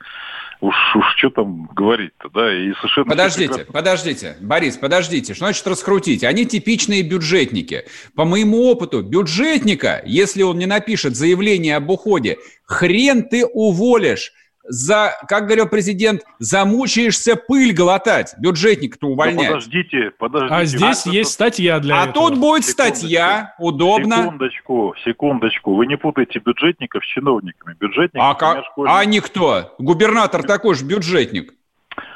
Уж, 0.62 0.76
уж 0.96 1.16
что 1.18 1.30
там 1.32 1.66
говорить-то, 1.74 2.30
да, 2.30 2.54
и 2.54 2.74
совершенно... 2.76 3.10
Подождите, 3.10 3.48
прекрасно... 3.50 3.74
подождите, 3.74 4.38
Борис, 4.42 4.78
подождите, 4.78 5.34
что 5.34 5.46
значит 5.46 5.68
раскрутить? 5.68 6.24
Они 6.24 6.46
типичные 6.46 7.04
бюджетники. 7.04 7.84
По 8.16 8.24
моему 8.24 8.70
опыту, 8.70 9.02
бюджетника, 9.04 10.02
если 10.06 10.44
он 10.44 10.58
не 10.58 10.66
напишет 10.66 11.16
заявление 11.16 11.76
об 11.76 11.90
уходе, 11.90 12.38
хрен 12.66 13.24
ты 13.24 13.46
уволишь 13.46 14.32
за, 14.68 15.14
как 15.28 15.46
говорил 15.46 15.68
президент, 15.68 16.24
замучаешься 16.40 17.36
пыль 17.36 17.74
глотать, 17.74 18.36
бюджетник-то 18.40 19.08
увольнять. 19.08 19.48
Да 19.48 19.56
подождите, 19.56 20.12
подождите. 20.18 20.54
А 20.54 20.66
здесь 20.66 21.06
а 21.06 21.10
есть 21.10 21.32
статья 21.32 21.80
для 21.80 22.02
а 22.02 22.08
этого. 22.08 22.28
А 22.28 22.30
тут 22.30 22.40
будет 22.40 22.66
статья, 22.66 23.54
удобно. 23.60 24.18
Секундочку, 24.24 24.96
секундочку. 25.04 25.76
Вы 25.76 25.88
не 25.88 25.98
путайте 25.98 26.40
бюджетников 26.40 27.04
с 27.04 27.08
чиновниками. 27.08 27.76
Бюджетник, 27.80 28.22
а, 28.22 28.34
как, 28.34 28.66
а 28.88 29.06
никто. 29.06 29.76
Губернатор 29.78 30.44
такой 30.44 30.76
же 30.76 30.86
бюджетник. 30.86 31.54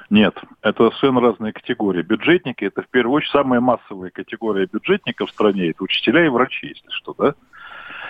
Нет, 0.09 0.35
это 0.63 0.89
совершенно 0.89 1.21
разные 1.21 1.53
категории. 1.53 2.01
Бюджетники– 2.01 2.63
это 2.65 2.81
в 2.81 2.87
первую 2.87 3.17
очередь 3.17 3.31
самая 3.31 3.59
массовая 3.59 4.09
категория 4.09 4.65
бюджетников 4.65 5.29
в 5.29 5.33
стране. 5.33 5.69
Это 5.69 5.83
учителя 5.83 6.25
и 6.25 6.29
врачи, 6.29 6.67
если 6.67 6.89
что, 6.89 7.13
да? 7.15 7.35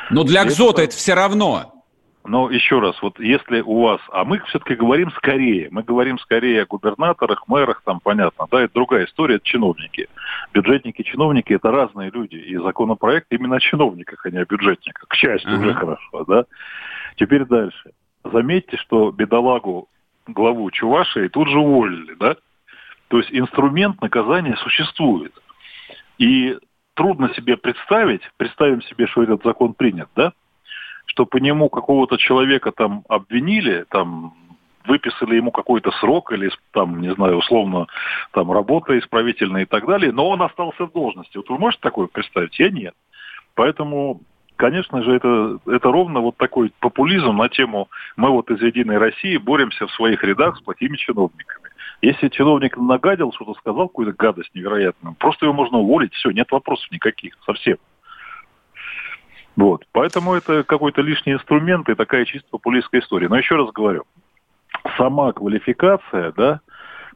Но 0.10 0.24
для 0.24 0.46
Кзота 0.46 0.82
это, 0.82 0.92
это 0.92 0.98
все 0.98 1.14
равно. 1.14 1.79
Но 2.26 2.52
еще 2.52 2.80
раз, 2.80 3.02
вот 3.02 3.20
если 3.20 3.62
у 3.62 3.82
вас, 3.82 4.02
а 4.12 4.24
мы 4.26 4.40
все-таки 4.40 4.76
говорим 4.76 5.10
скорее, 5.12 5.70
мы 5.72 5.84
говорим 5.84 6.20
скорее 6.20 6.64
о 6.64 6.66
губернаторах, 6.66 7.48
мэрах, 7.48 7.82
там 7.84 8.00
понятно, 8.02 8.46
да, 8.52 8.62
это 8.62 8.74
другая 8.74 9.06
история, 9.06 9.36
это 9.36 9.46
чиновники. 9.46 10.08
Бюджетники, 10.54 11.02
чиновники 11.02 11.54
это 11.54 11.72
разные 11.72 12.12
люди, 12.12 12.36
и 12.36 12.58
законопроект 12.58 13.28
именно 13.32 13.56
о 13.56 13.60
чиновниках, 13.60 14.26
а 14.26 14.30
не 14.30 14.38
о 14.38 14.46
бюджетниках, 14.46 15.08
к 15.08 15.16
счастью, 15.16 15.52
uh-huh. 15.52 15.60
уже 15.60 15.74
хорошо, 15.74 16.26
да. 16.26 16.46
Теперь 17.16 17.46
дальше. 17.46 17.92
Заметьте, 18.24 18.78
что 18.78 19.12
бедолагу 19.12 19.88
главу 20.28 20.70
Чувашии 20.72 21.30
тут 21.30 21.48
же 21.50 21.58
уволили, 21.58 22.14
да? 22.16 22.36
То 23.08 23.18
есть 23.18 23.30
инструмент 23.32 24.02
наказания 24.02 24.56
существует. 24.58 25.34
И 26.18 26.58
трудно 26.94 27.34
себе 27.34 27.58
представить, 27.58 28.22
представим 28.38 28.82
себе, 28.84 29.08
что 29.08 29.24
этот 29.24 29.44
закон 29.44 29.74
принят, 29.74 30.10
да? 30.16 30.34
Что 31.10 31.26
по 31.26 31.38
нему 31.38 31.70
какого-то 31.70 32.18
человека 32.18 32.72
там 32.72 33.04
обвинили, 33.10 33.84
там 33.90 34.36
выписали 34.86 35.36
ему 35.36 35.52
какой-то 35.52 35.92
срок 35.92 36.32
или 36.32 36.52
там, 36.72 37.02
не 37.02 37.12
знаю, 37.14 37.38
условно, 37.38 37.88
там 38.32 38.52
работа 38.52 38.98
исправительная 38.98 39.64
и 39.64 39.66
так 39.66 39.86
далее, 39.88 40.12
но 40.12 40.30
он 40.30 40.42
остался 40.42 40.86
в 40.86 40.92
должности. 40.92 41.38
Вот 41.38 41.50
вы 41.50 41.58
можете 41.58 41.82
такое 41.82 42.08
представить? 42.08 42.58
Я 42.60 42.70
нет. 42.70 42.94
Поэтому, 43.56 44.22
конечно 44.56 45.04
же, 45.04 45.16
это, 45.16 45.58
это 45.66 45.92
ровно 45.92 46.20
вот 46.22 46.38
такой 46.38 46.72
популизм 46.80 47.38
на 47.38 47.50
тему 47.50 47.90
«мы 48.16 48.30
вот 48.30 48.52
из 48.52 48.62
«Единой 48.62 49.00
России» 49.00 49.38
боремся 49.38 49.88
в 49.88 49.92
своих 49.92 50.24
рядах 50.24 50.58
с 50.58 50.62
плохими 50.62 50.96
чиновниками». 50.96 51.70
Если 52.02 52.30
чиновник 52.30 52.78
нагадил, 52.78 53.34
что-то 53.34 53.56
сказал, 53.56 53.88
какую-то 53.88 54.14
гадость 54.14 54.54
невероятную, 54.54 55.16
просто 55.16 55.46
его 55.48 55.54
можно 55.54 55.80
уволить, 55.80 56.14
все, 56.14 56.30
нет 56.30 56.52
вопросов 56.52 56.90
никаких, 56.92 57.36
совсем. 57.46 57.78
Вот. 59.60 59.86
Поэтому 59.92 60.36
это 60.36 60.64
какой-то 60.64 61.02
лишний 61.02 61.34
инструмент 61.34 61.90
и 61.90 61.96
такая 61.96 62.24
чисто 62.24 62.48
популистская 62.50 63.02
история. 63.02 63.28
Но 63.28 63.38
еще 63.38 63.58
раз 63.58 63.70
говорю, 63.74 64.06
сама 64.96 65.34
квалификация, 65.34 66.32
да, 66.32 66.62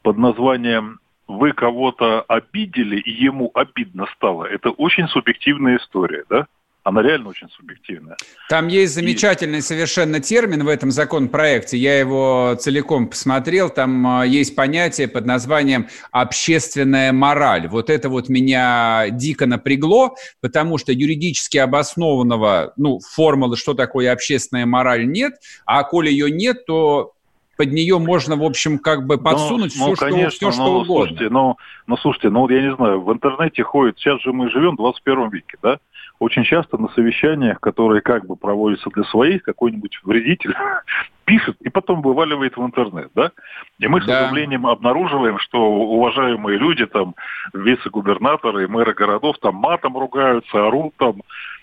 под 0.02 0.18
названием 0.18 1.00
«вы 1.26 1.54
кого-то 1.54 2.22
обидели, 2.28 2.98
и 3.00 3.12
ему 3.12 3.50
обидно 3.54 4.08
стало», 4.18 4.44
это 4.44 4.72
очень 4.72 5.08
субъективная 5.08 5.78
история, 5.78 6.26
да? 6.30 6.48
Она 6.84 7.02
реально 7.02 7.30
очень 7.30 7.48
субъективная. 7.50 8.18
Там 8.50 8.68
есть 8.68 8.94
замечательный 8.94 9.60
и... 9.60 9.62
совершенно 9.62 10.20
термин 10.20 10.66
в 10.66 10.68
этом 10.68 10.92
законопроекте. 10.92 11.78
Я 11.78 11.98
его 11.98 12.58
целиком 12.60 13.08
посмотрел. 13.08 13.70
Там 13.70 14.06
а, 14.06 14.26
есть 14.26 14.54
понятие 14.56 15.08
под 15.08 15.26
названием 15.26 15.88
общественная 16.12 17.14
мораль. 17.14 17.70
Вот 17.70 17.90
это 17.90 18.10
вот 18.10 18.28
меня 18.28 19.08
дико 19.12 19.46
напрягло, 19.46 20.16
потому 20.42 20.78
что 20.78 20.92
юридически 20.92 21.58
обоснованного, 21.58 22.74
ну, 22.76 23.00
формулы, 23.00 23.56
что 23.56 23.74
такое 23.74 24.12
общественная 24.12 24.66
мораль, 24.66 25.08
нет. 25.08 25.36
А 25.66 25.84
коли 25.84 26.10
ее 26.10 26.30
нет, 26.30 26.66
то 26.66 27.13
под 27.58 27.72
нее 27.72 28.00
можно, 28.00 28.36
в 28.36 28.44
общем, 28.44 28.80
как 28.80 29.06
бы 29.06 29.18
подсунуть 29.18 29.74
ну, 29.78 29.94
все, 29.94 30.06
ну, 30.06 30.10
конечно, 30.12 30.32
что, 30.32 30.50
все, 30.50 30.52
что 30.52 30.66
ну, 30.66 30.80
угодно. 30.80 31.08
Слушайте, 31.08 31.30
ну, 31.30 31.58
ну, 31.88 31.98
слушайте, 31.98 32.30
ну, 32.30 32.50
я 32.50 32.62
не 32.62 32.76
знаю, 32.76 33.02
в 33.02 33.14
интернете 33.14 33.64
ходит, 33.64 33.98
сейчас 33.98 34.22
же 34.22 34.34
мы 34.34 34.50
живем 34.50 34.74
в 34.74 34.78
21 34.78 35.30
веке, 35.30 35.58
да? 35.62 35.78
Очень 36.20 36.44
часто 36.44 36.78
на 36.78 36.88
совещаниях, 36.90 37.60
которые 37.60 38.02
как 38.02 38.26
бы 38.26 38.36
проводятся 38.36 38.90
для 38.92 39.04
своих, 39.06 39.44
какой-нибудь 39.44 40.00
вредитель 40.04 40.56
пишет 41.26 41.58
и 41.62 41.70
потом 41.70 42.02
вываливает 42.02 42.58
в 42.58 42.66
интернет, 42.66 43.12
да? 43.14 43.32
И 43.80 43.88
мы 43.88 44.02
с 44.02 44.06
да. 44.06 44.26
изумлением 44.26 44.66
обнаруживаем, 44.66 45.38
что 45.40 45.60
уважаемые 45.60 46.58
люди, 46.58 46.86
там, 46.86 47.16
вице-губернаторы 47.54 48.64
и 48.64 48.68
мэры 48.68 48.94
городов 48.94 49.38
там 49.40 49.56
матом 49.56 49.98
ругаются, 49.98 50.66
орут 50.66 50.96
там, 50.98 51.22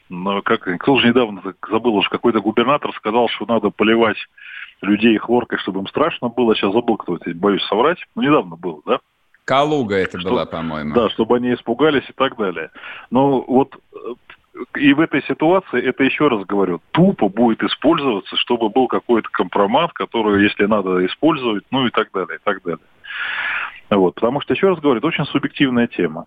но 0.09 0.43
как, 0.43 0.63
кто 0.63 0.99
же 0.99 1.09
недавно 1.09 1.41
забыл 1.71 1.97
уже, 1.97 2.11
какой-то 2.11 2.41
губернатор 2.41 2.93
сказал, 2.95 3.29
что 3.29 3.47
надо 3.47 3.71
поливать 3.71 4.19
людей 4.83 5.17
хлоркой, 5.19 5.59
чтобы 5.59 5.81
им 5.81 5.87
страшно 5.87 6.29
было. 6.29 6.55
Сейчас 6.55 6.73
забыл, 6.73 6.97
кто 6.97 7.17
это, 7.17 7.31
боюсь 7.35 7.65
соврать. 7.65 7.99
Ну, 8.15 8.23
недавно 8.23 8.57
было, 8.57 8.81
да? 8.87 9.01
Калуга 9.45 9.97
это 9.97 10.21
что, 10.21 10.31
была, 10.31 10.47
по-моему. 10.47 10.95
Да, 10.95 11.11
чтобы 11.11 11.37
они 11.37 11.55
испугались 11.55 12.09
и 12.09 12.13
так 12.13 12.37
далее. 12.37 12.71
Но 13.11 13.41
вот 13.41 13.75
э, 13.93 13.99
и 14.77 14.93
в 14.93 15.01
этой 15.01 15.23
ситуации, 15.25 15.83
это 15.83 16.05
еще 16.05 16.29
раз 16.29 16.45
говорю, 16.45 16.81
тупо 16.93 17.29
будет 17.29 17.63
использоваться, 17.63 18.37
чтобы 18.37 18.69
был 18.69 18.87
какой-то 18.87 19.29
компромат, 19.31 19.93
который, 19.93 20.43
если 20.43 20.67
надо, 20.67 21.05
использовать, 21.07 21.65
ну 21.71 21.87
и 21.87 21.91
так 21.91 22.11
далее, 22.13 22.37
и 22.37 22.41
так 22.43 22.63
далее. 22.63 22.85
Вот, 23.91 24.15
потому 24.15 24.41
что, 24.41 24.55
еще 24.55 24.69
раз 24.69 24.79
говорю, 24.79 24.99
это 24.99 25.09
очень 25.09 25.25
субъективная 25.25 25.89
тема. 25.89 26.27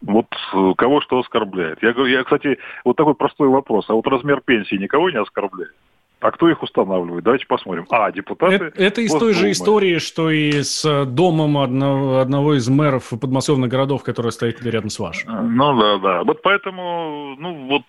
Вот 0.00 0.26
э, 0.54 0.72
кого 0.76 1.00
что 1.00 1.18
оскорбляет. 1.18 1.82
Я, 1.82 1.90
я, 2.06 2.22
кстати, 2.22 2.58
вот 2.84 2.96
такой 2.96 3.14
простой 3.14 3.48
вопрос. 3.48 3.86
А 3.88 3.94
вот 3.94 4.06
размер 4.06 4.42
пенсии 4.44 4.76
никого 4.76 5.10
не 5.10 5.18
оскорбляет? 5.18 5.74
А 6.20 6.30
кто 6.32 6.50
их 6.50 6.62
устанавливает? 6.62 7.24
Давайте 7.24 7.46
посмотрим. 7.46 7.86
А, 7.90 8.12
депутаты... 8.12 8.54
Это, 8.54 8.82
это 8.82 9.00
из 9.00 9.12
той 9.12 9.32
же 9.32 9.50
истории, 9.50 9.98
что 9.98 10.30
и 10.30 10.62
с 10.62 11.06
домом 11.06 11.56
одного, 11.56 12.18
одного 12.18 12.54
из 12.54 12.68
мэров 12.68 13.10
подмосковных 13.18 13.70
городов, 13.70 14.02
который 14.02 14.30
стоит 14.30 14.62
рядом 14.62 14.90
с 14.90 14.98
вашим. 14.98 15.30
А, 15.30 15.42
ну 15.42 15.80
да, 15.80 15.98
да. 15.98 16.24
Вот 16.24 16.42
поэтому, 16.42 17.36
ну 17.38 17.66
вот, 17.68 17.82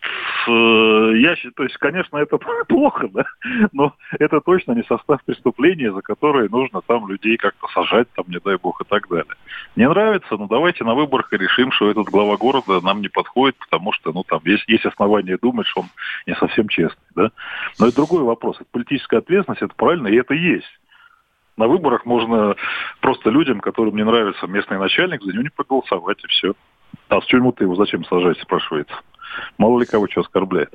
э, 0.48 1.18
я 1.18 1.36
считаю, 1.36 1.54
то 1.56 1.64
есть, 1.64 1.78
конечно, 1.78 2.18
это 2.18 2.38
плохо, 2.68 3.10
да, 3.14 3.26
но 3.74 3.94
это 4.18 4.40
точно 4.40 4.74
не 4.74 4.84
состав 4.84 5.22
преступления, 5.26 5.92
за 5.92 6.02
которые 6.02 6.48
нужно 6.50 6.82
там 6.82 7.10
людей 7.10 7.36
как-то 7.36 7.68
сажать, 7.74 8.08
там, 8.16 8.26
не 8.30 8.40
дай 8.40 8.58
бог, 8.58 8.82
и 8.82 8.86
так 8.86 9.10
далее. 9.10 9.36
Не 9.76 9.90
нравится, 9.90 10.38
ну 10.38 10.48
давайте 10.48 10.86
на 10.86 10.96
выборах 10.96 11.34
и 11.34 11.38
решим, 11.38 11.72
что 11.74 11.90
этот 11.90 12.06
глава 12.06 12.38
города 12.38 12.80
нам 12.82 13.02
не 13.02 13.10
подходит, 13.10 13.58
потому 13.58 13.92
что, 13.92 14.14
ну 14.14 14.24
там, 14.24 14.40
есть, 14.46 14.64
есть 14.68 14.86
основания 14.86 15.38
думать, 15.42 15.68
что 15.68 15.82
он 15.82 15.88
не 16.26 16.36
совсем 16.36 16.70
честный, 16.70 17.04
да. 17.16 17.32
Но 17.78 17.88
это 17.88 18.02
другой 18.22 18.26
вопрос. 18.26 18.58
Это 18.58 18.68
политическая 18.72 19.18
ответственность, 19.18 19.62
это 19.62 19.74
правильно, 19.76 20.08
и 20.08 20.16
это 20.16 20.34
есть. 20.34 20.68
На 21.58 21.68
выборах 21.68 22.06
можно 22.06 22.56
просто 23.02 23.30
людям, 23.30 23.60
которым 23.60 23.96
не 23.96 24.04
нравится 24.04 24.48
местный 24.48 24.80
начальник, 24.80 25.22
за 25.22 25.32
него 25.32 25.44
не 25.44 25.50
проголосовать, 25.50 26.24
и 26.24 26.28
все. 26.28 26.54
А 27.10 27.22
с 27.22 27.26
чему 27.26 27.52
ты 27.52 27.66
его 27.66 27.76
зачем 27.76 28.06
сажать, 28.06 28.40
спрашивается. 28.40 28.96
Мало 29.58 29.80
ли 29.80 29.86
кого 29.86 30.08
что 30.10 30.22
оскорбляет. 30.22 30.74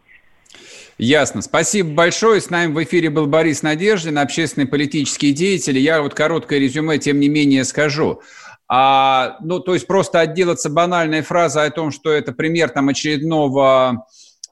Ясно. 0.98 1.42
Спасибо 1.42 1.90
большое. 1.90 2.40
С 2.40 2.50
нами 2.50 2.72
в 2.72 2.82
эфире 2.82 3.10
был 3.10 3.26
Борис 3.26 3.62
Надеждин, 3.62 4.18
общественный 4.18 4.66
политический 4.66 5.32
деятель. 5.32 5.78
Я 5.78 6.00
вот 6.02 6.14
короткое 6.14 6.58
резюме, 6.58 6.98
тем 6.98 7.20
не 7.20 7.28
менее, 7.28 7.64
скажу. 7.64 8.22
А, 8.68 9.36
ну, 9.40 9.60
то 9.60 9.74
есть 9.74 9.86
просто 9.86 10.20
отделаться 10.20 10.70
банальной 10.70 11.20
фразой 11.20 11.66
о 11.66 11.70
том, 11.70 11.90
что 11.90 12.10
это 12.10 12.32
пример 12.32 12.70
там 12.70 12.88
очередного 12.88 14.06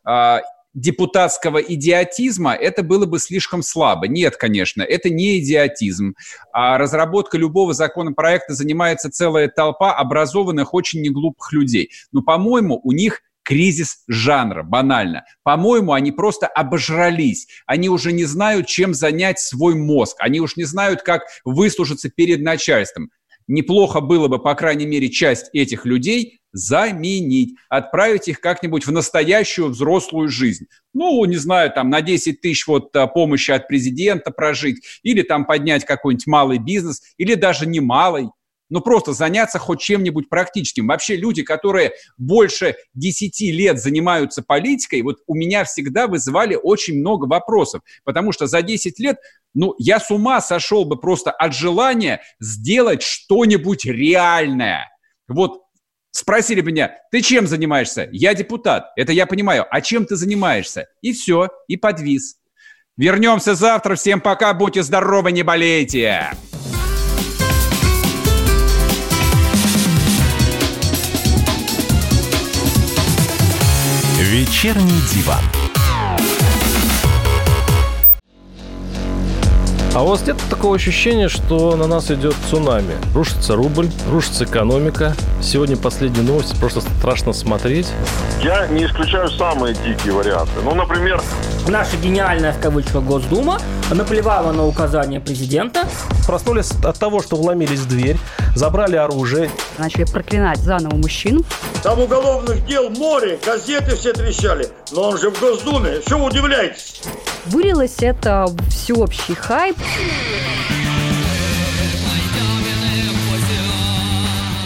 а, 0.05 0.41
депутатского 0.75 1.59
идиотизма, 1.59 2.55
это 2.55 2.83
было 2.83 3.07
бы 3.07 3.19
слишком 3.19 3.63
слабо. 3.63 4.09
Нет, 4.09 4.37
конечно, 4.37 4.83
это 4.83 5.09
не 5.09 5.39
идиотизм. 5.39 6.15
А 6.53 6.77
разработка 6.79 7.39
любого 7.39 7.73
законопроекта 7.73 8.55
занимается 8.55 9.11
целая 9.11 9.49
толпа 9.49 9.95
образованных, 9.95 10.75
очень 10.75 11.01
неглупых 11.01 11.53
людей. 11.53 11.91
Но, 12.13 12.23
по-моему, 12.23 12.81
у 12.83 12.93
них 12.93 13.23
кризис 13.45 14.03
жанра, 14.09 14.63
банально. 14.63 15.25
По-моему, 15.43 15.93
они 15.93 16.11
просто 16.11 16.47
обожрались. 16.47 17.47
Они 17.67 17.89
уже 17.89 18.13
не 18.13 18.25
знают, 18.25 18.67
чем 18.67 18.95
занять 18.95 19.39
свой 19.39 19.75
мозг. 19.75 20.17
Они 20.19 20.41
уж 20.41 20.57
не 20.57 20.65
знают, 20.65 21.03
как 21.03 21.23
выслужиться 21.45 22.11
перед 22.11 22.41
начальством. 22.41 23.11
Неплохо 23.47 24.01
было 24.01 24.29
бы, 24.29 24.39
по 24.39 24.55
крайней 24.55 24.87
мере, 24.87 25.11
часть 25.11 25.51
этих 25.53 25.85
людей 25.85 26.41
заменить, 26.53 27.57
отправить 27.69 28.29
их 28.29 28.41
как-нибудь 28.41 28.87
в 28.87 28.93
настоящую 28.93 29.69
взрослую 29.69 30.29
жизнь. 30.29 30.67
Ну, 30.95 31.25
не 31.25 31.37
знаю, 31.37 31.73
там 31.73 31.91
на 31.91 32.01
10 32.01 32.41
тысяч 32.41 32.67
вот 32.69 32.95
а, 32.95 33.09
помощи 33.09 33.51
от 33.51 33.67
президента 33.67 34.31
прожить, 34.31 34.83
или 35.03 35.23
там 35.23 35.45
поднять 35.47 35.85
какой-нибудь 35.85 36.27
малый 36.29 36.59
бизнес, 36.59 37.03
или 37.19 37.35
даже 37.35 37.67
не 37.67 37.81
малый, 37.81 38.29
но 38.75 38.81
просто 38.81 39.13
заняться 39.13 39.61
хоть 39.61 39.81
чем-нибудь 39.81 40.29
практическим. 40.29 40.89
Вообще 40.89 41.15
люди, 41.15 41.45
которые 41.45 41.93
больше 42.19 42.75
10 42.95 43.41
лет 43.53 43.81
занимаются 43.81 44.43
политикой, 44.43 45.03
вот 45.03 45.19
у 45.29 45.37
меня 45.37 45.63
всегда 45.63 46.09
вызывали 46.09 46.59
очень 46.61 46.99
много 46.99 47.27
вопросов, 47.27 47.83
потому 48.03 48.33
что 48.33 48.49
за 48.49 48.63
10 48.63 48.99
лет, 48.99 49.19
ну, 49.55 49.77
я 49.79 50.01
с 50.01 50.11
ума 50.11 50.41
сошел 50.41 50.85
бы 50.85 50.99
просто 50.99 51.31
от 51.31 51.55
желания 51.55 52.23
сделать 52.41 53.03
что-нибудь 53.03 53.85
реальное. 53.85 54.91
Вот 55.29 55.61
Спросили 56.11 56.61
меня, 56.61 56.95
ты 57.11 57.23
чем 57.23 57.49
занимаешься? 57.49 58.09
Я 58.13 58.35
депутат. 58.35 58.93
Это 58.95 59.13
я 59.13 59.27
понимаю. 59.27 59.67
А 59.69 59.81
чем 59.81 60.07
ты 60.07 60.15
занимаешься? 60.15 60.87
И 61.01 61.13
все, 61.13 61.49
и 61.67 61.77
подвис. 61.77 62.37
Вернемся 62.97 63.57
завтра. 63.57 63.97
Всем 63.97 64.21
пока. 64.21 64.55
Будьте 64.55 64.85
здоровы, 64.85 65.33
не 65.33 65.43
болейте. 65.43 66.31
Вечерний 74.25 75.03
диван. 75.13 75.39
А 79.95 80.03
у 80.03 80.07
вас 80.09 80.27
нет 80.27 80.39
такого 80.49 80.77
ощущения, 80.77 81.29
что 81.29 81.77
на 81.77 81.87
нас 81.87 82.11
идет 82.11 82.35
цунами? 82.49 82.95
Рушится 83.15 83.55
рубль, 83.55 83.91
рушится 84.11 84.45
экономика. 84.45 85.15
Сегодня 85.43 85.77
последние 85.77 86.23
новости, 86.23 86.57
просто 86.57 86.81
страшно 86.81 87.35
смотреть. 87.35 87.89
Я 88.43 88.67
не 88.69 88.87
исключаю 88.87 89.29
самые 89.29 89.75
дикие 89.75 90.15
варианты. 90.15 90.53
Ну, 90.65 90.75
например... 90.75 91.21
Наша 91.69 91.97
гениальная, 91.99 92.53
в 92.53 92.61
кавычках, 92.61 93.05
Госдума 93.05 93.61
наплевала 93.91 94.53
на 94.53 94.67
указания 94.67 95.21
президента. 95.21 95.87
Проснулись 96.27 96.73
от 96.83 96.99
того, 96.99 97.23
что 97.23 97.37
вломились 97.37 97.81
в 97.81 97.89
дверь, 97.89 98.19
забрали 98.55 98.97
оружие. 98.97 99.51
Начали 99.79 100.05
проклинать 100.05 100.59
заново 100.59 100.97
мужчин. 100.97 101.45
Там 101.83 102.01
уголовных 102.01 102.65
дел 102.67 102.91
море, 102.91 103.39
газеты 103.45 103.97
все 103.97 104.13
трещали. 104.13 104.69
Но 104.93 105.11
он 105.11 105.19
же 105.19 105.31
в 105.31 105.41
Госдуме, 105.41 106.01
что 106.07 106.19
вы 106.19 106.27
удивляетесь? 106.27 107.03
Вылилось 107.47 107.97
это 108.01 108.47
всеобщий 108.71 109.35
хайп. 109.35 109.77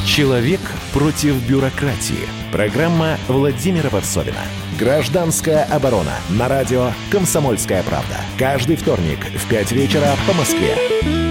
Человек 0.06 0.60
против 0.92 1.34
бюрократии. 1.48 2.28
Программа 2.50 3.18
Владимира 3.28 3.88
Варсовина. 3.90 4.40
Гражданская 4.78 5.64
оборона. 5.64 6.14
На 6.30 6.48
радио 6.48 6.92
«Комсомольская 7.10 7.82
правда». 7.82 8.16
Каждый 8.38 8.76
вторник 8.76 9.18
в 9.34 9.48
5 9.48 9.72
вечера 9.72 10.14
по 10.26 10.32
Москве. 10.34 11.27